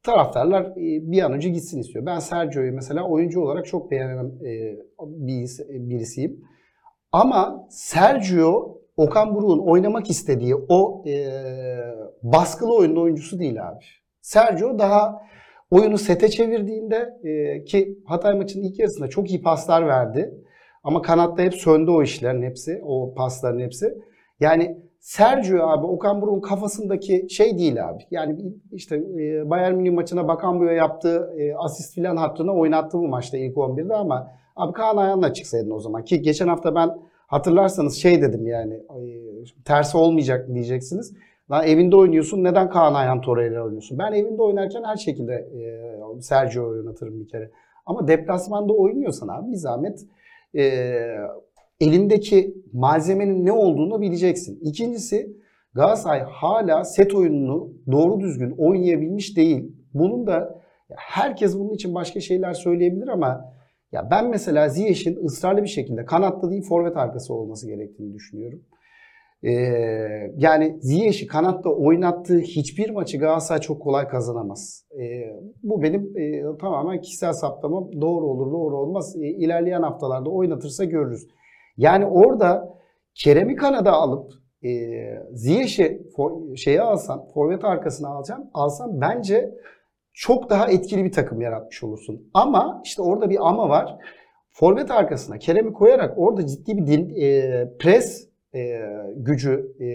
taraftarlar 0.02 0.76
bir 0.76 1.22
an 1.22 1.32
önce 1.32 1.48
gitsin 1.48 1.80
istiyor. 1.80 2.06
Ben 2.06 2.18
Sergio'yu 2.18 2.72
mesela 2.72 3.08
oyuncu 3.08 3.40
olarak 3.40 3.66
çok 3.66 3.90
beğenen 3.90 4.40
birisiyim. 5.68 6.44
Ama 7.12 7.66
Sergio 7.70 8.78
Okan 8.96 9.34
Buruk'un 9.34 9.58
oynamak 9.58 10.10
istediği 10.10 10.54
o 10.68 11.04
e, 11.06 11.14
baskılı 12.22 12.76
oyunda 12.76 13.00
oyuncusu 13.00 13.38
değil 13.38 13.68
abi. 13.68 13.84
Sergio 14.20 14.78
daha 14.78 15.22
oyunu 15.70 15.98
sete 15.98 16.28
çevirdiğinde 16.28 17.18
e, 17.24 17.64
ki 17.64 17.98
Hatay 18.04 18.34
maçının 18.34 18.64
ilk 18.64 18.78
yarısında 18.78 19.08
çok 19.08 19.30
iyi 19.30 19.42
paslar 19.42 19.86
verdi. 19.86 20.34
Ama 20.84 21.02
kanatta 21.02 21.42
hep 21.42 21.54
söndü 21.54 21.90
o 21.90 22.02
işlerin 22.02 22.42
hepsi, 22.42 22.80
o 22.84 23.14
pasların 23.14 23.60
hepsi. 23.60 23.94
Yani 24.40 24.78
Sergio 25.00 25.68
abi 25.68 25.86
Okan 25.86 26.22
Buruk'un 26.22 26.40
kafasındaki 26.40 27.26
şey 27.30 27.58
değil 27.58 27.88
abi. 27.88 28.02
Yani 28.10 28.54
işte 28.72 28.96
e, 28.96 29.50
Bayern 29.50 29.74
Münih 29.74 29.92
maçına 29.92 30.28
Bakan 30.28 30.74
yaptığı 30.74 31.34
e, 31.38 31.54
asist 31.54 31.94
filan 31.94 32.16
hattına 32.16 32.52
oynattı 32.52 32.98
bu 32.98 33.08
maçta 33.08 33.38
ilk 33.38 33.56
11'de 33.56 33.94
ama 33.94 34.30
abi 34.60 34.72
Kaan 34.72 34.96
Ayhan'la 34.96 35.32
çıksaydın 35.32 35.70
o 35.70 35.80
zaman. 35.80 36.04
Ki 36.04 36.22
geçen 36.22 36.48
hafta 36.48 36.74
ben 36.74 36.98
hatırlarsanız 37.26 37.94
şey 37.96 38.22
dedim 38.22 38.46
yani 38.46 38.82
tersi 39.64 39.96
olmayacak 39.96 40.48
diyeceksiniz. 40.54 41.12
Lan 41.50 41.66
evinde 41.66 41.96
oynuyorsun 41.96 42.44
neden 42.44 42.70
Kaan 42.70 42.94
Ayhan 42.94 43.20
Torreira 43.20 43.64
oynuyorsun? 43.64 43.98
Ben 43.98 44.12
evinde 44.12 44.42
oynarken 44.42 44.84
her 44.84 44.96
şekilde 44.96 45.32
e, 45.34 46.20
Sergio'yu 46.20 46.78
oynatırım 46.78 47.20
bir 47.20 47.28
kere. 47.28 47.50
Ama 47.86 48.08
deplasmanda 48.08 48.72
oynuyorsan 48.72 49.28
abi 49.28 49.50
bir 49.50 49.56
zahmet 49.56 50.06
e, 50.54 50.62
elindeki 51.80 52.54
malzemenin 52.72 53.46
ne 53.46 53.52
olduğunu 53.52 54.00
bileceksin. 54.00 54.60
İkincisi 54.62 55.36
Galatasaray 55.74 56.20
hala 56.20 56.84
set 56.84 57.14
oyununu 57.14 57.72
doğru 57.92 58.20
düzgün 58.20 58.50
oynayabilmiş 58.50 59.36
değil. 59.36 59.72
Bunun 59.94 60.26
da 60.26 60.60
herkes 60.96 61.58
bunun 61.58 61.74
için 61.74 61.94
başka 61.94 62.20
şeyler 62.20 62.52
söyleyebilir 62.52 63.08
ama 63.08 63.52
ya 63.92 64.08
ben 64.10 64.30
mesela 64.30 64.68
Ziyech'in 64.68 65.24
ısrarlı 65.24 65.62
bir 65.62 65.68
şekilde 65.68 66.04
kanatta 66.04 66.50
değil 66.50 66.62
forvet 66.62 66.96
arkası 66.96 67.34
olması 67.34 67.66
gerektiğini 67.66 68.14
düşünüyorum. 68.14 68.60
Ee, 69.42 69.50
yani 70.36 70.78
Ziyech'i 70.80 71.26
kanatta 71.26 71.70
oynattığı 71.70 72.38
hiçbir 72.38 72.90
maçı 72.90 73.18
Galatasaray 73.18 73.60
çok 73.60 73.82
kolay 73.82 74.08
kazanamaz. 74.08 74.84
Ee, 75.00 75.22
bu 75.62 75.82
benim 75.82 76.16
e, 76.16 76.42
tamamen 76.60 77.00
kişisel 77.00 77.32
saptamam. 77.32 78.00
Doğru 78.00 78.26
olur, 78.26 78.52
doğru 78.52 78.76
olmaz. 78.76 79.16
E, 79.16 79.26
ilerleyen 79.28 79.82
haftalarda 79.82 80.30
oynatırsa 80.30 80.84
görürüz. 80.84 81.26
Yani 81.76 82.06
orada 82.06 82.78
Kerem'i 83.14 83.56
kanada 83.56 83.92
alıp 83.92 84.32
e, 84.64 84.70
Ziyech'i 85.32 86.02
for- 86.16 86.56
şeye 86.56 86.80
alsan, 86.82 87.24
forvet 87.34 87.64
arkasına 87.64 88.08
alacağım, 88.08 88.50
alsam 88.54 89.00
bence 89.00 89.54
çok 90.20 90.50
daha 90.50 90.70
etkili 90.70 91.04
bir 91.04 91.12
takım 91.12 91.40
yaratmış 91.40 91.82
olursun. 91.82 92.30
Ama 92.34 92.82
işte 92.84 93.02
orada 93.02 93.30
bir 93.30 93.48
ama 93.48 93.68
var. 93.68 93.96
Forvet 94.50 94.90
arkasına 94.90 95.38
Kerem'i 95.38 95.72
koyarak 95.72 96.18
orada 96.18 96.46
ciddi 96.46 96.76
bir 96.76 96.86
dil, 96.86 97.22
e, 97.22 97.72
pres 97.78 98.28
e, 98.54 98.80
gücü 99.16 99.72
e, 99.80 99.86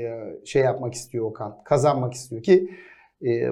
şey 0.46 0.62
yapmak 0.62 0.94
istiyor 0.94 1.26
Okan. 1.26 1.58
Kazanmak 1.64 2.14
istiyor 2.14 2.44
ki 2.44 2.70
e, 3.26 3.52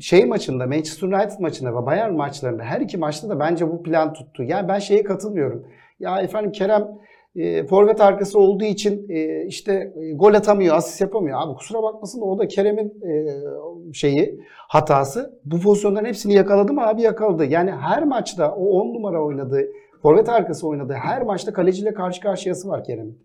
şey 0.00 0.24
maçında 0.24 0.66
Manchester 0.66 1.08
United 1.08 1.40
maçında 1.40 1.82
ve 1.82 1.86
Bayern 1.86 2.12
maçlarında 2.12 2.62
her 2.62 2.80
iki 2.80 2.96
maçta 2.96 3.28
da 3.28 3.40
bence 3.40 3.70
bu 3.70 3.82
plan 3.82 4.12
tuttu. 4.12 4.42
Yani 4.42 4.68
ben 4.68 4.78
şeye 4.78 5.02
katılmıyorum. 5.02 5.66
Ya 6.00 6.20
efendim 6.20 6.52
Kerem 6.52 6.88
e, 7.36 7.66
forvet 7.66 8.00
arkası 8.00 8.38
olduğu 8.38 8.64
için 8.64 9.06
e, 9.08 9.44
işte 9.46 9.92
e, 9.96 10.12
gol 10.12 10.34
atamıyor, 10.34 10.76
asist 10.76 11.00
yapamıyor. 11.00 11.40
Abi 11.42 11.54
kusura 11.54 11.82
bakmasın 11.82 12.20
da 12.20 12.24
o 12.24 12.38
da 12.38 12.48
Kerem'in 12.48 13.02
e, 13.08 13.92
şeyi 13.92 14.40
hatası. 14.68 15.40
Bu 15.44 15.60
pozisyonların 15.60 16.04
hepsini 16.04 16.34
yakaladı 16.34 16.72
mı 16.72 16.86
abi 16.86 17.02
yakaladı. 17.02 17.44
Yani 17.44 17.70
her 17.70 18.04
maçta 18.04 18.54
o 18.54 18.80
10 18.80 18.94
numara 18.94 19.24
oynadığı, 19.24 19.66
forvet 20.02 20.28
arkası 20.28 20.68
oynadığı 20.68 20.94
her 20.94 21.22
maçta 21.22 21.52
kaleciyle 21.52 21.94
karşı 21.94 22.20
karşıyası 22.20 22.68
var 22.68 22.84
Kerem'in. 22.84 23.18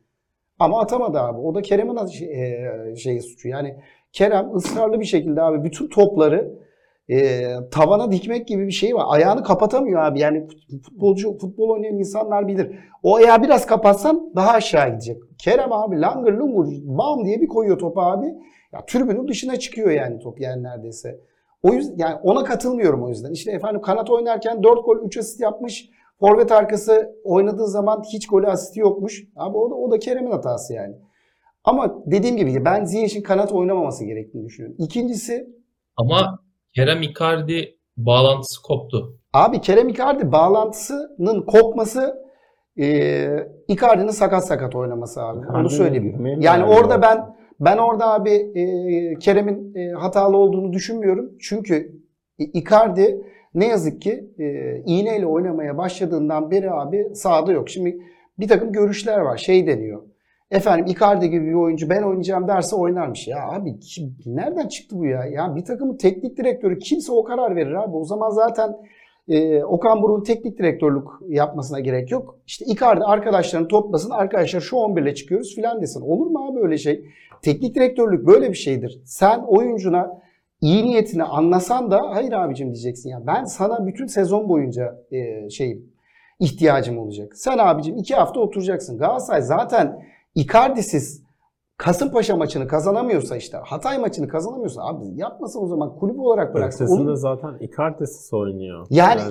Ama 0.60 0.82
atamadı 0.82 1.20
abi. 1.20 1.40
O 1.40 1.56
da 1.56 1.62
Kerem'in 1.62 1.98
e, 1.98 2.96
şeyi 2.96 3.22
suçu. 3.22 3.48
Yani 3.48 3.76
Kerem 4.12 4.56
ısrarlı 4.56 5.00
bir 5.00 5.06
şekilde 5.06 5.42
abi 5.42 5.64
bütün 5.64 5.88
topları 5.88 6.52
e, 7.10 7.44
tavana 7.72 8.12
dikmek 8.12 8.48
gibi 8.48 8.68
bir 8.68 8.72
şey 8.72 8.96
var. 8.96 9.04
Ayağını 9.08 9.44
kapatamıyor 9.44 10.02
abi. 10.02 10.20
Yani 10.20 10.48
futbolcu 10.84 11.38
futbol 11.38 11.70
oynayan 11.70 11.98
insanlar 11.98 12.48
bilir. 12.48 12.80
O 13.04 13.16
ayağı 13.16 13.44
biraz 13.44 13.66
kapatsan 13.66 14.32
daha 14.36 14.52
aşağı 14.52 14.90
gidecek. 14.90 15.22
Kerem 15.38 15.74
abi 15.74 16.02
langır 16.02 16.34
lungur 16.34 16.68
bam 16.84 17.26
diye 17.26 17.42
bir 17.42 17.48
koyuyor 17.48 17.80
topu 17.80 18.02
abi. 18.02 18.28
Ya 18.74 18.86
tribünün 18.88 19.28
dışına 19.28 19.56
çıkıyor 19.56 19.92
yani 19.92 20.20
top 20.20 20.42
yani 20.42 20.64
neredeyse. 20.64 21.20
O 21.64 21.74
yüzden 21.74 21.96
yani 21.98 22.20
ona 22.24 22.44
katılmıyorum 22.44 23.04
o 23.04 23.10
yüzden. 23.10 23.32
İşte 23.32 23.52
efendim 23.52 23.82
kanat 23.82 24.10
oynarken 24.10 24.64
4 24.64 24.86
gol 24.86 25.06
3 25.06 25.18
asist 25.18 25.42
yapmış. 25.42 25.90
Forvet 26.20 26.52
arkası 26.52 27.16
oynadığı 27.24 27.68
zaman 27.68 28.04
hiç 28.14 28.28
golü 28.28 28.48
asisti 28.48 28.80
yokmuş. 28.80 29.24
Abi 29.36 29.58
o 29.58 29.72
da, 29.72 29.76
o 29.76 29.92
da 29.92 30.00
Kerem'in 30.00 30.32
hatası 30.32 30.74
yani. 30.74 30.96
Ama 31.64 31.96
dediğim 32.06 32.38
gibi 32.38 32.66
ben 32.66 32.86
Ziyech'in 32.86 33.22
kanat 33.22 33.52
oynamaması 33.52 34.06
gerektiğini 34.06 34.46
düşünüyorum. 34.46 34.76
İkincisi 34.80 35.50
Ama 35.98 36.40
Kerem 36.76 37.02
Icardi 37.02 37.76
bağlantısı 37.98 38.62
koptu. 38.62 39.18
Abi 39.34 39.62
Kerem 39.62 39.90
Icardi 39.90 40.32
bağlantısının 40.32 41.42
kopması 41.46 42.24
Ee, 42.80 43.48
Icardi'nin 43.68 44.10
sakat 44.10 44.48
sakat 44.48 44.76
oynaması 44.76 45.24
abi. 45.24 45.38
Onu 45.40 45.46
Icardi'nin 45.50 45.68
söyleyeyim. 45.68 46.26
Yani 46.42 46.64
orada 46.64 47.02
ben 47.02 47.36
ben 47.60 47.78
orada 47.78 48.14
abi 48.14 48.30
e, 48.32 49.16
Kerem'in 49.20 49.76
e, 49.76 49.92
hatalı 49.92 50.38
olduğunu 50.38 50.74
düşünmüyorum. 50.74 51.32
Çünkü 51.40 51.92
Icardi 52.38 53.22
ne 53.54 53.68
yazık 53.68 54.02
ki 54.02 54.30
e, 54.40 54.78
iğneyle 54.86 55.26
oynamaya 55.26 55.78
başladığından 55.78 56.52
beri 56.52 56.72
abi 56.72 57.16
sahada 57.16 57.52
yok. 57.52 57.70
Şimdi 57.70 57.98
bir 58.40 58.48
takım 58.48 58.72
görüşler 58.72 59.20
var. 59.20 59.38
Şey 59.38 59.68
deniyor. 59.68 60.02
Efendim 60.54 60.86
Icardi 60.86 61.30
gibi 61.30 61.46
bir 61.46 61.54
oyuncu 61.54 61.90
ben 61.90 62.04
oynayacağım 62.04 62.48
derse 62.48 62.76
oynarmış. 62.76 63.28
Ya 63.28 63.48
abi 63.50 63.80
kim- 63.80 64.16
nereden 64.26 64.68
çıktı 64.68 64.98
bu 64.98 65.06
ya? 65.06 65.26
Ya 65.26 65.56
bir 65.56 65.66
takımın 65.66 65.98
teknik 65.98 66.38
direktörü 66.38 66.80
kimse 66.80 67.12
o 67.12 67.24
karar 67.24 67.56
verir 67.56 67.74
abi. 67.74 67.96
O 67.96 68.04
zaman 68.04 68.30
zaten 68.30 68.78
e, 69.28 69.64
Okan 69.64 70.02
Buruk'un 70.02 70.24
teknik 70.24 70.58
direktörlük 70.60 71.04
yapmasına 71.28 71.80
gerek 71.80 72.12
yok. 72.12 72.40
İşte 72.48 72.66
Icardi 72.66 73.04
arkadaşlarını 73.04 73.68
toplasın. 73.68 74.10
Arkadaşlar 74.10 74.62
şu 74.62 74.76
11 74.76 75.02
ile 75.02 75.16
çıkıyoruz 75.16 75.56
filan 75.56 75.82
desin. 75.82 76.02
Olur 76.02 76.28
mu 76.28 76.48
abi 76.52 76.60
öyle 76.60 76.78
şey? 76.78 77.06
Teknik 77.42 77.76
direktörlük 77.76 78.28
böyle 78.28 78.50
bir 78.50 78.58
şeydir. 78.58 79.02
Sen 79.06 79.40
oyuncuna 79.48 80.22
iyi 80.62 80.86
niyetini 80.86 81.24
anlasan 81.24 81.92
da 81.92 82.02
hayır 82.10 82.32
abicim 82.34 82.68
diyeceksin 82.68 83.10
ya. 83.10 83.28
Ben 83.28 83.44
sana 83.44 83.86
bütün 83.88 84.06
sezon 84.06 84.50
boyunca 84.50 84.96
e, 85.12 85.50
şeyim 85.50 85.94
ihtiyacım 86.40 86.98
olacak. 87.00 87.32
Sen 87.38 87.58
abicim 87.58 87.98
iki 87.98 88.16
hafta 88.16 88.40
oturacaksın. 88.40 88.98
Galatasaray 88.98 89.42
zaten 89.42 90.04
Icardi'siz 90.36 91.24
Kasımpaşa 91.78 92.36
maçını 92.36 92.68
kazanamıyorsa 92.68 93.38
işte 93.38 93.58
Hatay 93.58 93.98
maçını 93.98 94.28
kazanamıyorsa 94.28 94.82
abi 94.84 95.06
yapmasa 95.16 95.60
o 95.60 95.68
zaman 95.68 95.96
kulüp 95.96 96.20
olarak 96.20 96.54
bıraksın. 96.54 96.86
Ötesinde 96.86 97.02
Onun- 97.02 97.16
zaten 97.16 97.58
Icardi'siz 97.60 98.34
oynuyor. 98.34 98.88
yani 98.90 99.22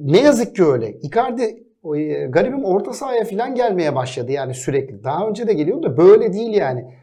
ne 0.00 0.20
yazık 0.20 0.56
ki 0.56 0.64
öyle. 0.64 0.92
Icardi 0.92 1.42
e, 1.96 2.26
garibim 2.26 2.64
orta 2.64 2.92
sahaya 2.92 3.24
falan 3.24 3.54
gelmeye 3.54 3.94
başladı 3.94 4.32
yani 4.32 4.54
sürekli. 4.54 5.04
Daha 5.04 5.28
önce 5.28 5.46
de 5.46 5.52
geliyordu 5.52 5.82
da 5.82 5.96
böyle 5.96 6.32
değil 6.32 6.54
yani. 6.54 6.94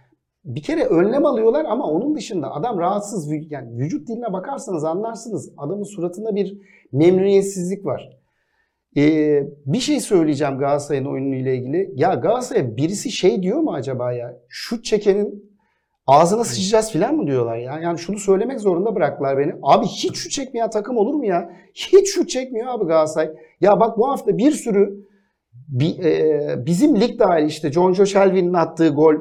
Bir 0.45 0.63
kere 0.63 0.85
önlem 0.85 1.25
alıyorlar 1.25 1.65
ama 1.65 1.87
onun 1.87 2.15
dışında 2.15 2.51
adam 2.55 2.79
rahatsız. 2.79 3.31
Yani 3.49 3.77
vücut 3.77 4.07
diline 4.07 4.33
bakarsanız 4.33 4.83
anlarsınız. 4.83 5.53
Adamın 5.57 5.83
suratında 5.83 6.35
bir 6.35 6.57
memnuniyetsizlik 6.91 7.85
var. 7.85 8.16
Ee, 8.97 9.43
bir 9.65 9.79
şey 9.79 9.99
söyleyeceğim 9.99 10.57
Galatasaray'ın 10.57 11.05
oyunuyla 11.05 11.51
ilgili. 11.51 11.91
Ya 11.95 12.13
Galatasaray'a 12.13 12.77
birisi 12.77 13.11
şey 13.11 13.43
diyor 13.43 13.59
mu 13.59 13.73
acaba 13.73 14.11
ya? 14.11 14.37
Şut 14.49 14.85
çekenin 14.85 15.57
ağzına 16.07 16.43
sıçacağız 16.43 16.93
falan 16.93 17.15
mı 17.15 17.27
diyorlar 17.27 17.57
ya? 17.57 17.79
Yani 17.79 17.99
şunu 17.99 18.17
söylemek 18.19 18.59
zorunda 18.59 18.95
bıraktılar 18.95 19.37
beni. 19.37 19.53
Abi 19.63 19.85
hiç 19.85 20.15
şut 20.17 20.31
çekmeyen 20.31 20.69
takım 20.69 20.97
olur 20.97 21.13
mu 21.13 21.25
ya? 21.25 21.49
Hiç 21.73 22.07
şut 22.09 22.29
çekmiyor 22.29 22.67
abi 22.67 22.85
Galatasaray. 22.85 23.29
Ya 23.61 23.79
bak 23.79 23.97
bu 23.97 24.07
hafta 24.09 24.37
bir 24.37 24.51
sürü 24.51 25.07
bi- 25.67 25.97
e, 26.07 26.65
bizim 26.65 26.95
lig 27.01 27.19
dahil 27.19 27.45
işte 27.45 27.71
John 27.71 27.93
Joe 27.93 28.05
Shelby'nin 28.05 28.53
attığı 28.53 28.89
gol, 28.89 29.15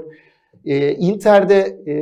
e, 0.64 0.92
Inter'de 0.94 1.58
e, 1.86 1.94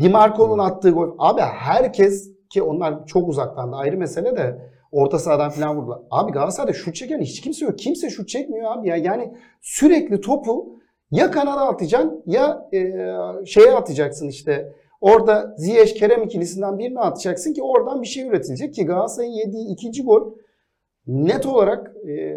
Di 0.00 0.08
Marco'nun 0.08 0.58
attığı 0.58 0.90
gol. 0.90 1.14
Abi 1.18 1.40
herkes 1.40 2.30
ki 2.50 2.62
onlar 2.62 3.06
çok 3.06 3.28
uzaktan 3.28 3.72
da 3.72 3.76
ayrı 3.76 3.96
mesele 3.96 4.36
de 4.36 4.70
orta 4.92 5.18
sahadan 5.18 5.50
falan 5.50 5.76
vurdular. 5.76 5.98
Abi 6.10 6.32
Galatasaray'da 6.32 6.72
şut 6.72 6.94
çeken 6.94 7.20
hiç 7.20 7.40
kimse 7.40 7.64
yok. 7.64 7.78
Kimse 7.78 8.10
şut 8.10 8.28
çekmiyor 8.28 8.72
abi 8.72 8.88
ya. 8.88 8.96
Yani 8.96 9.34
sürekli 9.60 10.20
topu 10.20 10.80
ya 11.10 11.30
kanada 11.30 11.68
atacaksın 11.68 12.22
ya 12.26 12.68
e, 12.72 12.94
şeye 13.46 13.72
atacaksın 13.72 14.28
işte. 14.28 14.72
Orada 15.00 15.54
Ziyech 15.56 15.94
Kerem 15.94 16.22
ikilisinden 16.22 16.78
birini 16.78 17.00
atacaksın 17.00 17.52
ki 17.52 17.62
oradan 17.62 18.02
bir 18.02 18.06
şey 18.06 18.26
üretilecek 18.28 18.74
ki 18.74 18.86
Galatasaray'ın 18.86 19.32
yediği 19.32 19.72
ikinci 19.72 20.02
gol 20.04 20.34
net 21.06 21.46
olarak 21.46 21.92
e, 22.08 22.36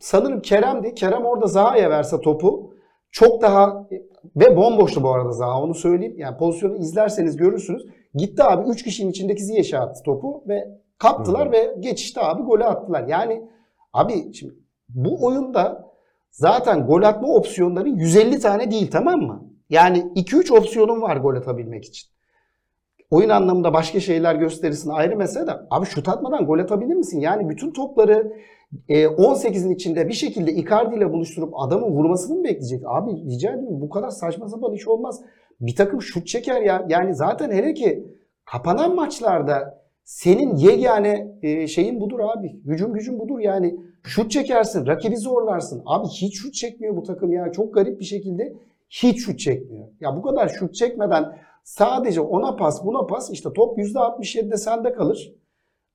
sanırım 0.00 0.42
Kerem'di. 0.42 0.94
Kerem 0.94 1.24
orada 1.24 1.46
Zaha'ya 1.46 1.90
verse 1.90 2.20
topu 2.20 2.74
çok 3.10 3.42
daha 3.42 3.88
ve 4.36 4.56
bomboştu 4.56 5.02
bu 5.02 5.10
arada 5.10 5.32
Zaha 5.32 5.62
onu 5.62 5.74
söyleyeyim. 5.74 6.14
Yani 6.18 6.36
pozisyonu 6.36 6.76
izlerseniz 6.76 7.36
görürsünüz. 7.36 7.86
Gitti 8.14 8.42
abi 8.42 8.70
3 8.70 8.84
kişinin 8.84 9.10
içindeki 9.10 9.44
Ziyech'e 9.44 9.78
attı 9.78 10.02
topu 10.04 10.44
ve 10.48 10.81
kaptılar 11.02 11.48
Hı 11.48 11.52
ve 11.52 11.74
geçişte 11.80 12.20
abi 12.20 12.42
golü 12.42 12.64
attılar. 12.64 13.08
Yani 13.08 13.42
abi 13.92 14.34
şimdi 14.34 14.54
bu 14.88 15.26
oyunda 15.26 15.92
zaten 16.30 16.86
gol 16.86 17.02
atma 17.02 17.28
opsiyonları 17.28 17.88
150 17.88 18.40
tane 18.40 18.70
değil 18.70 18.90
tamam 18.90 19.20
mı? 19.20 19.44
Yani 19.70 19.98
2-3 19.98 20.58
opsiyonun 20.58 21.02
var 21.02 21.16
gol 21.16 21.36
atabilmek 21.36 21.84
için. 21.84 22.08
Oyun 23.10 23.28
anlamında 23.28 23.72
başka 23.72 24.00
şeyler 24.00 24.34
gösterirsin 24.34 24.90
ayrı 24.90 25.16
mesele 25.16 25.46
de 25.46 25.52
abi 25.70 25.86
şut 25.86 26.08
atmadan 26.08 26.46
gol 26.46 26.58
atabilir 26.58 26.94
misin? 26.94 27.20
Yani 27.20 27.48
bütün 27.48 27.72
topları 27.72 28.32
e, 28.88 29.04
18'in 29.04 29.70
içinde 29.70 30.08
bir 30.08 30.12
şekilde 30.12 30.52
Icardi 30.52 30.96
ile 30.96 31.12
buluşturup 31.12 31.54
adamın 31.56 31.90
vurmasını 31.90 32.36
mı 32.36 32.44
bekleyecek? 32.44 32.82
Abi 32.86 33.10
rica 33.10 33.50
ediyorum 33.50 33.80
bu 33.80 33.90
kadar 33.90 34.10
saçma 34.10 34.48
sapan 34.48 34.72
iş 34.72 34.88
olmaz. 34.88 35.20
Bir 35.60 35.76
takım 35.76 36.02
şut 36.02 36.26
çeker 36.26 36.62
ya. 36.62 36.86
Yani 36.88 37.14
zaten 37.14 37.50
hele 37.50 37.74
ki 37.74 38.06
kapanan 38.44 38.94
maçlarda 38.94 39.81
senin 40.04 40.56
yegane 40.56 41.28
e, 41.42 41.66
şeyin 41.66 42.00
budur 42.00 42.20
abi. 42.20 42.60
Hücum 42.66 42.92
gücün 42.92 43.18
budur 43.18 43.38
yani. 43.38 43.76
Şut 44.04 44.30
çekersin, 44.30 44.86
rakibi 44.86 45.16
zorlarsın. 45.16 45.82
Abi 45.86 46.06
hiç 46.08 46.38
şut 46.40 46.54
çekmiyor 46.54 46.96
bu 46.96 47.02
takım 47.02 47.32
ya. 47.32 47.52
Çok 47.52 47.74
garip 47.74 48.00
bir 48.00 48.04
şekilde 48.04 48.56
hiç 48.90 49.24
şut 49.24 49.38
çekmiyor. 49.38 49.86
Ya 50.00 50.16
bu 50.16 50.22
kadar 50.22 50.48
şut 50.48 50.74
çekmeden 50.74 51.38
sadece 51.64 52.20
ona 52.20 52.56
pas 52.56 52.84
buna 52.84 53.06
pas 53.06 53.30
işte 53.30 53.52
top 53.52 53.78
%67'de 53.78 54.56
sende 54.56 54.92
kalır. 54.92 55.32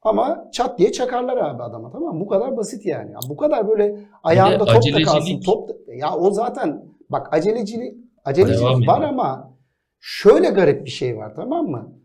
Ama 0.02 0.50
çat 0.52 0.80
diye 0.80 0.92
çakarlar 0.92 1.38
abi 1.38 1.64
adama 1.64 1.92
tamam 1.92 2.16
mı? 2.16 2.22
Bu 2.22 2.28
kadar 2.28 2.58
basit 2.58 2.86
yani. 2.86 3.12
Ya 3.12 3.20
bu 3.30 3.38
kadar 3.38 3.68
böyle 3.70 4.00
ayağında 4.24 4.60
top 4.66 4.84
da 4.94 4.98
kalsın. 5.06 5.28
Top 5.46 5.70
da- 5.70 5.94
ya 5.94 6.16
o 6.16 6.32
zaten 6.32 6.86
bak 7.10 7.34
acelecilik 7.34 7.98
acelecilik 8.26 8.64
var 8.88 9.02
ama 9.10 9.54
şöyle 10.00 10.50
garip 10.50 10.86
bir 10.86 10.90
şey 10.92 11.18
var 11.18 11.34
tamam 11.36 11.66
mı? 11.68 11.97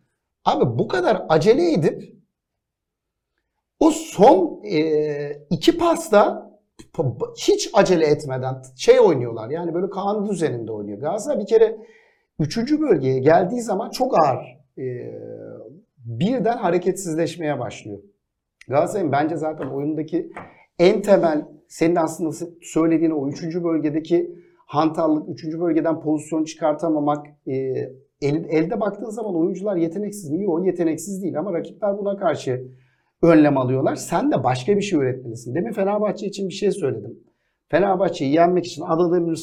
Abi 0.45 0.79
bu 0.79 0.89
kadar 0.89 1.27
acele 1.29 1.73
edip 1.73 2.17
o 3.81 3.91
son 3.91 4.63
e, 4.65 5.33
iki 5.51 5.79
pasta 5.79 6.51
hiç 7.37 7.71
acele 7.75 8.07
etmeden 8.07 8.63
şey 8.77 9.01
oynuyorlar. 9.01 9.51
Yani 9.51 9.75
böyle 9.75 9.91
kanun 9.91 10.29
düzeninde 10.29 10.73
oynuyor. 10.73 10.99
Galatasaray 10.99 11.41
bir 11.41 11.47
kere 11.47 11.77
üçüncü 12.39 12.81
bölgeye 12.81 13.19
geldiği 13.19 13.61
zaman 13.61 13.91
çok 13.91 14.15
ağır 14.25 14.59
e, 14.79 14.85
birden 15.97 16.57
hareketsizleşmeye 16.57 17.59
başlıyor. 17.59 17.99
Galatasaray'ın 18.69 19.13
bence 19.13 19.37
zaten 19.37 19.67
oyundaki 19.67 20.33
en 20.79 21.03
temel 21.03 21.45
senin 21.69 21.97
aslında 21.97 22.33
söylediğin 22.63 23.11
o 23.11 23.29
üçüncü 23.29 23.65
bölgedeki 23.65 24.35
hantallık, 24.67 25.29
üçüncü 25.29 25.61
bölgeden 25.61 26.01
pozisyon 26.01 26.45
çıkartamamak, 26.45 27.27
e, 27.47 27.75
el- 28.23 28.45
elde 28.49 28.81
baktığın 28.81 29.11
zaman 29.11 29.37
oyuncular 29.37 29.77
yeteneksiz 29.77 30.31
mi? 30.31 30.43
Yok 30.43 30.67
yeteneksiz 30.67 31.23
değil 31.23 31.39
ama 31.39 31.53
rakipler 31.53 31.99
buna 31.99 32.17
karşı 32.17 32.65
önlem 33.23 33.59
alıyorlar. 33.59 33.97
Sen 33.97 34.33
de 34.33 34.45
başka 34.45 34.77
bir 34.77 34.83
şey 34.83 34.99
üretmelisin. 34.99 35.55
Demin 35.55 35.73
Fenerbahçe 35.73 36.27
için 36.27 36.49
bir 36.49 36.55
şey 36.55 36.71
söyledim. 36.71 37.19
Fenerbahçe'yi 37.69 38.35
yenmek 38.35 38.67
için 38.67 38.83
Adana 38.83 39.35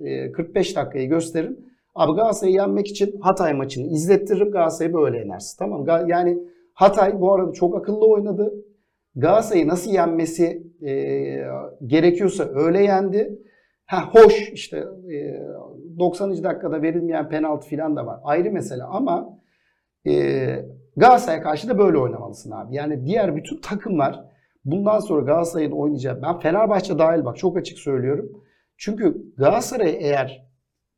e, 0.00 0.32
45 0.32 0.76
dakikayı 0.76 1.08
gösteririm. 1.08 1.58
Abi 1.94 2.12
Galatasaray'ı 2.12 2.54
yenmek 2.56 2.88
için 2.88 3.20
Hatay 3.20 3.54
maçını 3.54 3.86
izlettiririm. 3.86 4.50
Galatasaray'ı 4.50 4.94
böyle 4.94 5.18
yenersin. 5.18 5.58
Tamam 5.58 6.08
Yani 6.08 6.38
Hatay 6.74 7.20
bu 7.20 7.34
arada 7.34 7.52
çok 7.52 7.76
akıllı 7.76 8.06
oynadı. 8.06 8.54
Galatasaray'ı 9.16 9.68
nasıl 9.68 9.90
yenmesi 9.90 10.62
e, 10.82 10.92
gerekiyorsa 11.86 12.44
öyle 12.54 12.82
yendi. 12.82 13.38
Ha 13.86 14.08
hoş 14.12 14.50
işte 14.52 14.84
e, 15.12 15.16
90. 15.98 16.44
dakikada 16.44 16.82
verilmeyen 16.82 17.28
penaltı 17.28 17.68
falan 17.68 17.96
da 17.96 18.06
var. 18.06 18.20
Ayrı 18.24 18.52
mesele 18.52 18.82
ama 18.82 19.38
e, 20.06 20.12
Galatasaray'a 20.96 21.42
karşı 21.42 21.68
da 21.68 21.78
böyle 21.78 21.98
oynamalısın 21.98 22.50
abi. 22.50 22.74
Yani 22.74 23.06
diğer 23.06 23.36
bütün 23.36 23.60
takımlar 23.60 24.24
bundan 24.64 24.98
sonra 24.98 25.22
Galatasaray'ın 25.22 25.72
oynayacağı 25.72 26.22
ben 26.22 26.38
Fenerbahçe 26.38 26.98
dahil 26.98 27.24
bak 27.24 27.36
çok 27.36 27.56
açık 27.56 27.78
söylüyorum. 27.78 28.42
Çünkü 28.76 29.34
Galatasaray 29.36 29.96
eğer 30.00 30.46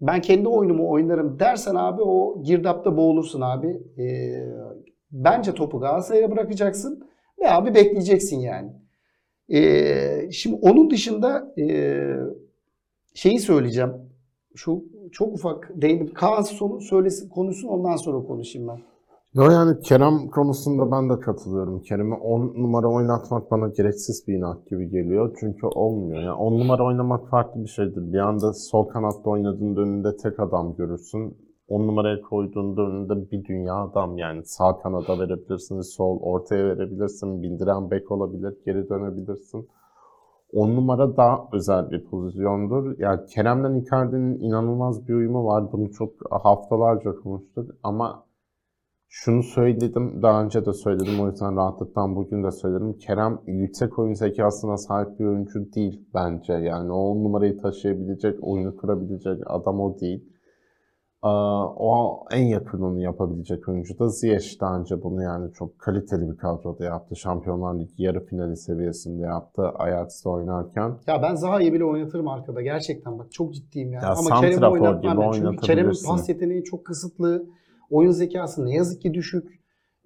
ben 0.01 0.21
kendi 0.21 0.49
oyunumu 0.49 0.91
oynarım 0.91 1.39
dersen 1.39 1.75
abi 1.75 2.03
o 2.03 2.43
girdapta 2.43 2.97
boğulursun 2.97 3.41
abi. 3.41 3.83
E, 3.99 4.37
bence 5.11 5.55
topu 5.55 5.81
Galatasaray'a 5.81 6.31
bırakacaksın 6.31 7.09
ve 7.43 7.51
abi 7.51 7.75
bekleyeceksin 7.75 8.41
yani. 8.41 8.73
E, 9.49 10.31
şimdi 10.31 10.59
onun 10.63 10.91
dışında 10.91 11.55
e, 11.59 11.67
şeyi 13.15 13.39
söyleyeceğim. 13.39 13.93
Şu 14.55 14.85
çok 15.13 15.35
ufak 15.35 15.71
değindim. 15.75 16.15
Kaan 16.15 16.43
sonu 16.43 16.81
söylesin 16.81 17.29
konuşsun 17.29 17.69
ondan 17.69 17.97
sonra 17.97 18.27
konuşayım 18.27 18.69
ben. 18.69 18.79
Yo 19.35 19.51
yani 19.51 19.81
Kerem 19.81 20.29
konusunda 20.29 20.91
ben 20.91 21.11
de 21.11 21.21
katılıyorum. 21.21 21.83
Kerem'i 21.83 22.15
10 22.15 22.41
numara 22.41 22.89
oynatmak 22.89 23.51
bana 23.51 23.69
gereksiz 23.69 24.29
bir 24.29 24.35
inat 24.35 24.67
gibi 24.71 24.91
geliyor. 24.91 25.37
Çünkü 25.41 25.67
olmuyor. 25.67 26.23
Yani 26.23 26.33
10 26.33 26.61
numara 26.61 26.85
oynamak 26.85 27.29
farklı 27.29 27.63
bir 27.63 27.69
şeydir. 27.69 28.13
Bir 28.13 28.19
anda 28.19 28.53
sol 28.53 28.89
kanatta 28.89 29.31
oynadığında 29.31 29.81
önünde 29.81 30.17
tek 30.17 30.41
adam 30.41 30.77
görürsün. 30.77 31.37
10 31.69 31.87
numaraya 31.87 32.21
koyduğunda 32.23 32.83
önünde 32.83 33.31
bir 33.31 33.45
dünya 33.45 33.75
adam 33.75 34.19
yani. 34.19 34.45
Sağ 34.45 34.79
kanada 34.79 35.19
verebilirsin, 35.19 35.81
sol 35.81 36.21
ortaya 36.21 36.65
verebilirsin, 36.65 37.43
bindiren 37.43 37.91
bek 37.91 38.11
olabilir, 38.11 38.55
geri 38.67 38.89
dönebilirsin. 38.89 39.69
On 40.55 40.77
numara 40.77 41.17
daha 41.17 41.49
özel 41.53 41.91
bir 41.91 42.05
pozisyondur. 42.05 42.99
Yani 42.99 43.27
Kerem'le 43.27 43.83
Icardi'nin 43.83 44.41
inanılmaz 44.41 45.09
bir 45.09 45.15
uyumu 45.15 45.47
var. 45.47 45.73
Bunu 45.73 45.91
çok 45.91 46.13
haftalarca 46.31 47.17
konuştuk 47.17 47.71
ama 47.83 48.25
şunu 49.09 49.43
söyledim, 49.43 50.23
daha 50.23 50.45
önce 50.45 50.67
de 50.67 50.73
söyledim 50.73 51.21
o 51.21 51.29
yüzden 51.29 51.57
rahatlıktan 51.57 52.17
bugün 52.17 52.45
de 52.45 52.51
söyledim. 52.51 52.99
Kerem 52.99 53.39
yüksek 53.47 53.99
oyun 53.99 54.15
zekasına 54.15 54.77
sahip 54.77 55.19
bir 55.21 55.25
oyuncu 55.25 55.73
değil 55.73 56.09
bence. 56.15 56.53
Yani 56.53 56.93
o 56.93 57.15
numarayı 57.25 57.59
taşıyabilecek, 57.59 58.39
oyunu 58.43 58.77
kurabilecek 58.77 59.43
adam 59.47 59.81
o 59.81 60.01
değil. 60.01 60.34
O 61.29 62.25
en 62.31 62.45
yakınını 62.47 63.01
yapabilecek 63.03 63.69
oyuncu 63.69 63.99
da 63.99 64.09
Ziyech 64.09 64.61
daha 64.61 64.79
önce 64.79 65.03
bunu 65.03 65.23
yani 65.23 65.53
çok 65.53 65.79
kaliteli 65.79 66.31
bir 66.31 66.37
kadroda 66.37 66.85
yaptı. 66.85 67.17
Şampiyonlar 67.17 67.81
Ligi 67.81 68.03
yarı 68.03 68.27
finali 68.27 68.57
seviyesinde 68.57 69.23
yaptı 69.23 69.63
Ajax'ta 69.63 70.31
oynarken. 70.31 70.99
Ya 71.07 71.23
ben 71.23 71.35
Zaha'yı 71.35 71.73
bile 71.73 71.85
oynatırım 71.85 72.29
arkada 72.29 72.63
gerçekten 72.63 73.19
bak 73.19 73.33
çok 73.33 73.55
ciddiyim 73.55 73.93
yani. 73.93 74.05
Ya 74.05 74.11
Ama 74.11 74.41
Kerem'i 74.41 74.67
oynatmam. 74.67 75.33
Çünkü 75.33 75.57
Kerem'in 75.57 75.95
pas 76.07 76.29
yeteneği 76.29 76.65
çok 76.65 76.85
kısıtlı. 76.85 77.47
Oyun 77.91 78.11
zekası 78.11 78.65
ne 78.67 78.75
yazık 78.75 79.03
ki 79.03 79.15
düşük. 79.15 79.61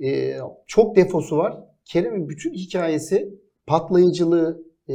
Ee, 0.05 0.37
çok 0.67 0.97
defosu 0.97 1.37
var. 1.37 1.65
Kerem'in 1.85 2.29
bütün 2.29 2.53
hikayesi 2.53 3.35
patlayıcılığı, 3.67 4.63
e, 4.89 4.95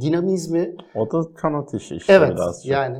dinamizmi. 0.00 0.76
O 0.94 1.10
da 1.10 1.34
kanat 1.34 1.74
işi 1.74 1.96
işte 1.96 2.12
Evet 2.12 2.30
biraz 2.32 2.62
çok. 2.62 2.72
yani 2.72 2.98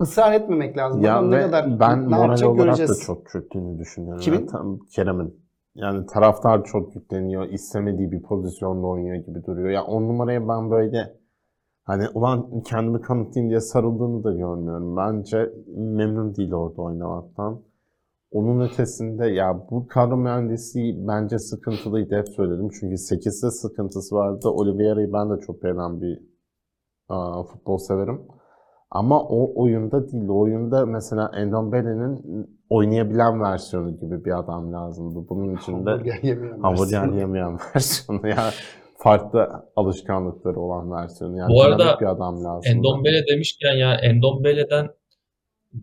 ısrar 0.00 0.32
etmemek 0.32 0.76
lazım. 0.76 1.00
Ya 1.00 1.22
ne 1.22 1.40
kadar 1.40 1.80
ben 1.80 2.02
ne 2.02 2.06
moral 2.06 2.22
yapacak 2.22 2.48
olarak 2.48 2.64
göreceğiz. 2.64 2.90
da 2.90 3.04
çok 3.04 3.28
çöktüğünü 3.28 3.78
düşünüyorum. 3.78 4.20
Kimin? 4.20 4.46
Tam 4.46 4.78
Kerem'in. 4.78 5.48
Yani 5.74 6.06
taraftar 6.06 6.64
çok 6.64 6.94
yükleniyor. 6.94 7.48
istemediği 7.48 8.12
bir 8.12 8.22
pozisyonda 8.22 8.86
oynuyor 8.86 9.16
gibi 9.16 9.44
duruyor. 9.44 9.70
Ya 9.70 9.84
on 9.84 10.02
numaraya 10.02 10.48
ben 10.48 10.70
böyle 10.70 11.16
hani 11.84 12.08
ulan 12.08 12.62
kendimi 12.62 13.00
kanıtlayayım 13.00 13.50
diye 13.50 13.60
sarıldığını 13.60 14.24
da 14.24 14.32
görmüyorum. 14.32 14.96
Bence 14.96 15.52
memnun 15.76 16.34
değil 16.34 16.52
orada 16.52 16.82
oynamaktan. 16.82 17.62
Onun 18.30 18.60
ötesinde 18.60 19.26
ya 19.26 19.66
bu 19.70 19.86
kadro 19.88 20.16
mühendisliği 20.16 21.08
bence 21.08 21.38
sıkıntılıydı 21.38 22.16
hep 22.16 22.28
söyledim. 22.28 22.68
Çünkü 22.80 22.94
8'de 22.94 23.50
sıkıntısı 23.50 24.14
vardı. 24.14 24.48
Oliveira'yı 24.48 25.12
ben 25.12 25.30
de 25.30 25.40
çok 25.40 25.62
beğenen 25.62 26.00
bir 26.00 26.20
aa, 27.08 27.42
futbol 27.42 27.78
severim. 27.78 28.20
Ama 28.90 29.22
o 29.22 29.62
oyunda 29.62 30.12
değil. 30.12 30.28
O 30.28 30.38
oyunda 30.40 30.86
mesela 30.86 31.30
Endombele'nin 31.36 32.46
oynayabilen 32.70 33.42
versiyonu 33.42 33.98
gibi 34.00 34.24
bir 34.24 34.38
adam 34.38 34.72
lazımdı. 34.72 35.28
Bunun 35.28 35.56
için 35.56 35.86
de 35.86 35.90
Hamburger 35.90 36.18
yemeyen 36.22 36.58
hamburger 36.60 36.80
versiyonu. 37.02 37.18
yemeyen 37.18 37.58
versiyonu. 37.74 38.28
ya 38.28 38.50
farklı 38.96 39.48
alışkanlıkları 39.76 40.60
olan 40.60 40.92
versiyonu. 40.92 41.36
Yani 41.38 41.54
Bu 41.54 41.62
arada 41.62 41.96
bir 42.00 42.06
adam 42.06 42.44
lazım. 42.44 42.72
Endombele 42.76 43.26
demişken 43.32 43.74
ya 43.76 43.94
Endombele'den 43.94 44.88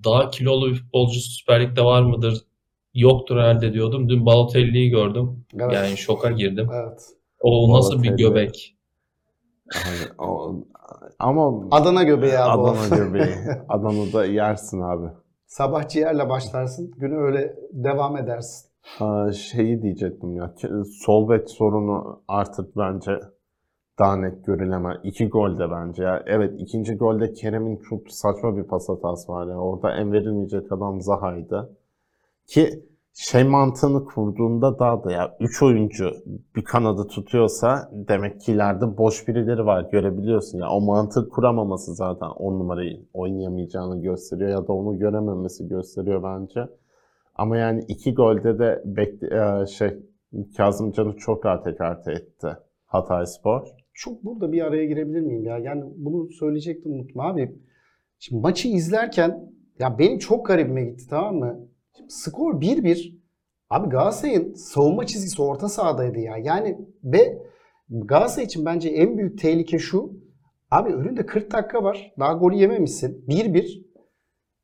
daha 0.04 0.30
kilolu 0.30 0.70
bir 0.70 0.76
futbolcu 0.76 1.20
Süper 1.20 1.62
Lig'de 1.62 1.82
var 1.82 2.02
mıdır? 2.04 2.42
Yoktur 2.94 3.38
herhalde 3.38 3.74
diyordum. 3.74 4.10
Dün 4.10 4.26
Balotelli'yi 4.26 4.90
gördüm. 4.90 5.46
Evet. 5.60 5.74
Yani 5.74 5.98
şoka 5.98 6.32
girdim. 6.32 6.68
Evet. 6.74 7.02
O 7.42 7.78
nasıl 7.78 8.04
bir 8.04 8.08
Balotelli. 8.10 8.28
göbek? 8.30 8.76
O- 10.18 10.56
ama 11.20 11.54
Adana 11.72 12.04
göbeği 12.04 12.40
abi 12.40 12.62
o. 12.62 12.66
Adana 12.68 12.98
göbeği. 12.98 13.36
Adana'da 13.70 14.26
yersin 14.26 14.82
abi. 14.82 15.08
Sabah 15.48 15.88
ciğerle 15.88 16.30
başlarsın. 16.30 16.92
Günü 16.98 17.18
öyle 17.18 17.56
devam 17.72 18.18
edersin. 18.18 18.70
Aa, 19.00 19.32
şeyi 19.32 19.82
diyecektim 19.82 20.36
ya. 20.36 20.54
Sol 21.06 21.30
bek 21.30 21.50
sorunu 21.50 22.22
artık 22.28 22.78
bence 22.78 23.20
daha 24.00 24.16
net 24.16 24.46
görülemez. 24.46 24.98
İki 25.04 25.28
golde 25.30 25.72
bence 25.72 26.04
ya. 26.04 26.24
Evet 26.26 26.54
ikinci 26.58 26.96
golde 26.98 27.34
Kerem'in 27.34 27.78
çok 27.90 28.12
saçma 28.12 28.58
bir 28.58 28.64
pas 28.64 28.90
hatası 28.90 29.32
var 29.32 29.48
ya. 29.48 29.58
Orada 29.58 29.92
en 29.92 30.12
verilmeyecek 30.12 30.72
adam 30.72 31.02
Zaha'ydı. 31.02 31.78
Ki 32.48 32.84
şey 33.18 33.44
mantığını 33.44 34.06
kurduğunda 34.06 34.80
daha 34.80 35.04
da 35.04 35.12
ya 35.12 35.36
3 35.40 35.64
oyuncu 35.64 36.12
bir 36.56 36.64
kanadı 36.64 37.08
tutuyorsa 37.08 37.90
demek 37.92 38.42
ki 38.42 38.52
ileride 38.52 38.98
boş 38.98 39.28
birileri 39.28 39.66
var 39.66 39.90
görebiliyorsun 39.92 40.58
ya. 40.58 40.70
O 40.70 40.82
mantık 40.82 41.32
kuramaması 41.32 41.96
zaten 41.96 42.28
10 42.28 42.60
numarayı 42.60 43.06
oynayamayacağını 43.14 44.02
gösteriyor 44.02 44.50
ya 44.50 44.68
da 44.68 44.74
onu 44.74 45.00
görememesi 45.00 45.68
gösteriyor 45.68 46.24
bence. 46.24 46.68
Ama 47.36 47.58
yani 47.58 47.86
iki 47.88 48.14
golde 48.14 48.60
de 48.60 48.82
bekle, 48.86 49.28
e, 49.28 49.66
şey 49.66 49.90
Kazımcan'ı 50.58 51.16
çok 51.18 51.46
rahat 51.46 51.68
ekarte 51.68 52.12
etti 52.12 52.48
Hatayspor. 52.86 53.68
Çok 53.94 54.24
burada 54.24 54.52
bir 54.52 54.62
araya 54.62 54.86
girebilir 54.86 55.22
miyim 55.22 55.46
ya? 55.46 55.58
Yani 55.58 55.84
bunu 55.96 56.30
söyleyecektim 56.32 56.92
unutma 56.94 57.24
abi. 57.24 57.56
Şimdi 58.20 58.42
maçı 58.42 58.68
izlerken 58.68 59.52
ya 59.80 60.00
benim 60.00 60.18
çok 60.18 60.46
garibime 60.46 60.84
gitti 60.84 61.04
tamam 61.10 61.36
mı? 61.36 61.68
Şimdi 61.98 62.14
skor 62.14 62.62
1-1. 62.62 63.16
Abi 63.70 63.90
Galatasaray'ın 63.90 64.54
savunma 64.54 65.06
çizgisi 65.06 65.42
orta 65.42 65.70
sahadaydı 65.70 66.20
ya. 66.20 66.38
Yani 66.38 66.78
ve 67.04 67.42
Galatasaray 67.90 68.46
için 68.46 68.66
bence 68.66 68.90
en 68.90 69.18
büyük 69.18 69.40
tehlike 69.40 69.80
şu. 69.80 70.14
Abi 70.72 70.94
önünde 70.94 71.26
40 71.26 71.52
dakika 71.52 71.84
var. 71.84 72.14
Daha 72.20 72.34
golü 72.34 72.56
yememişsin. 72.56 73.26
1-1. 73.28 73.86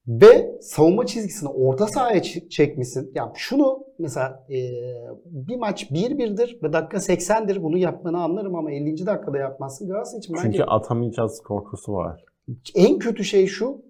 Ve 0.08 0.58
savunma 0.62 1.06
çizgisini 1.06 1.50
orta 1.50 1.88
sahaya 1.88 2.22
çekmişsin. 2.50 3.12
Ya 3.16 3.32
şunu 3.36 3.80
mesela 4.00 4.46
e, 4.50 4.58
bir 5.26 5.56
maç 5.56 5.92
1-1'dir 5.92 6.60
ve 6.64 6.74
dakika 6.74 6.98
80'dir. 6.98 7.64
Bunu 7.64 7.78
yapmanı 7.78 8.24
anlarım 8.24 8.56
ama 8.56 8.72
50. 8.72 9.06
dakikada 9.06 9.38
yapmazsın. 9.38 9.88
Galatasaray 9.88 10.20
için 10.20 10.36
bence 10.36 10.44
Çünkü 10.44 10.64
atamayacağız 10.64 11.42
korkusu 11.42 11.94
var. 11.94 12.24
en 12.76 13.00
kötü 13.00 13.24
şey 13.24 13.48
şu. 13.48 13.82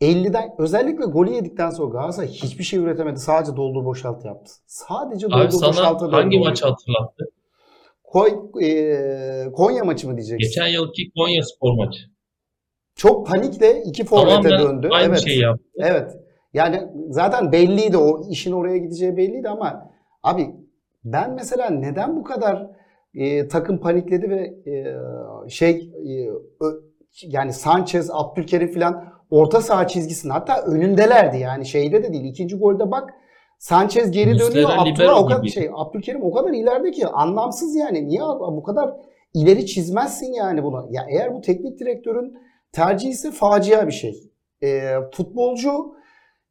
50'den 0.00 0.54
özellikle 0.58 1.04
golü 1.04 1.30
yedikten 1.30 1.70
sonra 1.70 1.92
Galatasaray 1.92 2.28
hiçbir 2.28 2.64
şey 2.64 2.78
üretemedi. 2.78 3.20
Sadece 3.20 3.56
doldur 3.56 3.84
boşalt 3.84 4.24
yaptı. 4.24 4.52
Sadece 4.66 5.26
Abi 5.26 5.32
doldur 5.32 5.50
sana 5.50 5.70
boşalta 5.70 6.06
döndü 6.06 6.16
hangi 6.16 6.38
maçı 6.38 6.66
hatırlattı? 6.66 7.24
Koy, 8.04 8.32
e, 8.62 9.52
Konya 9.52 9.84
maçı 9.84 10.08
mı 10.08 10.16
diyeceksin? 10.16 10.38
Geçen 10.38 10.66
yılki 10.66 11.10
Konya 11.16 11.42
Spor 11.42 11.74
maçı. 11.74 12.00
Çok 12.94 13.26
panikle 13.26 13.82
iki 13.82 14.04
forvete 14.04 14.50
döndü. 14.50 14.88
aynı 14.92 15.08
evet. 15.08 15.24
şeyi 15.24 15.40
yaptı. 15.40 15.64
Evet. 15.78 16.16
Yani 16.54 16.88
zaten 17.10 17.52
belliydi 17.52 17.96
o 17.96 18.30
işin 18.30 18.52
oraya 18.52 18.78
gideceği 18.78 19.16
belliydi 19.16 19.48
ama 19.48 19.90
abi 20.22 20.50
ben 21.04 21.34
mesela 21.34 21.70
neden 21.70 22.16
bu 22.16 22.24
kadar 22.24 22.66
e, 23.14 23.48
takım 23.48 23.78
panikledi 23.78 24.30
ve 24.30 24.70
e, 24.70 24.96
şey 25.48 25.90
e, 26.06 26.28
ö- 26.64 26.80
yani 27.22 27.52
Sanchez, 27.52 28.10
Abdülkerim 28.12 28.74
falan 28.74 29.17
orta 29.30 29.60
saha 29.60 29.86
çizgisinin 29.86 30.32
hatta 30.32 30.62
önündelerdi 30.62 31.38
yani 31.38 31.66
şeyde 31.66 32.02
de 32.02 32.12
değil. 32.12 32.24
ikinci 32.24 32.56
golde 32.56 32.90
bak 32.90 33.14
Sanchez 33.58 34.10
geri 34.10 34.38
dönüyor. 34.38 34.70
Abdullah 34.76 35.22
o 35.22 35.26
kadar 35.26 35.40
gibi. 35.40 35.50
şey 35.50 35.70
Abdülkerim 35.74 36.22
o 36.22 36.32
kadar 36.32 36.50
ileride 36.50 36.90
ki 36.90 37.06
anlamsız 37.06 37.76
yani. 37.76 38.08
Niye 38.08 38.20
bu 38.40 38.62
kadar 38.62 38.90
ileri 39.34 39.66
çizmezsin 39.66 40.32
yani 40.32 40.62
bunu? 40.62 40.88
Ya 40.90 41.06
eğer 41.10 41.34
bu 41.34 41.40
teknik 41.40 41.80
direktörün 41.80 42.38
tercihi 42.72 43.10
ise 43.10 43.30
facia 43.30 43.86
bir 43.86 43.92
şey. 43.92 44.30
E, 44.62 44.94
futbolcu 45.12 45.94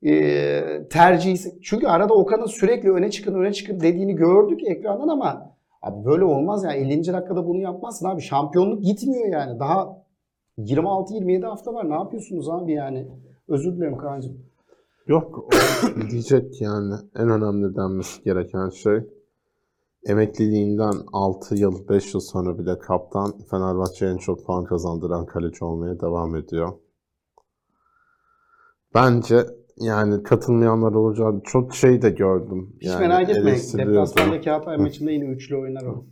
e, 0.05 0.61
tercihi 0.89 1.61
çünkü 1.63 1.87
arada 1.87 2.13
Okan'ın 2.13 2.45
sürekli 2.45 2.91
öne 2.91 3.11
çıkın 3.11 3.35
öne 3.35 3.53
çıkın 3.53 3.79
dediğini 3.79 4.15
gördük 4.15 4.59
ekrandan 4.67 5.07
ama 5.07 5.55
abi 5.81 6.05
böyle 6.05 6.23
olmaz 6.23 6.63
yani 6.63 6.77
50. 6.77 7.07
dakikada 7.07 7.47
bunu 7.47 7.61
yapmazsın 7.61 8.05
abi. 8.05 8.21
Şampiyonluk 8.21 8.83
gitmiyor 8.83 9.27
yani. 9.27 9.59
Daha 9.59 10.06
26-27 10.57 11.45
hafta 11.45 11.73
var. 11.73 11.89
Ne 11.89 11.93
yapıyorsunuz 11.93 12.49
abi 12.49 12.73
yani? 12.73 13.07
Özür 13.47 13.75
dilerim 13.77 13.97
Kaan'cığım. 13.97 14.37
Yok 15.07 15.49
diyecek 16.11 16.61
yani 16.61 16.93
en 17.15 17.29
önemli 17.29 17.75
denmesi 17.75 18.23
gereken 18.23 18.69
şey 18.69 18.99
emekliliğinden 20.05 20.93
6 21.13 21.55
yıl 21.55 21.89
5 21.89 22.13
yıl 22.13 22.21
sonra 22.21 22.59
bile 22.59 22.79
kaptan 22.79 23.33
Fenerbahçe'ye 23.51 24.11
en 24.11 24.17
çok 24.17 24.45
puan 24.45 24.63
kazandıran 24.63 25.25
kaleci 25.25 25.65
olmaya 25.65 25.99
devam 25.99 26.35
ediyor. 26.35 26.73
Bence 28.93 29.45
yani 29.77 30.23
katılmayanlar 30.23 30.93
olacağı 30.93 31.41
çok 31.43 31.75
şey 31.75 32.01
de 32.01 32.09
gördüm. 32.09 32.75
Hiç 32.81 32.87
yani 32.87 32.99
merak 32.99 33.29
etmeyin. 33.29 33.77
Deplasmandaki 33.77 34.49
Hatay 34.49 34.77
maçında 34.77 35.11
yine 35.11 35.25
üçlü 35.25 35.57
oynar 35.57 35.83
o. 35.83 36.05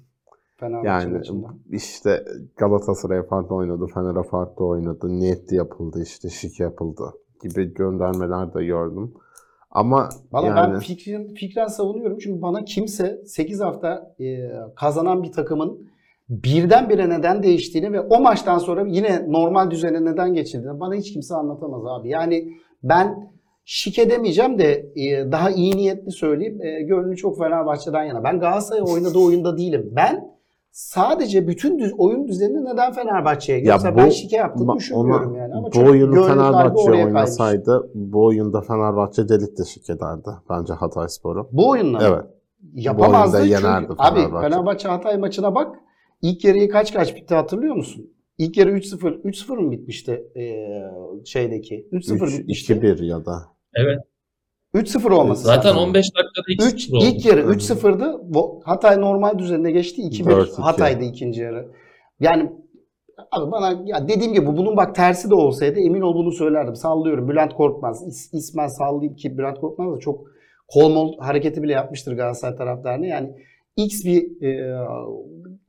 Fenerbahçe 0.60 0.88
Yani 0.89 1.18
maçında. 1.18 1.47
işte 1.70 2.26
Galatasaray'a 2.58 3.24
farklı 3.24 3.56
oynadı, 3.56 3.86
Fener'e 3.93 4.24
farklı 4.24 4.66
oynadı, 4.66 5.08
niyetli 5.10 5.56
yapıldı, 5.56 6.03
işte 6.03 6.30
şike 6.30 6.64
yapıldı 6.64 7.03
gibi 7.41 7.74
göndermeler 7.74 8.53
de 8.53 8.66
gördüm. 8.66 9.14
Ama 9.72 10.10
Valla 10.32 10.47
yani 10.47 10.74
ben 10.74 10.80
fikrin, 10.80 11.34
fikren 11.34 11.68
savunuyorum 11.68 12.18
çünkü 12.18 12.41
bana 12.41 12.64
kimse 12.64 13.22
8 13.26 13.62
hafta 13.62 14.16
e, 14.20 14.49
kazanan 14.76 15.24
bir 15.24 15.32
takımın 15.32 15.88
birdenbire 16.30 17.10
neden 17.10 17.43
değiştiğini 17.43 17.91
ve 17.93 18.01
o 18.01 18.22
maçtan 18.22 18.58
sonra 18.58 18.86
yine 18.88 19.32
normal 19.32 19.72
düzene 19.72 20.06
neden 20.06 20.34
geçildiğini 20.34 20.80
bana 20.80 20.95
hiç 20.95 21.14
kimse 21.14 21.36
anlatamaz 21.36 21.82
abi. 21.86 22.10
Yani 22.10 22.53
ben 22.84 23.32
şike 23.66 24.10
demeyeceğim 24.10 24.60
de 24.60 24.91
e, 24.95 25.32
daha 25.32 25.49
iyi 25.49 25.78
niyetli 25.78 26.12
söyleyeyim. 26.12 26.62
E, 26.62 26.82
gönlü 26.82 27.16
çok 27.16 27.38
Fenerbahçe'den 27.38 28.03
yana. 28.03 28.24
Ben 28.24 28.39
Galatasaray 28.39 28.82
oynadığı 28.93 29.20
oyunda 29.20 29.58
değilim. 29.58 29.93
Ben 29.95 30.35
sadece 30.76 31.47
bütün 31.47 31.80
düz, 31.80 31.93
oyun 31.97 32.28
düzenini 32.28 32.65
neden 32.65 32.93
Fenerbahçe'ye? 32.93 33.59
Ya 33.59 33.73
Yoksa 33.73 33.93
bu- 33.93 33.97
ben 33.97 34.09
şike 34.09 34.36
yaptığını 34.38 34.67
Ba- 34.67 34.76
düşünmüyorum 34.78 35.32
ona- 35.32 35.38
yani. 35.38 35.53
Ama 35.53 35.67
bu 35.76 35.80
oyunu 35.80 36.23
Fenerbahçe 36.23 36.82
oraya 36.82 36.91
kaymış. 36.91 37.05
oynasaydı 37.05 37.89
bu 37.95 38.26
oyunda 38.26 38.61
Fenerbahçe 38.61 39.30
delik 39.30 39.57
deşik 39.57 39.89
ederdi 39.89 40.30
bence 40.49 40.73
Hatayspor'u. 40.73 41.49
Bu 41.51 41.69
oyunla? 41.69 41.99
Evet. 42.07 42.23
Yapamazdı 42.73 43.38
Bu 43.38 43.41
oyunda 43.41 43.55
çünkü 43.57 43.65
yenerdi 43.67 43.93
abi 43.97 44.15
Fenerbahçe. 44.19 44.49
Fenerbahçe 44.49 44.88
Hatay 44.88 45.17
maçına 45.17 45.55
bak. 45.55 45.76
İlk 46.21 46.45
yarıyı 46.45 46.69
kaç 46.69 46.93
kaç 46.93 47.15
bitti 47.15 47.36
hatırlıyor 47.36 47.76
musun? 47.76 48.09
İlk 48.38 48.57
yarı 48.57 48.71
3-0 48.71 49.21
3-0 49.23 49.57
mı 49.57 49.71
bitmişti 49.71 50.23
ee, 50.36 50.82
şeydeki? 51.26 51.88
3-0 51.91 52.26
3 52.28 52.39
bitmişti. 52.39 52.73
2-1 52.73 53.05
ya 53.05 53.26
da 53.26 53.36
3-0 54.76 55.11
olması 55.13 55.43
Zaten 55.43 55.69
lazım. 55.69 55.84
15 55.84 56.05
dakikada 56.15 56.71
3 56.76 56.88
2-0 56.89 56.95
oldu. 56.97 57.05
ilk 57.05 57.26
yarı 57.26 57.41
Hı 57.43 57.47
hı. 57.47 57.53
3-0'dı. 57.53 58.19
Bu- 58.23 58.61
Hatay 58.65 59.01
normal 59.01 59.39
düzenine 59.39 59.71
geçti. 59.71 60.01
2-1 60.01 60.26
4-2. 60.32 60.61
Hatay'dı 60.61 61.03
ikinci 61.03 61.41
yarı. 61.41 61.71
Yani 62.19 62.51
abi 63.32 63.51
bana 63.51 63.82
ya 63.86 64.07
dediğim 64.07 64.34
gibi 64.34 64.47
bunun 64.47 64.78
bak 64.78 64.95
tersi 64.95 65.30
de 65.30 65.36
olsaydı 65.36 65.80
emin 65.80 66.01
ol 66.01 66.15
bunu 66.15 66.32
söylerdim. 66.32 66.76
Sallıyorum. 66.76 67.30
Bülent 67.30 67.53
Korkmaz. 67.53 68.07
İs, 68.07 68.34
ismen 68.34 68.67
sallayayım 68.67 69.15
ki 69.15 69.38
Bülent 69.38 69.59
Korkmaz 69.59 69.95
da 69.95 69.99
çok 69.99 70.28
kol 70.67 70.89
mol 70.89 71.17
hareketi 71.19 71.63
bile 71.63 71.71
yapmıştır 71.73 72.13
Galatasaray 72.17 72.55
taraftarına. 72.55 73.05
Yani 73.05 73.30
X 73.78 74.05
bir 74.05 74.41
e, 74.47 74.78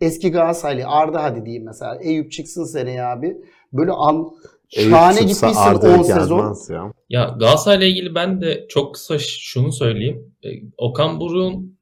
eski 0.01 0.31
Galatasaraylı 0.31 0.87
Arda 0.87 1.23
hadi 1.23 1.45
diyeyim 1.45 1.65
mesela. 1.65 1.99
Eyüp 2.03 2.33
çıksın 2.33 2.65
seneye 2.65 3.05
abi. 3.05 3.37
Böyle 3.73 3.91
an 3.93 4.29
şahane 4.69 5.21
gitmişsin 5.21 5.47
10 5.47 6.03
sezon. 6.03 6.57
Ya. 6.71 6.93
Ya 7.09 7.37
Galatasaray'la 7.39 7.87
ilgili 7.87 8.15
ben 8.15 8.41
de 8.41 8.67
çok 8.69 8.95
kısa 8.95 9.19
şunu 9.19 9.73
söyleyeyim. 9.73 10.35
E, 10.45 10.49
Okan 10.77 11.21
Buruk'un 11.21 11.77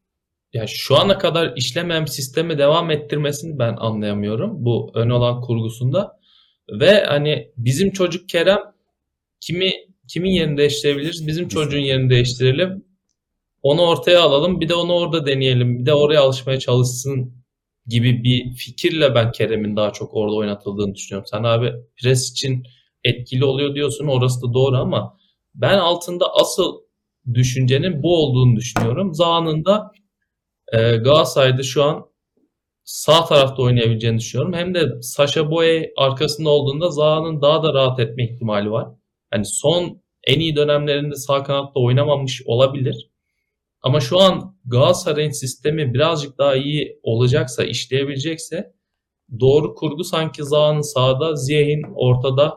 ya 0.52 0.66
şu 0.66 0.96
ana 0.96 1.18
kadar 1.18 1.52
işlemeyen 1.56 2.04
sistemi 2.04 2.58
devam 2.58 2.90
ettirmesini 2.90 3.58
ben 3.58 3.76
anlayamıyorum 3.76 4.64
bu 4.64 4.90
ön 4.94 5.10
olan 5.10 5.40
kurgusunda. 5.40 6.18
Ve 6.70 7.04
hani 7.04 7.50
bizim 7.56 7.90
çocuk 7.90 8.28
Kerem 8.28 8.60
kimi 9.40 9.72
kimin 10.08 10.30
yerini 10.30 10.56
değiştirebiliriz? 10.56 11.26
Bizim 11.26 11.48
çocuğun 11.48 11.78
yerini 11.78 12.10
değiştirelim. 12.10 12.84
Onu 13.62 13.82
ortaya 13.82 14.22
alalım. 14.22 14.60
Bir 14.60 14.68
de 14.68 14.74
onu 14.74 14.92
orada 14.92 15.26
deneyelim. 15.26 15.78
Bir 15.78 15.86
de 15.86 15.94
oraya 15.94 16.20
alışmaya 16.20 16.58
çalışsın 16.58 17.43
gibi 17.86 18.24
bir 18.24 18.54
fikirle 18.56 19.14
ben 19.14 19.32
Kerem'in 19.32 19.76
daha 19.76 19.92
çok 19.92 20.14
orada 20.14 20.36
oynatıldığını 20.36 20.94
düşünüyorum. 20.94 21.26
Sen 21.30 21.42
abi 21.42 21.72
pres 22.02 22.30
için 22.30 22.62
etkili 23.04 23.44
oluyor 23.44 23.74
diyorsun. 23.74 24.06
Orası 24.06 24.42
da 24.42 24.54
doğru 24.54 24.76
ama 24.76 25.16
ben 25.54 25.78
altında 25.78 26.34
asıl 26.34 26.80
düşüncenin 27.34 28.02
bu 28.02 28.16
olduğunu 28.16 28.56
düşünüyorum. 28.56 29.14
Zamanında 29.14 29.92
e, 30.72 30.96
Galatasaray'da 30.96 31.62
şu 31.62 31.84
an 31.84 32.06
sağ 32.84 33.24
tarafta 33.24 33.62
oynayabileceğini 33.62 34.18
düşünüyorum. 34.18 34.54
Hem 34.54 34.74
de 34.74 35.02
Sasha 35.02 35.50
Boye 35.50 35.92
arkasında 35.96 36.50
olduğunda 36.50 36.90
Zaha'nın 36.90 37.42
daha 37.42 37.62
da 37.62 37.74
rahat 37.74 38.00
etme 38.00 38.24
ihtimali 38.24 38.70
var. 38.70 38.88
Hani 39.30 39.44
son 39.44 40.02
en 40.26 40.40
iyi 40.40 40.56
dönemlerinde 40.56 41.14
sağ 41.14 41.42
kanatta 41.42 41.80
oynamamış 41.80 42.42
olabilir. 42.46 43.10
Ama 43.84 44.00
şu 44.00 44.20
an 44.20 44.56
Galatasaray'ın 44.66 45.30
sistemi 45.30 45.94
birazcık 45.94 46.38
daha 46.38 46.56
iyi 46.56 47.00
olacaksa, 47.02 47.64
işleyebilecekse 47.64 48.72
doğru 49.40 49.74
kurgu 49.74 50.04
sanki 50.04 50.44
Zaha'nın 50.44 50.80
sağda, 50.80 51.36
Ziyeh'in 51.36 51.82
ortada, 51.94 52.54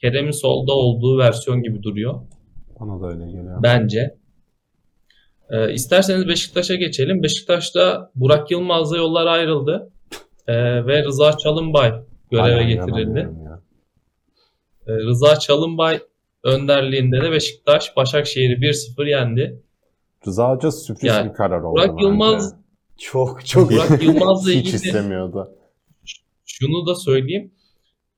Kerem'in 0.00 0.30
solda 0.30 0.72
olduğu 0.72 1.18
versiyon 1.18 1.62
gibi 1.62 1.82
duruyor 1.82 2.20
Bana 2.80 3.02
da 3.02 3.06
öyle 3.06 3.26
geliyor. 3.26 3.62
bence. 3.62 4.14
Ee, 5.50 5.72
isterseniz 5.72 6.28
Beşiktaş'a 6.28 6.74
geçelim. 6.74 7.22
Beşiktaş'ta 7.22 8.10
Burak 8.14 8.50
Yılmaz'la 8.50 8.96
yollar 8.96 9.26
ayrıldı. 9.26 9.92
Ee, 10.46 10.86
ve 10.86 11.04
Rıza 11.04 11.36
Çalınbay 11.36 11.92
göreve 12.30 12.54
Hala 12.54 12.62
getirildi. 12.62 13.28
Ee, 14.86 14.92
Rıza 14.92 15.38
Çalınbay 15.38 16.00
önderliğinde 16.44 17.22
de 17.22 17.32
Beşiktaş 17.32 17.96
Başakşehir'i 17.96 18.60
1-0 18.60 19.08
yendi. 19.08 19.62
Rıza 20.26 20.50
Hoca 20.50 20.70
sürpriz 20.70 21.04
Yani 21.04 21.28
bir 21.30 21.34
karar 21.34 21.60
oldu 21.60 21.72
Burak 21.76 21.90
bence. 21.90 22.04
Yılmaz 22.04 22.54
Çok 22.98 23.46
çok 23.46 23.70
Burak 23.70 24.02
Yılmaz'la 24.02 24.50
Hiç 24.50 24.58
ilgili 24.58 24.74
istemiyordu. 24.76 25.50
şunu 26.46 26.86
da 26.86 26.94
söyleyeyim. 26.94 27.54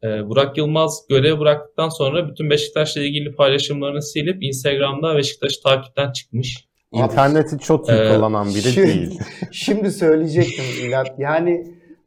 Ee, 0.05 0.29
Burak 0.29 0.59
Yılmaz 0.59 1.05
görev 1.09 1.39
bıraktıktan 1.41 1.89
sonra 1.89 2.29
bütün 2.29 2.51
Beşiktaş'la 2.51 3.01
ilgili 3.01 3.35
paylaşımlarını 3.35 4.03
silip 4.03 4.43
Instagram'da 4.43 5.17
Beşiktaş'ı 5.17 5.63
takipten 5.63 6.13
çıkmış. 6.13 6.69
İnterneti 6.93 7.59
çok 7.59 7.89
iyi 7.89 7.93
Ee, 7.99 8.15
kullanan 8.15 8.49
biri 8.49 8.61
Şimdi- 8.73 8.87
değil. 8.87 9.21
Şimdi 9.53 9.91
söyleyecektim 9.91 10.65
İlhat. 10.83 11.07
Yani 11.19 11.67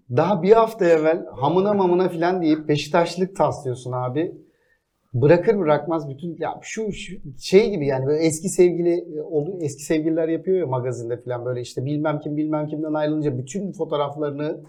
daha 0.09 0.43
bir 0.43 0.51
hafta 0.51 0.85
evvel 0.85 1.25
hamına 1.39 1.73
mamına 1.73 2.09
filan 2.09 2.41
deyip 2.41 2.67
Beşiktaşlık 2.67 3.35
taslıyorsun 3.35 3.91
abi. 3.91 4.31
Bırakır 5.21 5.59
bırakmaz 5.59 6.09
bütün 6.09 6.37
ya 6.39 6.59
şu, 6.61 6.91
şu 6.91 7.15
şey 7.39 7.69
gibi 7.69 7.87
yani 7.87 8.05
böyle 8.05 8.19
eski 8.19 8.49
sevgili 8.49 9.21
oldu 9.21 9.57
eski 9.61 9.83
sevgililer 9.83 10.27
yapıyor 10.27 10.57
ya 10.57 10.67
magazinde 10.67 11.21
filan 11.21 11.45
böyle 11.45 11.61
işte 11.61 11.85
bilmem 11.85 12.19
kim 12.19 12.37
bilmem 12.37 12.67
kimden 12.67 12.93
ayrılınca 12.93 13.37
bütün 13.37 13.71
fotoğraflarını 13.71 14.61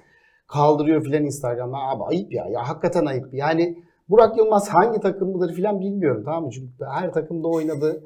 kaldırıyor 0.46 1.04
filan 1.04 1.24
Instagram'da. 1.24 1.76
Abi 1.76 2.04
ayıp 2.04 2.32
ya. 2.32 2.46
Ya 2.50 2.68
hakikaten 2.68 3.06
ayıp. 3.06 3.34
Yani 3.34 3.78
Burak 4.08 4.38
Yılmaz 4.38 4.68
hangi 4.68 5.00
takımlıdır 5.00 5.52
filan 5.52 5.80
bilmiyorum 5.80 6.22
tamam 6.24 6.44
mı? 6.44 6.50
Çünkü 6.50 6.72
her 6.92 7.12
takımda 7.12 7.48
oynadı. 7.48 8.04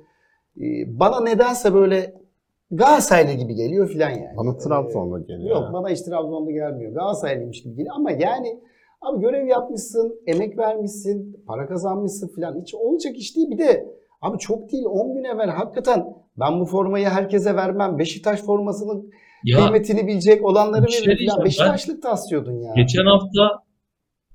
Ee, 0.60 0.62
Bana 1.00 1.20
nedense 1.20 1.74
böyle 1.74 2.22
Galatasaraylı 2.70 3.32
gibi 3.32 3.54
geliyor 3.54 3.88
filan 3.88 4.10
yani. 4.10 4.36
Bana 4.36 4.56
Trabzon'da 4.56 5.18
geliyor. 5.18 5.50
Yok 5.50 5.72
bana 5.72 5.88
hiç 5.88 6.02
Trabzon'da 6.02 6.50
gelmiyor. 6.50 6.92
Galatasaraylıymış 6.92 7.62
gibi 7.62 7.74
geliyor 7.74 7.94
ama 7.96 8.10
yani 8.10 8.60
abi 9.02 9.20
görev 9.20 9.46
yapmışsın, 9.46 10.20
emek 10.26 10.58
vermişsin, 10.58 11.44
para 11.46 11.66
kazanmışsın 11.66 12.28
falan. 12.36 12.60
Hiç 12.60 12.74
olacak 12.74 13.16
iş 13.16 13.36
değil. 13.36 13.50
Bir 13.50 13.58
de 13.58 13.86
abi 14.22 14.38
çok 14.38 14.72
değil 14.72 14.84
10 14.90 15.14
gün 15.14 15.24
evvel 15.24 15.48
hakikaten 15.50 16.04
ben 16.40 16.60
bu 16.60 16.64
formayı 16.66 17.06
herkese 17.08 17.56
vermem. 17.56 17.98
Beşiktaş 17.98 18.40
formasının 18.42 19.10
Ya 19.44 19.58
kıymetini 19.58 20.06
bilecek 20.06 20.44
olanları 20.44 20.92
şey 20.92 21.06
veririm. 21.08 21.26
Ben- 21.38 21.44
Beşiktaşlık 21.44 22.02
taslıyordun 22.02 22.60
ya. 22.60 22.72
geçen 22.76 23.06
hafta 23.06 23.62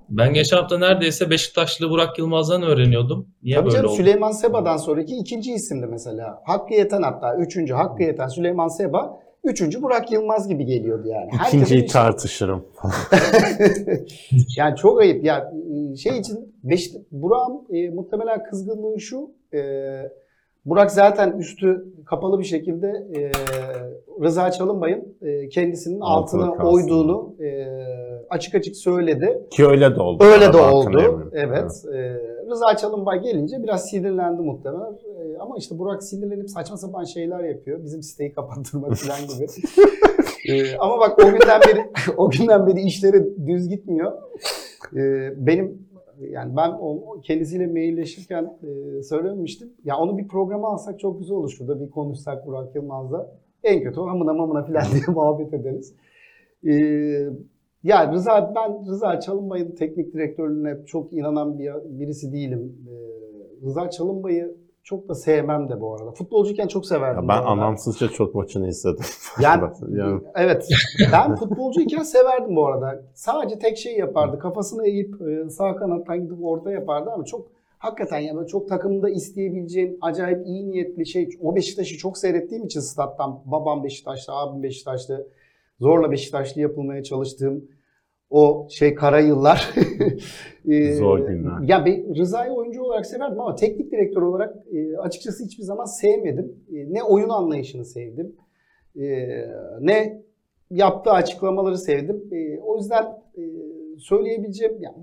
ben 0.09 0.33
geçen 0.33 0.57
hafta 0.57 0.77
neredeyse 0.79 1.29
Beşiktaşlı 1.29 1.89
Burak 1.89 2.19
Yılmaz'dan 2.19 2.63
öğreniyordum. 2.63 3.27
Niye 3.43 3.55
Tabii 3.55 3.65
böyle 3.65 3.75
canım 3.77 3.89
oldu? 3.89 3.95
Süleyman 3.97 4.31
Seba'dan 4.31 4.77
sonraki 4.77 5.15
ikinci 5.15 5.53
isimdi 5.53 5.87
mesela. 5.87 6.41
Hakkı 6.45 6.73
Yeten 6.73 7.01
hatta 7.01 7.35
üçüncü 7.35 7.73
Hakkı 7.73 8.03
Yeten 8.03 8.27
Süleyman 8.27 8.67
Seba. 8.67 9.19
Üçüncü 9.43 9.81
Burak 9.81 10.11
Yılmaz 10.11 10.47
gibi 10.47 10.65
geliyordu 10.65 11.07
yani. 11.07 11.29
Herkesin 11.31 11.57
İkinciyi 11.57 11.83
bir- 11.83 11.87
tartışırım. 11.87 12.65
yani 14.57 14.75
çok 14.75 15.01
ayıp. 15.01 15.23
Ya 15.23 15.53
şey 15.97 16.17
için 16.19 16.55
Beş, 16.63 16.91
Burak'ın 17.11 17.75
e, 17.75 17.89
muhtemelen 17.89 18.43
kızgınlığı 18.43 18.99
şu. 18.99 19.31
e, 19.53 19.59
Burak 20.65 20.91
zaten 20.91 21.31
üstü 21.31 21.85
kapalı 22.05 22.39
bir 22.39 22.43
şekilde 22.43 22.87
e, 22.87 23.31
Rıza 24.23 24.51
Çalınbay'ın 24.51 25.15
e, 25.21 25.49
kendisinin 25.49 25.99
Altına 25.99 26.43
altına 26.43 26.57
kalsın. 26.57 26.73
oyduğunu 26.75 27.35
e, 27.43 27.67
açık 28.29 28.55
açık 28.55 28.75
söyledi. 28.75 29.41
Ki 29.51 29.65
öyle 29.67 29.95
de 29.95 29.99
oldu. 30.01 30.23
Öyle 30.23 30.53
de 30.53 30.57
oldu. 30.57 30.89
yemeyeyim. 30.91 31.29
Evet. 31.33 31.71
E, 31.95 32.17
Rıza 32.49 32.77
Çalınbay 32.77 33.21
gelince 33.21 33.63
biraz 33.63 33.89
sinirlendi 33.89 34.41
muhtemelen. 34.41 34.93
E, 34.93 35.37
ama 35.39 35.57
işte 35.57 35.79
Burak 35.79 36.03
sinirlenip 36.03 36.49
saçma 36.49 36.77
sapan 36.77 37.03
şeyler 37.03 37.43
yapıyor. 37.43 37.83
Bizim 37.83 38.03
siteyi 38.03 38.33
kapattırmak 38.33 38.97
falan 38.97 39.19
gibi. 39.21 39.47
E, 40.47 40.77
ama 40.77 40.99
bak 40.99 41.19
o 41.19 41.31
günden 41.31 41.61
beri 41.61 41.91
o 42.17 42.29
günden 42.29 42.67
beri 42.67 42.81
işleri 42.81 43.47
düz 43.47 43.69
gitmiyor. 43.69 44.11
E, 44.95 45.33
benim 45.37 45.87
yani 46.19 46.57
ben 46.57 46.69
o, 46.81 47.21
kendisiyle 47.21 47.67
mailleşirken 47.67 48.57
e, 48.63 49.03
söylemiştim. 49.03 49.73
Ya 49.83 49.97
onu 49.97 50.17
bir 50.17 50.27
programa 50.27 50.67
alsak 50.73 50.99
çok 50.99 51.19
güzel 51.19 51.37
olur. 51.37 51.49
Şurada 51.49 51.81
bir 51.81 51.89
konuşsak 51.89 52.47
Burak 52.47 52.75
Yılmaz'la. 52.75 53.31
En 53.63 53.83
kötü 53.83 53.99
o 53.99 54.07
hamına 54.07 54.33
mamına 54.33 54.63
falan 54.63 54.83
diye 54.93 55.03
muhabbet 55.07 55.53
ederiz. 55.53 55.93
E, 56.67 56.73
ya 57.87 58.11
Rıza 58.11 58.53
ben 58.55 58.87
Rıza 58.89 59.19
Çalınbay'ın 59.19 59.71
teknik 59.71 60.13
direktörlüğüne 60.13 60.85
çok 60.85 61.13
inanan 61.13 61.59
bir 61.59 61.73
birisi 61.83 62.33
değilim. 62.33 62.75
Ee, 62.87 63.65
Rıza 63.65 63.89
Çalınbay'ı 63.89 64.57
çok 64.83 65.09
da 65.09 65.15
sevmem 65.15 65.69
de 65.69 65.81
bu 65.81 65.95
arada. 65.95 66.11
Futbolcuyken 66.11 66.67
çok 66.67 66.85
severdim. 66.85 67.23
Ya 67.23 67.27
ben 67.27 67.41
anlamsızca 67.41 68.07
çok 68.07 68.35
maçını 68.35 68.67
izledim. 68.67 69.05
Yani, 69.41 69.63
yani 69.89 70.21
evet. 70.35 70.67
Ben 71.11 71.35
futbolcuyken 71.35 72.03
severdim 72.03 72.55
bu 72.55 72.67
arada. 72.67 73.01
Sadece 73.13 73.59
tek 73.59 73.77
şey 73.77 73.97
yapardı. 73.97 74.39
Kafasını 74.39 74.87
eğip 74.87 75.21
e, 75.21 75.49
sağ 75.49 75.75
kanattan 75.75 76.23
gidip 76.23 76.43
orta 76.43 76.71
yapardı 76.71 77.09
ama 77.09 77.25
çok 77.25 77.47
hakikaten 77.77 78.19
ya 78.19 78.35
böyle 78.35 78.47
çok 78.47 78.69
takımda 78.69 79.09
isteyebileceğim 79.09 79.97
acayip 80.01 80.47
iyi 80.47 80.71
niyetli 80.71 81.05
şey. 81.05 81.29
O 81.41 81.55
Beşiktaş'ı 81.55 81.97
çok 81.97 82.17
seyrettiğim 82.17 82.65
için 82.65 82.79
stat'tan 82.79 83.39
babam 83.45 83.83
Beşiktaşlı, 83.83 84.33
abim 84.33 84.63
Beşiktaşlı. 84.63 85.27
Zorla 85.79 86.11
Beşiktaşlı 86.11 86.61
yapılmaya 86.61 87.03
çalıştığım 87.03 87.76
o 88.29 88.67
şey 88.71 88.95
kara 88.95 89.19
yıllar. 89.19 89.73
Ee, 90.69 90.93
Zor 90.93 91.19
günler. 91.19 91.67
Ya 91.67 91.85
ben 91.85 92.15
Rıza'yı 92.15 92.51
oyuncu 92.51 92.81
olarak 92.83 93.05
severdim 93.05 93.39
ama 93.39 93.55
teknik 93.55 93.91
direktör 93.91 94.21
olarak 94.21 94.55
e, 94.73 94.97
açıkçası 94.97 95.45
hiçbir 95.45 95.63
zaman 95.63 95.85
sevmedim. 95.85 96.55
E, 96.73 96.93
ne 96.93 97.03
oyun 97.03 97.29
anlayışını 97.29 97.85
sevdim. 97.85 98.35
e, 98.95 99.05
ne 99.81 100.23
yaptığı 100.69 101.11
açıklamaları 101.11 101.77
sevdim. 101.77 102.23
O 102.63 102.77
yüzden 102.77 103.05
söyleyebileceğim 103.97 104.81
ya 104.81 104.95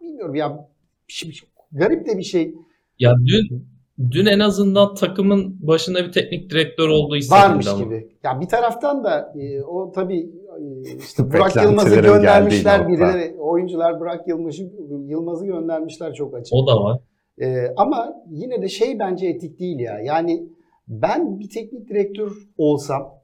bilmiyorum 0.00 0.34
ya 0.34 0.68
bir 1.08 1.12
şey- 1.12 1.32
garip 1.72 2.06
de 2.06 2.18
bir 2.18 2.22
şey 2.22 2.54
Ya 2.98 3.14
dün 3.26 3.66
dün 4.10 4.26
en 4.26 4.38
azından 4.38 4.94
takımın 4.94 5.66
başında 5.66 6.04
bir 6.04 6.12
teknik 6.12 6.50
direktör 6.50 6.88
olduğu 6.88 7.14
varmış 7.30 7.66
hissedildi 7.66 7.70
ama. 7.70 7.84
gibi. 7.84 8.08
Ya 8.24 8.40
bir 8.40 8.48
taraftan 8.48 9.04
da 9.04 9.32
e, 9.38 9.62
o 9.62 9.92
tabii 9.92 10.20
e, 10.58 10.96
işte 10.98 11.32
Burak 11.32 11.56
Yılmaz'ı 11.56 12.00
göndermişler 12.00 12.88
birileri. 12.88 13.36
Oyuncular 13.38 14.00
Burak 14.00 14.28
Yılmaz'ı 14.28 14.62
Yılmaz'ı 15.06 15.46
göndermişler 15.46 16.14
çok 16.14 16.34
açık. 16.34 16.54
O 16.54 16.66
da 16.66 16.84
var. 16.84 17.00
Ee, 17.40 17.74
ama 17.76 18.14
yine 18.30 18.62
de 18.62 18.68
şey 18.68 18.98
bence 18.98 19.26
etik 19.26 19.60
değil 19.60 19.78
ya. 19.78 20.00
Yani 20.00 20.48
ben 20.88 21.40
bir 21.40 21.50
teknik 21.50 21.88
direktör 21.88 22.32
olsam 22.58 23.17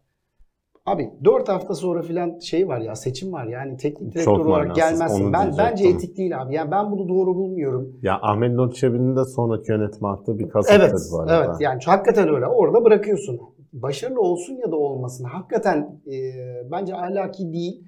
abi 0.87 1.11
4 1.25 1.49
hafta 1.49 1.75
sonra 1.75 2.03
filan 2.03 2.39
şey 2.39 2.69
var 2.69 2.81
ya 2.81 2.95
seçim 2.95 3.33
var 3.33 3.47
yani 3.47 3.77
teknik 3.77 4.15
direktör 4.15 4.37
Çok 4.37 4.47
olarak 4.47 4.69
manasız, 4.69 4.99
gelmezsin. 4.99 5.33
Ben 5.33 5.55
bence 5.59 5.89
etik 5.89 6.17
değil 6.17 6.43
abi. 6.43 6.55
Yani 6.55 6.71
ben 6.71 6.91
bunu 6.93 7.09
doğru 7.09 7.35
bulmuyorum. 7.35 7.97
Ya 8.03 8.19
Ahmet 8.23 8.53
Nur 8.53 8.73
Çebi'nin 8.73 9.17
de 9.17 9.25
sonraki 9.25 9.73
yönetime 9.73 10.09
attığı 10.09 10.39
bir 10.39 10.49
kasıttır 10.49 10.81
Evet. 10.81 11.09
bu 11.13 11.21
arada. 11.21 11.45
Evet 11.45 11.61
yani 11.61 11.81
hakikaten 11.87 12.29
öyle. 12.35 12.47
Orada 12.47 12.85
bırakıyorsun. 12.85 13.41
Başarılı 13.73 14.21
olsun 14.21 14.55
ya 14.55 14.71
da 14.71 14.77
olmasın. 14.77 15.25
Hakikaten 15.25 16.01
e, 16.07 16.17
bence 16.71 16.95
ahlaki 16.95 17.53
değil. 17.53 17.85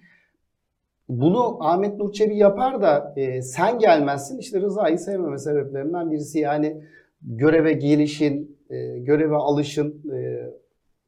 Bunu 1.09 1.57
Ahmet 1.61 1.99
Nur 1.99 2.13
Çebi 2.13 2.37
yapar 2.37 2.83
da 2.83 3.15
e, 3.17 3.43
sen 3.43 3.79
gelmezsin. 3.79 4.39
İşte 4.39 4.61
Rıza'yı 4.61 4.99
sevmeme 4.99 5.39
sebeplerinden 5.39 6.11
birisi 6.11 6.39
yani 6.39 6.83
göreve 7.23 7.73
gelişin, 7.73 8.59
e, 8.71 8.99
göreve 8.99 9.37
alışın, 9.37 10.03
e, 10.15 10.51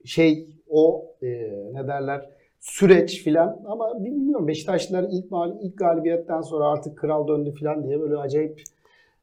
şey 0.04 0.57
o 0.70 1.06
e, 1.22 1.28
ne 1.72 1.86
derler 1.86 2.30
süreç 2.60 3.24
filan 3.24 3.60
ama 3.66 4.04
bilmiyorum 4.04 4.48
Beşiktaşlılar 4.48 5.06
ilk 5.10 5.30
mal 5.30 5.56
ilk 5.60 5.78
galibiyetten 5.78 6.40
sonra 6.40 6.64
artık 6.64 6.98
kral 6.98 7.28
döndü 7.28 7.52
filan 7.52 7.84
diye 7.84 8.00
böyle 8.00 8.16
acayip 8.16 8.62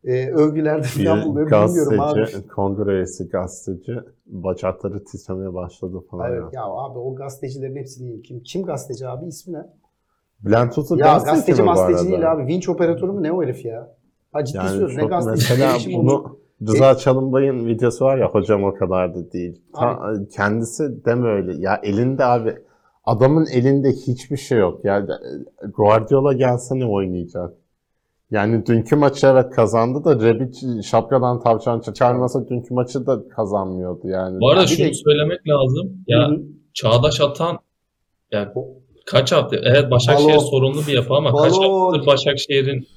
e, 0.04 0.30
övgülerde 0.30 0.84
filan 0.84 1.26
buluyor. 1.26 1.68
Bilmiyorum 1.68 2.00
abi. 2.00 2.48
kongre 2.48 2.91
üyesi 2.91 3.30
gazeteci 3.30 4.00
bacakları 4.26 5.04
titremeye 5.04 5.54
başladı 5.54 6.00
falan. 6.12 6.32
Evet 6.32 6.43
ya. 6.43 6.50
ya 6.54 6.64
abi 6.66 7.00
o 7.00 7.16
gazetecilerin 7.16 7.76
hepsini. 7.76 8.22
Kim, 8.22 8.39
kim 8.39 8.64
gazeteci 8.64 9.08
abi 9.08 9.28
ismi 9.28 9.54
ne? 9.54 9.66
Bülent 10.39 10.78
Usta 10.78 10.96
Ya 10.96 11.06
gazeteci 11.06 11.32
gazeteci 11.32 11.62
mi 11.62 11.68
gazeteci 11.68 12.10
değil 12.10 12.32
abi. 12.32 12.48
Vinç 12.48 12.70
operatörü 12.70 13.12
mü 13.12 13.24
ne 13.24 13.32
o 13.32 13.43
herif 13.43 13.66
ya? 13.66 13.96
Ha 14.32 14.46
ciddi 14.46 14.58
Yani 14.58 14.70
söylüyorum 14.70 14.98
ne 14.98 15.06
gazeteci 15.06 15.54
mesela 15.54 15.98
bunu 16.04 16.38
Rıza 16.68 16.97
Çalınbay'ın 16.97 17.66
videosu 17.68 18.05
var 18.05 18.18
ya 18.18 18.28
hocam 18.30 18.63
o 18.63 18.74
kadar 18.74 19.16
da 19.16 19.32
değil. 19.32 19.61
Ta- 19.74 19.99
kendisi 20.36 21.05
deme 21.05 21.30
öyle. 21.30 21.53
Ya 21.57 21.80
elinde 21.84 22.26
abi 22.26 22.55
adamın 23.03 23.45
elinde 23.45 23.89
hiçbir 23.91 24.38
şey 24.38 24.57
yok. 24.59 24.80
Yani 24.86 25.09
e, 25.11 25.68
Guardiola 25.68 26.34
gelse 26.34 26.80
ne 26.80 26.86
oynayacak? 26.86 27.53
Yani 28.32 28.66
dünkü 28.66 28.95
maçı 28.95 29.28
evet 29.28 29.49
kazandı 29.49 30.03
da 30.03 30.26
Rebic 30.26 30.82
şapkadan 30.84 31.39
tavşan 31.39 31.80
çıkarmasa 31.80 32.47
dünkü 32.47 32.74
maçı 32.74 33.07
da 33.07 33.28
kazanmıyordu 33.30 34.07
yani. 34.07 34.39
Bu 34.39 34.49
arada 34.49 34.63
bir 34.63 34.68
şunu 34.68 34.88
de- 34.88 34.93
söylemek 34.93 35.47
lazım. 35.47 35.97
Ya 36.07 36.28
Hı 36.28 36.32
hı. 36.32 36.41
Çağdaş 36.74 37.22
Atan 37.22 37.57
yani 38.32 38.47
kaç 39.05 39.32
hafta 39.32 39.55
evet 39.55 39.91
Başakşehir 39.91 40.30
Balon. 40.30 40.39
sorunlu 40.39 40.82
bir 40.88 40.93
yapı 40.93 41.13
ama 41.13 41.32
kaç 41.41 41.51
Balon. 41.53 41.84
haftadır 41.86 42.07
Başakşehir'in 42.07 42.88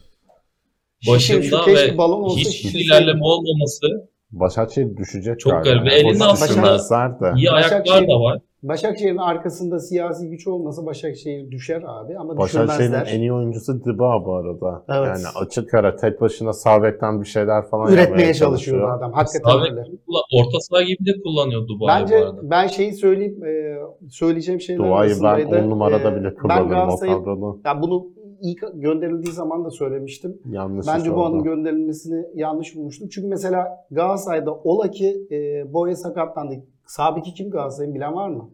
Şişir, 1.00 1.42
şu 1.42 1.52
başında 1.52 1.64
keşke 1.64 1.92
ve 1.94 1.98
balon 1.98 2.22
olsa 2.22 2.36
hiçbir 2.40 2.50
şişirseydi. 2.52 2.84
ilerleme 2.84 3.24
olmaması 3.24 3.86
Başakşehir 4.30 4.96
düşecek 4.96 5.40
Çok 5.40 5.52
galiba. 5.52 5.70
garip. 5.70 5.86
Ve 5.86 5.94
Yani 5.98 6.08
elinde 6.08 6.24
aslında 6.24 6.48
düşürmezler 6.50 7.20
de. 7.20 7.32
iyi 7.36 7.50
ayaklar 7.50 8.08
da 8.08 8.20
var. 8.20 8.38
Başakşehir'in 8.62 9.16
arkasında 9.16 9.78
siyasi 9.78 10.28
güç 10.28 10.46
olmasa 10.46 10.86
Başakşehir 10.86 11.50
düşer 11.50 11.82
abi 11.86 12.18
ama 12.18 12.36
Başakşehir'in 12.36 12.68
düşürmezler. 12.68 13.06
en 13.16 13.20
iyi 13.20 13.32
oyuncusu 13.32 13.84
Diba 13.84 14.24
bu 14.24 14.34
arada. 14.34 14.84
Evet. 14.88 15.06
Yani 15.06 15.26
açık 15.46 15.74
ara 15.74 15.96
tek 15.96 16.20
başına 16.20 16.52
sağ 16.52 16.82
bekten 16.82 17.20
bir 17.22 17.26
şeyler 17.26 17.66
falan 17.70 17.86
Üretmeye 17.92 18.02
yapmaya 18.02 18.34
çalışıyordu 18.34 18.80
çalışıyor. 18.82 18.98
adam. 18.98 19.12
Hakikaten 19.12 19.50
Sağ 19.50 19.62
öyle. 19.64 19.80
Kullan- 20.06 20.22
Orta 20.46 20.60
saha 20.60 20.82
gibi 20.82 21.06
de 21.06 21.22
kullanıyor 21.22 21.68
Dubai 21.68 21.88
Bence 22.02 22.14
bu 22.20 22.24
arada. 22.24 22.50
ben 22.50 22.66
şeyi 22.66 22.92
söyleyeyim, 22.92 23.44
e, 23.44 23.76
söyleyeceğim 24.10 24.60
şeyler 24.60 24.78
Duayı 24.78 25.14
ben 25.22 25.24
arasındaydı. 25.24 25.64
10 25.66 25.70
numarada 25.70 26.10
E, 26.10 26.16
bile 26.16 26.24
Ben 26.24 26.34
kullanırım 26.34 26.66
o 26.66 26.70
Galatasaray'ın, 26.70 27.18
kadronu. 27.18 27.60
ya 27.64 27.82
bunu 27.82 28.06
ilk 28.40 28.60
gönderildiği 28.74 29.34
zaman 29.34 29.64
da 29.64 29.70
söylemiştim. 29.70 30.38
Yanlış 30.50 30.86
Ben 30.86 30.98
iş 30.98 31.04
Dubois'un 31.06 31.34
oldu. 31.36 31.44
gönderilmesini 31.44 32.26
yanlış 32.34 32.76
bulmuştum. 32.76 33.08
Çünkü 33.08 33.28
mesela 33.28 33.86
Galatasaray'da 33.90 34.54
ola 34.54 34.90
ki 34.90 35.26
e, 35.30 35.72
Boya 35.72 35.96
sakatlandı. 35.96 36.54
Sabiki 36.86 37.34
kim 37.34 37.50
Galatasaray'ın 37.50 37.94
bilen 37.94 38.14
var 38.14 38.28
mı? 38.28 38.50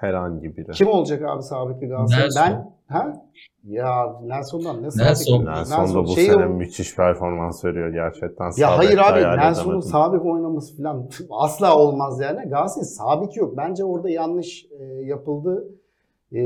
Herhangi 0.00 0.56
biri. 0.56 0.70
Kim 0.72 0.88
olacak 0.88 1.22
abi 1.28 1.42
sabiki 1.42 1.86
Galatasaray? 1.86 2.24
Nelson. 2.24 2.42
Ben 2.88 2.94
ha? 2.94 3.12
Ya 3.64 4.12
Nelson'dan 4.22 4.82
ne 4.82 4.90
sabiki? 4.90 5.04
Nelson. 5.08 5.46
Nelson 5.46 5.94
da 5.94 6.04
bu 6.04 6.08
şey 6.08 6.26
sene 6.26 6.46
o- 6.46 6.48
müthiş 6.48 6.96
performans 6.96 7.64
veriyor 7.64 7.88
gerçekten. 7.88 8.50
Ya 8.56 8.78
hayır 8.78 8.90
bekte 8.90 9.02
abi 9.28 9.40
Nelson'un 9.40 9.80
sabik 9.80 10.24
oynaması 10.24 10.76
falan 10.76 11.08
asla 11.30 11.76
olmaz 11.78 12.20
yani. 12.20 12.48
Galatasaray'ın 12.48 12.88
sabik 12.88 13.36
yok. 13.36 13.56
Bence 13.56 13.84
orada 13.84 14.10
yanlış 14.10 14.66
e, 14.80 14.84
yapıldı. 14.84 15.68
E, 16.34 16.40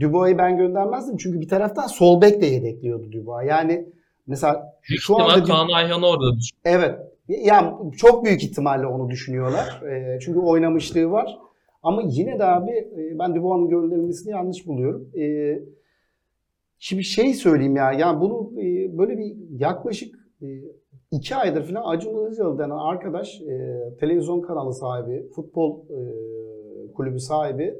Dubois'u 0.00 0.38
ben 0.38 0.56
göndermezdim. 0.56 1.16
Çünkü 1.16 1.40
bir 1.40 1.48
taraftan 1.48 1.86
sol 1.86 2.20
bek 2.20 2.42
de 2.42 2.46
yedekliyordu 2.46 3.12
Dubois. 3.12 3.48
Yani 3.48 3.88
mesela 4.26 4.78
Büyük 4.88 5.02
şu 5.02 5.18
anda 5.18 5.44
Kaan 5.44 5.68
Ayhan'ı 5.68 6.06
orada 6.06 6.36
düşün. 6.36 6.58
Evet. 6.64 6.98
Yani 7.28 7.92
çok 7.96 8.24
büyük 8.24 8.44
ihtimalle 8.44 8.86
onu 8.86 9.10
düşünüyorlar. 9.10 9.82
E, 9.82 10.18
çünkü 10.20 10.38
oynamışlığı 10.38 11.10
var. 11.10 11.38
Ama 11.82 12.02
yine 12.06 12.38
de 12.38 12.44
abi 12.44 12.70
e, 12.70 13.18
ben 13.18 13.34
Dubois'un 13.34 13.68
gönderilmesini 13.68 14.32
yanlış 14.32 14.66
buluyorum. 14.66 15.08
E, 15.18 15.58
şimdi 16.78 17.04
şey 17.04 17.34
söyleyeyim 17.34 17.76
ya. 17.76 17.92
Yani 17.92 18.20
bunu 18.20 18.60
e, 18.60 18.98
böyle 18.98 19.18
bir 19.18 19.36
yaklaşık 19.58 20.14
e, 20.42 20.46
iki 21.10 21.36
aydır 21.36 21.62
falan 21.62 21.82
Acun 21.84 22.26
Ilıcalı 22.26 22.58
denen 22.58 22.70
arkadaş 22.70 23.40
e, 23.40 23.76
televizyon 24.00 24.40
kanalı 24.40 24.74
sahibi, 24.74 25.28
futbol 25.28 25.80
e, 25.80 25.98
kulübü 26.92 27.20
sahibi, 27.20 27.74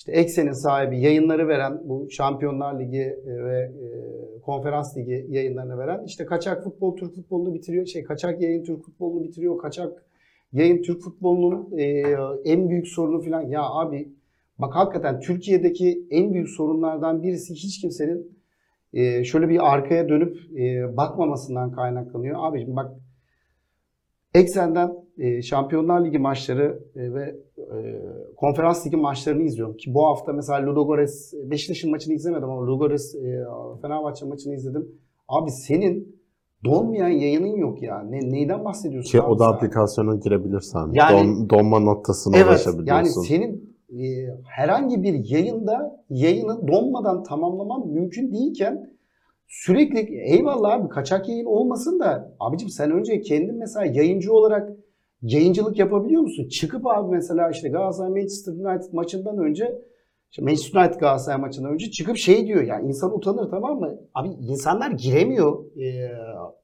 işte 0.00 0.12
Eksen'in 0.12 0.52
sahibi, 0.52 1.00
yayınları 1.00 1.48
veren 1.48 1.80
bu 1.84 2.10
Şampiyonlar 2.10 2.80
Ligi 2.80 3.18
e, 3.26 3.44
ve 3.44 3.58
e, 3.58 4.40
Konferans 4.40 4.96
Ligi 4.96 5.26
yayınlarını 5.28 5.78
veren 5.78 6.04
işte 6.06 6.26
kaçak 6.26 6.64
futbol 6.64 6.96
Türk 6.96 7.14
futbolunu 7.14 7.54
bitiriyor. 7.54 7.86
Şey 7.86 8.04
kaçak 8.04 8.42
yayın 8.42 8.64
Türk 8.64 8.84
futbolunu 8.84 9.24
bitiriyor. 9.24 9.58
Kaçak 9.58 10.04
yayın 10.52 10.82
Türk 10.82 11.02
futbolunun 11.02 11.78
e, 11.78 11.84
en 12.44 12.68
büyük 12.68 12.88
sorunu 12.88 13.22
falan. 13.22 13.40
Ya 13.40 13.62
abi 13.62 14.08
bak 14.58 14.74
hakikaten 14.74 15.20
Türkiye'deki 15.20 16.06
en 16.10 16.34
büyük 16.34 16.48
sorunlardan 16.48 17.22
birisi 17.22 17.54
hiç 17.54 17.80
kimsenin 17.80 18.40
şöyle 19.24 19.48
bir 19.48 19.72
arkaya 19.72 20.08
dönüp 20.08 20.36
bakmamasından 20.96 21.72
kaynaklanıyor. 21.72 22.36
Abiciğim 22.38 22.76
bak 22.76 22.92
Eksen'den 24.34 24.92
e, 25.18 25.42
Şampiyonlar 25.42 26.04
Ligi 26.04 26.18
maçları 26.18 26.82
e, 26.96 27.14
ve 27.14 27.36
e, 27.58 27.76
Konferans 28.36 28.86
Ligi 28.86 28.96
maçlarını 28.96 29.42
izliyorum. 29.42 29.76
Ki 29.76 29.94
bu 29.94 30.06
hafta 30.06 30.32
mesela 30.32 30.66
Ludogorets, 30.66 31.32
Beşiktaş'ın 31.50 31.90
maçını 31.90 32.14
izlemedim 32.14 32.50
ama 32.50 32.62
Ludogorets 32.62 33.14
e, 33.14 33.44
Fenerbahçe 33.82 34.26
maçını 34.26 34.54
izledim. 34.54 34.88
Abi 35.28 35.50
senin 35.50 36.20
donmayan 36.64 37.08
yayının 37.08 37.56
yok 37.56 37.82
ya. 37.82 38.02
Ne, 38.02 38.18
neyden 38.32 38.64
bahsediyorsun 38.64 39.10
Ki 39.10 39.22
o 39.22 39.38
da 39.38 39.44
sen? 39.44 39.52
aplikasyona 39.52 40.14
girebilirsen. 40.14 40.88
Yani- 40.92 41.18
Don, 41.18 41.50
donma 41.50 41.78
noktasına 41.80 42.36
Evet 42.36 42.46
ulaşabiliyorsun. 42.48 42.94
yani 42.94 43.08
senin 43.08 43.70
e, 43.90 44.26
herhangi 44.48 45.02
bir 45.02 45.30
yayında 45.30 46.04
yayını 46.10 46.68
donmadan 46.68 47.22
tamamlaman 47.22 47.88
mümkün 47.88 48.32
değilken 48.32 48.90
sürekli 49.48 50.16
eyvallah 50.20 50.72
abi 50.72 50.88
kaçak 50.88 51.28
yayın 51.28 51.44
olmasın 51.46 52.00
da 52.00 52.34
abicim 52.40 52.68
sen 52.68 52.90
önce 52.90 53.20
kendin 53.20 53.58
mesela 53.58 53.86
yayıncı 53.86 54.32
olarak 54.32 54.70
yayıncılık 55.22 55.78
yapabiliyor 55.78 56.22
musun? 56.22 56.48
Çıkıp 56.48 56.86
abi 56.86 57.10
mesela 57.10 57.50
işte 57.50 57.68
Galatasaray 57.68 58.10
Manchester 58.10 58.52
United 58.52 58.92
maçından 58.92 59.38
önce 59.38 59.78
işte 60.30 60.42
Manchester 60.42 60.80
United 60.80 61.00
Galatasaray 61.00 61.38
maçından 61.40 61.72
önce 61.72 61.90
çıkıp 61.90 62.16
şey 62.16 62.46
diyor 62.46 62.62
yani 62.62 62.88
insan 62.88 63.16
utanır 63.16 63.50
tamam 63.50 63.80
mı? 63.80 63.94
Abi 64.14 64.28
insanlar 64.28 64.90
giremiyor 64.90 65.64
e, 65.76 66.10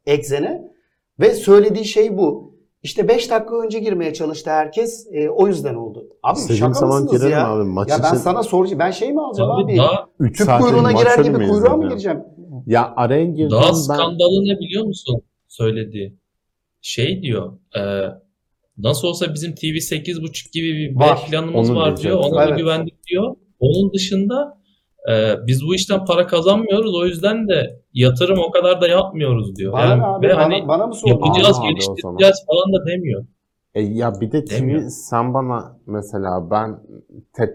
Exen'e 0.06 0.72
ve 1.20 1.34
söylediği 1.34 1.84
şey 1.84 2.18
bu. 2.18 2.56
İşte 2.82 3.08
5 3.08 3.30
dakika 3.30 3.60
önce 3.64 3.78
girmeye 3.78 4.14
çalıştı 4.14 4.50
herkes. 4.50 5.06
e, 5.12 5.28
o 5.30 5.46
yüzden 5.46 5.74
oldu. 5.74 6.06
Abi 6.22 6.38
İstediğim 6.38 6.58
şaka 6.60 6.72
zaman 6.72 7.02
mısınız 7.02 7.30
ya? 7.30 7.48
abi. 7.52 7.64
Maç 7.64 7.90
Ya 7.90 7.98
ben 8.02 8.08
için 8.08 8.16
sana 8.16 8.42
soracağım. 8.42 8.78
Ben 8.78 8.90
şey 8.90 9.12
mi 9.12 9.20
alacağım 9.22 9.50
abi? 9.50 9.64
Abi 9.64 9.76
daha, 9.76 10.08
3 10.20 10.38
Tüp 10.38 10.46
kuyruğuna 10.60 10.92
girer 10.92 11.18
gibi 11.24 11.48
kuyruğa 11.48 11.76
mı 11.76 11.88
gireceğim? 11.88 12.20
Ya 12.66 12.92
araya 12.96 13.24
girdim 13.24 13.50
daha 13.50 13.68
ben. 13.68 13.72
skandalı 13.72 14.44
ne 14.44 14.58
biliyor 14.58 14.84
musun 14.84 15.22
söylediği? 15.48 16.16
Şey 16.80 17.22
diyor 17.22 17.52
e, 17.76 17.80
nasıl 18.78 19.08
olsa 19.08 19.34
bizim 19.34 19.54
TV 19.54 19.64
8.5 19.76 20.52
gibi 20.52 20.66
bir 20.74 20.96
Var. 20.96 21.18
planımız 21.30 21.74
var 21.74 21.96
diyor. 21.96 22.18
Ona 22.18 22.36
da 22.36 22.44
Evet. 22.48 22.58
güvendik 22.58 23.06
diyor. 23.10 23.36
Onun 23.60 23.92
dışında 23.92 24.58
e, 25.10 25.34
biz 25.46 25.62
bu 25.66 25.74
işten 25.74 26.04
para 26.04 26.26
kazanmıyoruz. 26.26 26.94
O 26.94 27.06
yüzden 27.06 27.48
de 27.48 27.80
yatırım 27.92 28.38
o 28.48 28.50
kadar 28.50 28.80
da 28.80 28.88
yapmıyoruz 28.88 29.56
diyor. 29.56 29.72
Bana 29.72 29.84
Yani 29.86 30.04
abi? 30.04 30.26
ve 30.26 30.32
Bana, 30.34 30.42
hani 30.44 30.68
bana 30.68 30.86
mı 30.86 30.94
sordun? 30.94 31.08
yapacağız, 31.26 31.58
Abi 31.60 31.68
geliştireceğiz 31.68 32.44
falan 32.46 32.72
da 32.72 32.86
demiyor. 32.86 33.24
E 33.74 33.82
ya 33.82 34.12
bir 34.20 34.32
de 34.32 34.44
TV 34.44 34.88
sen 34.88 35.34
bana 35.34 35.78
mesela 35.86 36.50
ben 36.50 36.80
tek 37.32 37.48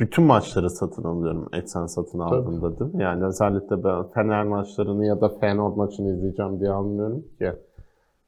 bütün 0.00 0.24
maçları 0.24 0.70
satın 0.70 1.04
alıyorum 1.04 1.48
eksen 1.52 1.86
satın 1.86 2.18
aldığımda 2.18 2.78
değil 2.80 2.94
mi? 2.94 3.02
Yani 3.02 3.24
özellikle 3.24 3.84
ben 3.84 4.10
Fener 4.14 4.44
maçlarını 4.44 5.06
ya 5.06 5.20
da 5.20 5.28
Feyenoord 5.40 5.76
maçını 5.76 6.16
izleyeceğim 6.16 6.60
diye 6.60 6.70
almıyorum 6.70 7.24
ki. 7.38 7.52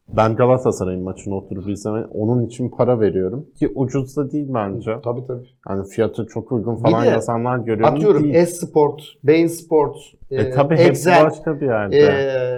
Ben 0.08 0.36
Galatasaray'ın 0.36 1.02
maçını 1.02 1.36
oturup 1.36 1.68
izleme, 1.68 2.04
onun 2.04 2.46
için 2.46 2.68
para 2.68 3.00
veriyorum 3.00 3.46
ki 3.58 3.72
ucuz 3.74 4.16
da 4.16 4.32
değil 4.32 4.48
bence. 4.54 4.96
Tabii 5.04 5.26
tabii. 5.26 5.46
Yani 5.68 5.88
fiyatı 5.88 6.26
çok 6.26 6.52
uygun 6.52 6.76
Bir 6.76 6.80
falan 6.82 7.04
de 7.04 7.08
yazanlar 7.08 7.58
görüyorum 7.58 7.94
Atıyorum 7.94 8.24
değil. 8.24 8.46
S-Sport, 8.46 9.02
Bein 9.24 9.46
Sport, 9.46 9.96
E, 10.30 10.42
e, 10.42 10.50
tabii 10.50 10.74
Excel, 10.74 11.24
başka 11.24 11.60
bir 11.60 11.66
yerde. 11.66 11.96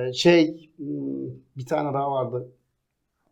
e, 0.09 0.12
şey 0.12 0.70
hmm, 0.76 0.86
bir 1.57 1.66
tane 1.66 1.95
daha 1.95 2.11
vardı. 2.11 2.49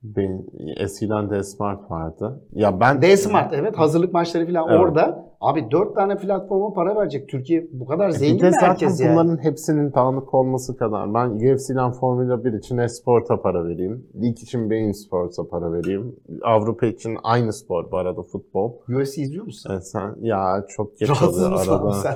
Benim, 0.03 0.47
eskiden 0.77 1.31
D-Smart 1.31 1.91
vardı. 1.91 2.41
Ya 2.53 2.81
ben 2.81 3.03
D-Smart 3.03 3.53
evet 3.53 3.79
hazırlık 3.79 4.13
maçları 4.13 4.47
falan 4.47 4.69
Evet. 4.69 4.81
orada. 4.81 5.32
Abi 5.43 5.71
dört 5.71 5.95
tane 5.95 6.17
platforma 6.17 6.73
para 6.73 6.97
verecek. 6.97 7.29
Türkiye 7.29 7.67
bu 7.73 7.87
kadar 7.87 8.09
E, 8.09 8.13
zengin 8.13 8.37
bir 8.37 8.43
de 8.43 8.47
mi 8.47 8.53
zaten 8.53 8.67
herkes 8.69 9.01
yani? 9.01 9.13
bunların 9.13 9.45
hepsinin 9.45 9.93
dağınık 9.93 10.35
olması 10.35 10.77
kadar. 10.77 11.15
Ben 11.15 11.29
UFC'den 11.31 11.93
Formula 11.93 12.45
1 12.45 12.53
için 12.53 12.79
e-sporta 12.79 13.43
para 13.43 13.65
vereyim. 13.69 14.07
Lig 14.23 14.39
için 14.39 14.71
Bein 14.71 14.93
Sports'a 14.93 15.49
para 15.49 15.73
vereyim. 15.73 16.17
Avrupa 16.43 16.87
için 16.87 17.19
aynı 17.23 17.53
spor 17.53 17.91
bu 17.91 17.97
arada 17.99 18.23
futbol. 18.23 18.73
UFC 18.89 19.19
izliyor 19.23 19.45
musun? 19.45 19.71
E 19.77 19.81
sen 19.81 20.15
ya 20.21 20.65
çok 20.69 20.99
geç 20.99 21.09
Rahatsız 21.11 21.43
oluyor 21.43 21.67
arada. 21.69 21.93
sen? 21.93 22.15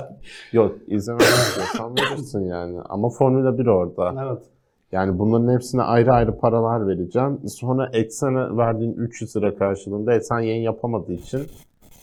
Yok 0.53 0.71
izlemek 0.87 1.21
istiyorsan 1.21 1.95
verirsin 1.97 2.45
yani. 2.49 2.77
Ama 2.89 3.09
Formula 3.09 3.57
1 3.57 3.65
orada. 3.67 4.25
Evet. 4.27 4.43
Yani 4.91 5.19
bunların 5.19 5.53
hepsine 5.53 5.81
ayrı 5.81 6.11
ayrı 6.13 6.37
paralar 6.37 6.87
vereceğim. 6.87 7.39
Sonra 7.47 7.89
Eksen'e 7.93 8.57
verdiğin 8.57 8.93
300 8.93 9.35
lira 9.35 9.55
karşılığında 9.55 10.13
Eksen 10.13 10.39
yayın 10.39 10.61
yapamadığı 10.63 11.13
için 11.13 11.41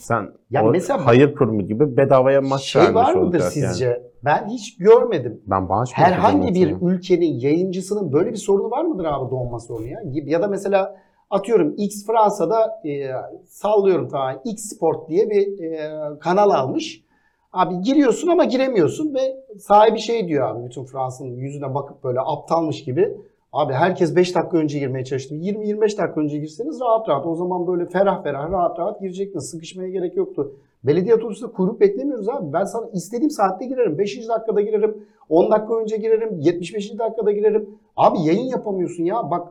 sen 0.05 0.31
Ya 0.51 0.65
o 0.65 0.71
mesela- 0.71 1.07
hayır 1.07 1.35
kurumu 1.35 1.63
gibi 1.63 1.97
bedavaya 1.97 2.41
maç 2.41 2.61
Şey 2.63 2.83
vermiş 2.83 2.95
var 2.97 3.15
mıdır 3.15 3.41
sizce? 3.41 3.85
yani. 3.85 3.97
Ben 4.25 4.49
hiç 4.49 4.77
görmedim. 4.77 5.41
Ben 5.47 5.69
bağış 5.69 5.91
Herhangi 5.93 6.39
bir 6.55 6.61
yöneteyim. 6.61 6.89
ülkenin 6.89 7.35
yayıncısının 7.41 8.13
böyle 8.13 8.31
bir 8.33 8.37
sorunu 8.37 8.71
var 8.71 8.85
mıdır 8.85 9.05
abi 9.05 9.31
donma 9.31 9.59
sorunu 9.61 9.87
ya? 9.87 10.01
Ya 10.25 10.43
da 10.43 10.49
mesela 10.49 10.97
atıyorum 11.31 11.75
X 11.77 12.07
Fransa'da 12.07 12.81
e, 12.85 13.11
sallıyorum 13.47 14.09
tamam 14.09 14.35
X 14.45 14.63
Sport 14.63 15.09
diye 15.09 15.31
bir 15.31 15.63
e, 15.65 15.91
kanal 16.21 16.51
almış. 16.51 17.05
Abi 17.53 17.81
giriyorsun 17.81 18.29
ama 18.29 18.45
giremiyorsun 18.45 19.15
ve 19.15 19.37
sahibi 19.59 19.99
şey 19.99 20.29
diyor 20.29 20.49
abi 20.49 20.65
bütün 20.67 20.85
Fransa'nın 20.85 21.31
yüzüne 21.37 21.75
bakıp 21.75 22.05
böyle 22.05 22.19
aptalmış 22.21 22.85
gibi. 22.85 23.17
Abi 23.55 23.73
herkes 23.73 24.17
5 24.17 24.35
dakika 24.35 24.57
önce 24.57 24.79
girmeye 24.79 25.05
çalıştı. 25.05 25.35
20-25 25.35 25.81
dakika 25.81 26.21
önce 26.21 26.39
girseniz 26.39 26.81
rahat 26.81 27.09
rahat. 27.09 27.27
O 27.27 27.35
zaman 27.35 27.67
böyle 27.67 27.87
ferah 27.87 28.23
ferah 28.23 28.51
rahat 28.51 28.79
rahat 28.79 29.01
girecektiniz. 29.01 29.51
Sıkışmaya 29.51 29.89
gerek 29.89 30.17
yoktu. 30.17 30.53
Belediye 30.85 31.15
otobüsünde 31.15 31.53
kuyruk 31.53 31.81
beklemiyoruz 31.81 32.29
abi. 32.29 32.53
Ben 32.53 32.65
sana 32.65 32.87
istediğim 32.93 33.31
saatte 33.31 33.67
girerim. 33.67 33.99
5. 33.99 34.29
dakikada 34.29 34.61
girerim. 34.61 35.07
10 35.29 35.51
dakika 35.51 35.77
önce 35.77 35.97
girerim. 35.97 36.41
75. 36.41 36.99
dakikada 36.99 37.33
girerim. 37.33 37.71
Abi 37.97 38.19
yayın 38.23 38.47
yapamıyorsun 38.47 39.05
ya. 39.05 39.31
Bak 39.31 39.49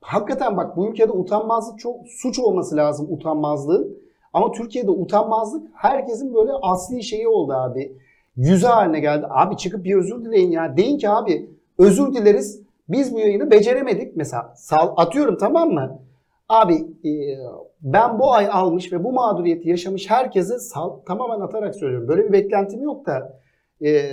hakikaten 0.00 0.56
bak 0.56 0.76
bu 0.76 0.88
ülkede 0.88 1.12
utanmazlık 1.12 1.78
çok 1.78 1.96
suç 2.08 2.38
olması 2.38 2.76
lazım 2.76 3.06
utanmazlığın. 3.12 3.98
Ama 4.32 4.52
Türkiye'de 4.52 4.90
utanmazlık 4.90 5.66
herkesin 5.74 6.34
böyle 6.34 6.52
asli 6.62 7.02
şeyi 7.02 7.28
oldu 7.28 7.52
abi. 7.52 7.96
Yüzü 8.36 8.66
haline 8.66 9.00
geldi. 9.00 9.26
Abi 9.30 9.56
çıkıp 9.56 9.84
bir 9.84 9.94
özür 9.94 10.24
dileyin 10.24 10.50
ya. 10.50 10.76
Deyin 10.76 10.98
ki 10.98 11.08
abi 11.08 11.50
özür 11.78 12.14
dileriz. 12.14 12.63
Biz 12.88 13.14
bu 13.14 13.18
yayını 13.18 13.50
beceremedik. 13.50 14.16
Mesela 14.16 14.52
sal, 14.56 14.94
atıyorum 14.96 15.38
tamam 15.38 15.70
mı? 15.70 15.98
Abi 16.48 16.74
e, 17.04 17.10
ben 17.82 18.18
bu 18.18 18.32
ay 18.32 18.48
almış 18.52 18.92
ve 18.92 19.04
bu 19.04 19.12
mağduriyeti 19.12 19.68
yaşamış 19.68 20.10
herkese 20.10 20.58
sal, 20.58 20.90
tamamen 21.06 21.40
atarak 21.40 21.74
söylüyorum. 21.74 22.08
Böyle 22.08 22.24
bir 22.24 22.32
beklentim 22.32 22.82
yok 22.82 23.06
da 23.06 23.40
e, 23.84 24.10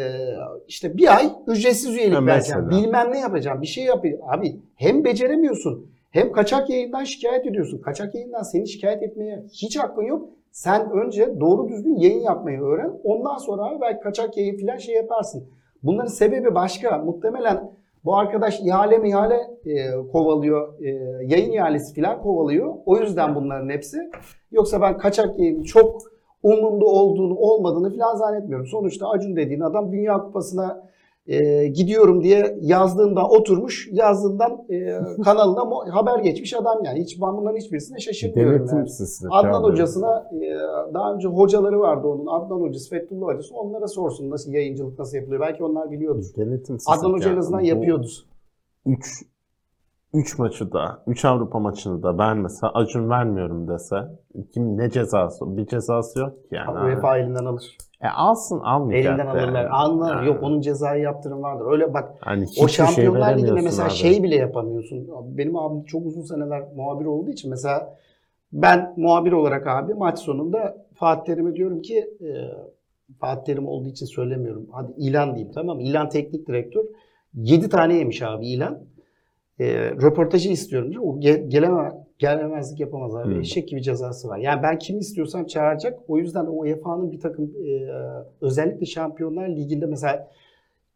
işte 0.67 0.97
bir 0.97 1.15
ay 1.17 1.31
ücretsiz 1.47 1.95
üyelik 1.95 2.15
Ha, 2.17 2.25
vereceğim. 2.25 2.61
mesela. 2.65 2.69
Bilmem 2.69 3.11
ne 3.11 3.19
yapacağım. 3.19 3.61
Bir 3.61 3.67
şey 3.67 3.83
yapayım. 3.83 4.19
Abi 4.27 4.59
hem 4.75 5.03
beceremiyorsun 5.03 5.91
hem 6.11 6.31
kaçak 6.31 6.69
yayından 6.69 7.03
şikayet 7.03 7.45
ediyorsun. 7.47 7.81
Kaçak 7.81 8.15
yayından 8.15 8.43
seni 8.43 8.67
şikayet 8.67 9.03
etmeye 9.03 9.43
hiç 9.53 9.79
hakkın 9.79 10.03
yok. 10.03 10.29
Sen 10.51 10.91
önce 10.91 11.39
doğru 11.39 11.67
düzgün 11.67 11.95
yayın 11.95 12.19
yapmayı 12.21 12.61
öğren. 12.61 12.93
Ondan 13.03 13.37
sonra 13.37 13.63
abi 13.63 13.81
belki 13.81 13.99
kaçak 14.03 14.37
yayın 14.37 14.57
falan 14.57 14.77
şey 14.77 14.95
yaparsın. 14.95 15.49
Bunların 15.83 16.07
sebebi 16.07 16.55
başka. 16.55 16.97
Muhtemelen 16.97 17.71
bu 18.05 18.17
arkadaş 18.17 18.59
ihale 18.59 18.97
mi 18.97 19.09
ihale 19.09 19.39
e, 19.65 19.91
kovalıyor, 20.11 20.83
e, 20.83 20.89
yayın 21.25 21.51
ihalesi 21.51 22.01
falan 22.01 22.21
kovalıyor. 22.21 22.73
O 22.85 22.97
yüzden 22.97 23.35
bunların 23.35 23.69
hepsi. 23.69 23.97
Yoksa 24.51 24.81
ben 24.81 24.97
kaçak 24.97 25.39
yayının 25.39 25.63
çok 25.63 26.01
umurumda 26.43 26.85
olduğunu, 26.85 27.35
olmadığını 27.35 27.97
falan 27.97 28.15
zannetmiyorum. 28.15 28.67
Sonuçta 28.67 29.09
Acun 29.09 29.35
dediğin 29.35 29.61
adam 29.61 29.91
Dünya 29.91 30.17
Kupası'na 30.17 30.91
e, 31.27 31.67
gidiyorum 31.67 32.23
diye 32.23 32.57
yazdığında 32.61 33.27
oturmuş, 33.27 33.89
yazdığından 33.91 34.65
e, 34.69 34.99
kanalına 35.23 35.95
haber 35.95 36.19
geçmiş 36.19 36.53
adam 36.53 36.83
yani. 36.83 37.01
Hiç 37.01 37.21
ben 37.21 37.37
bunların 37.37 37.57
hiçbirisine 37.57 37.99
şaşırmıyorum 37.99 38.59
Denetim 38.59 38.77
yani. 38.77 38.89
sistemi. 38.89 39.33
Adnan 39.33 39.63
hocasına 39.63 40.29
e, 40.33 40.93
daha 40.93 41.13
önce 41.13 41.27
hocaları 41.27 41.79
vardı 41.79 42.07
onun. 42.07 42.27
Adnan 42.27 42.61
hocası, 42.61 42.89
Fethullah 42.89 43.27
hocası. 43.27 43.55
Onlara 43.55 43.87
sorsun 43.87 44.29
nasıl 44.29 44.51
yayıncılık 44.51 44.99
nasıl 44.99 45.17
yapılıyor. 45.17 45.41
Belki 45.41 45.63
onlar 45.63 45.91
biliyordur. 45.91 46.25
Denetim 46.37 46.79
sistemi. 46.79 46.97
Adnan 46.97 47.13
Hoca 47.13 47.31
en 47.31 47.37
azından 47.37 47.61
yapıyordu. 47.61 48.07
3 48.85 49.05
3 50.13 50.39
maçı 50.39 50.71
da, 50.71 51.03
3 51.07 51.25
Avrupa 51.25 51.59
maçını 51.59 52.03
da 52.03 52.17
ben 52.17 52.37
mesela 52.37 52.73
Acun 52.73 53.09
vermiyorum 53.09 53.67
dese 53.67 53.95
kim 54.53 54.77
ne 54.77 54.89
cezası? 54.89 55.57
Bir 55.57 55.65
cezası 55.65 56.19
yok 56.19 56.49
ki 56.49 56.55
yani. 56.55 56.79
UEFA 56.79 57.17
elinden 57.17 57.45
alır. 57.45 57.77
E 58.03 58.07
alsın 58.07 58.59
almayacak. 58.59 59.19
Elinden 59.19 59.27
alırlar. 59.31 59.63
yani. 59.63 59.69
Anlar. 59.69 60.15
Yani. 60.15 60.27
Yok 60.27 60.43
onun 60.43 60.61
cezai 60.61 61.01
yaptırım 61.01 61.43
vardır. 61.43 61.65
Öyle 61.71 61.93
bak 61.93 62.13
Hani 62.19 62.43
o 62.43 62.67
şey 62.67 62.85
Şampiyonlar 62.85 63.19
Ligi'nde 63.19 63.27
veremiyorsun 63.27 63.63
mesela 63.63 63.87
abi. 63.87 63.93
şey 63.93 64.23
bile 64.23 64.35
yapamıyorsun. 64.35 65.09
Benim 65.37 65.55
abim 65.57 65.83
çok 65.83 66.05
uzun 66.05 66.21
seneler 66.21 66.63
muhabir 66.75 67.05
olduğu 67.05 67.29
için 67.31 67.49
mesela 67.49 67.97
ben 68.53 68.93
muhabir 68.97 69.31
olarak 69.31 69.67
abi 69.67 69.93
maç 69.93 70.19
sonunda 70.19 70.85
Fatih 70.93 71.23
Terim'e 71.33 71.55
diyorum 71.55 71.81
ki 71.81 71.97
e, 72.21 72.29
Fatih 73.19 73.43
Terim 73.43 73.67
olduğu 73.67 73.89
için 73.89 74.05
söylemiyorum. 74.05 74.67
Hadi 74.71 74.91
ilan 74.97 75.35
diyeyim 75.35 75.51
tamam 75.53 75.77
mı? 75.77 75.83
İlan 75.83 76.09
teknik 76.09 76.47
direktör. 76.47 76.83
7 77.33 77.69
tane 77.69 77.95
yemiş 77.95 78.21
abi 78.21 78.47
ilan. 78.47 78.79
E, 79.61 79.91
röportajı 79.91 80.49
istiyorum 80.51 80.91
diyor. 80.91 81.03
O 81.05 81.17
ge- 81.19 81.47
geleme, 81.47 81.91
gelemezlik 82.19 82.79
yapamaz 82.79 83.15
abi. 83.15 83.25
Hmm. 83.33 83.39
Eşek 83.39 83.67
gibi 83.67 83.81
cezası 83.81 84.27
var. 84.27 84.37
Yani 84.37 84.63
ben 84.63 84.77
kimi 84.79 84.99
istiyorsam 84.99 85.45
çağıracak. 85.45 85.99
O 86.07 86.17
yüzden 86.17 86.45
o 86.45 86.51
UEFA'nın 86.59 87.11
bir 87.11 87.19
takım 87.19 87.45
e, 87.45 87.71
özellikle 88.41 88.85
Şampiyonlar 88.85 89.49
Ligi'nde 89.49 89.85
mesela 89.85 90.27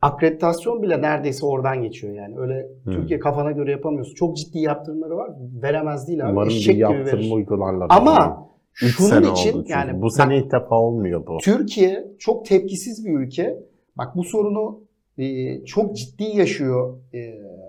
akreditasyon 0.01 0.81
bile 0.83 1.01
neredeyse 1.01 1.45
oradan 1.45 1.81
geçiyor 1.81 2.13
yani. 2.13 2.39
Öyle 2.39 2.67
Hmm. 2.83 2.93
Türkiye 2.93 3.19
kafana 3.19 3.51
göre 3.51 3.71
yapamıyorsun. 3.71 4.13
Çok 4.15 4.37
ciddi 4.37 4.59
yaptırımları 4.59 5.17
var. 5.17 5.31
Veremez 5.61 6.07
değil 6.07 6.23
abi. 6.25 6.31
Umarım 6.31 6.49
bir 6.49 6.53
Eşek 6.55 6.73
gibi 6.73 6.81
yaptırım 6.81 7.19
verir. 7.19 7.31
uygularlar. 7.31 7.87
Ama 7.89 8.45
Üç 8.83 8.97
şunun 8.97 9.31
için 9.33 9.65
yani 9.67 10.01
bu 10.01 10.09
sene 10.09 10.37
ilk 10.37 10.51
defa 10.51 10.79
olmuyor 10.81 11.27
bu. 11.27 11.37
Türkiye 11.41 12.07
çok 12.19 12.45
tepkisiz 12.45 13.05
bir 13.05 13.19
ülke. 13.19 13.59
Bak 13.97 14.15
bu 14.15 14.23
sorunu 14.23 14.79
e, 15.17 15.65
çok 15.65 15.95
ciddi 15.95 16.23
yaşıyor. 16.23 16.99
e, 17.13 17.19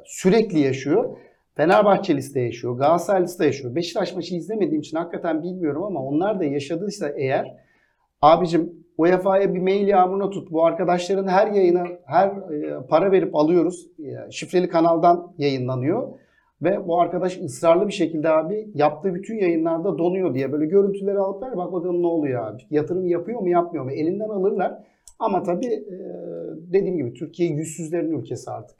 sürekli 0.05 0.59
yaşıyor. 0.59 1.17
Fenerbahçelisi 1.55 2.35
de 2.35 2.41
yaşıyor. 2.41 2.79
Galatasaraylısı 2.79 3.39
da 3.39 3.45
yaşıyor. 3.45 3.75
Beşiktaş 3.75 4.15
maçı 4.15 4.35
izlemediğim 4.35 4.81
için 4.81 4.97
hakikaten 4.97 5.43
bilmiyorum 5.43 5.83
ama 5.83 6.01
onlar 6.01 6.41
da 6.41 6.45
yaşadıysa 6.45 7.09
eğer 7.09 7.57
abicim 8.23 8.73
UEFA'ya 8.99 9.55
bir 9.55 9.61
mail 9.61 9.89
yağmuruna 9.89 10.31
tut. 10.31 10.51
Bu 10.51 10.65
arkadaşların 10.65 11.29
her 11.29 11.53
yayına 11.53 11.85
her 12.07 12.29
e, 12.29 12.87
para 12.89 13.13
verip 13.13 13.35
alıyoruz. 13.35 13.87
E, 13.99 14.31
şifreli 14.31 14.69
kanaldan 14.69 15.35
yayınlanıyor. 15.39 16.09
Ve 16.63 16.89
bu 16.89 17.01
arkadaş 17.01 17.39
ısrarlı 17.41 17.87
bir 17.87 17.93
şekilde 17.93 18.29
abi 18.29 18.69
yaptığı 18.75 19.15
bütün 19.15 19.39
yayınlarda 19.39 19.99
donuyor 19.99 20.35
diye 20.35 20.53
böyle 20.53 20.67
görüntüleri 20.67 21.19
alıp 21.19 21.43
ver 21.43 21.57
bak 21.57 21.73
bakalım 21.73 22.03
ne 22.03 22.07
oluyor 22.07 22.47
abi. 22.47 22.63
Yatırım 22.71 23.07
yapıyor 23.07 23.41
mu 23.41 23.49
yapmıyor 23.49 23.85
mu 23.85 23.91
elinden 23.91 24.29
alırlar. 24.29 24.75
Ama 25.19 25.43
tabii 25.43 25.85
dediğim 26.73 26.97
gibi 26.97 27.15
Türkiye 27.15 27.49
yüzsüzlerin 27.51 28.19
ülkesi 28.21 28.51
artık. 28.51 28.77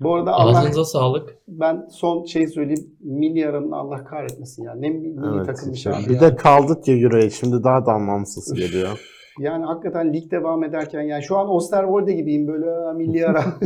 Bu 0.00 0.14
arada 0.14 0.32
Allah, 0.32 0.58
Ağzınıza 0.58 0.84
sağlık. 0.84 1.38
ben 1.48 1.88
son 1.90 2.24
şey 2.24 2.46
söyleyeyim. 2.46 2.96
Milli 3.00 3.48
aranın 3.48 3.70
Allah 3.72 4.04
kahretmesin 4.04 4.62
ya. 4.64 4.74
Ne 4.74 4.90
milli 4.90 5.20
Evet, 5.36 5.46
takılmış 5.46 5.78
işte. 5.78 5.90
abi 5.94 6.06
Bir 6.08 6.14
ya. 6.14 6.20
de 6.20 6.36
kaldık 6.36 6.88
ya 6.88 6.96
Euro'ya 6.96 7.30
şimdi 7.30 7.64
daha 7.64 7.86
da 7.86 7.92
anlamsız 7.92 8.52
geliyor. 8.54 9.00
Yani 9.38 9.64
hakikaten 9.64 10.12
lig 10.12 10.30
devam 10.30 10.64
ederken 10.64 11.00
yani 11.02 11.22
şu 11.22 11.36
an 11.36 11.48
Osterwolde 11.48 12.12
gibiyim 12.12 12.46
böyle 12.48 12.70
"Aa, 12.70 12.92
milli 12.92 13.26
ara. 13.26 13.44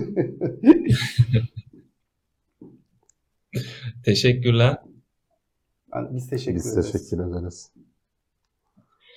Teşekkürler. 4.05 4.77
Yani 5.95 6.09
biz 6.15 6.29
teşekkür 6.31 6.55
Biz 6.59 6.73
ederiz. 6.73 6.93
teşekkür 6.93 7.19
ederiz. 7.29 7.72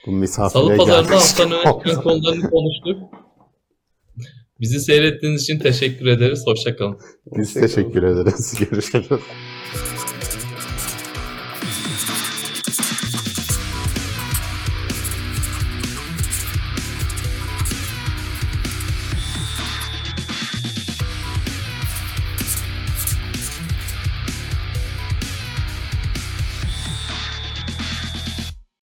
Bu 0.05 0.11
misafire 0.11 0.59
Salı 0.59 0.77
pazarında 0.77 1.15
haftanın 1.15 1.57
çıkan 1.63 2.03
konularını 2.03 2.49
konuştuk. 2.49 2.97
Bizi 4.59 4.79
seyrettiğiniz 4.79 5.41
için 5.41 5.59
teşekkür 5.59 6.05
ederiz. 6.05 6.43
Hoşçakalın. 6.45 6.99
Biz 7.37 7.53
teşekkür 7.53 8.03
ederiz. 8.03 8.55
Görüşürüz. 8.71 9.21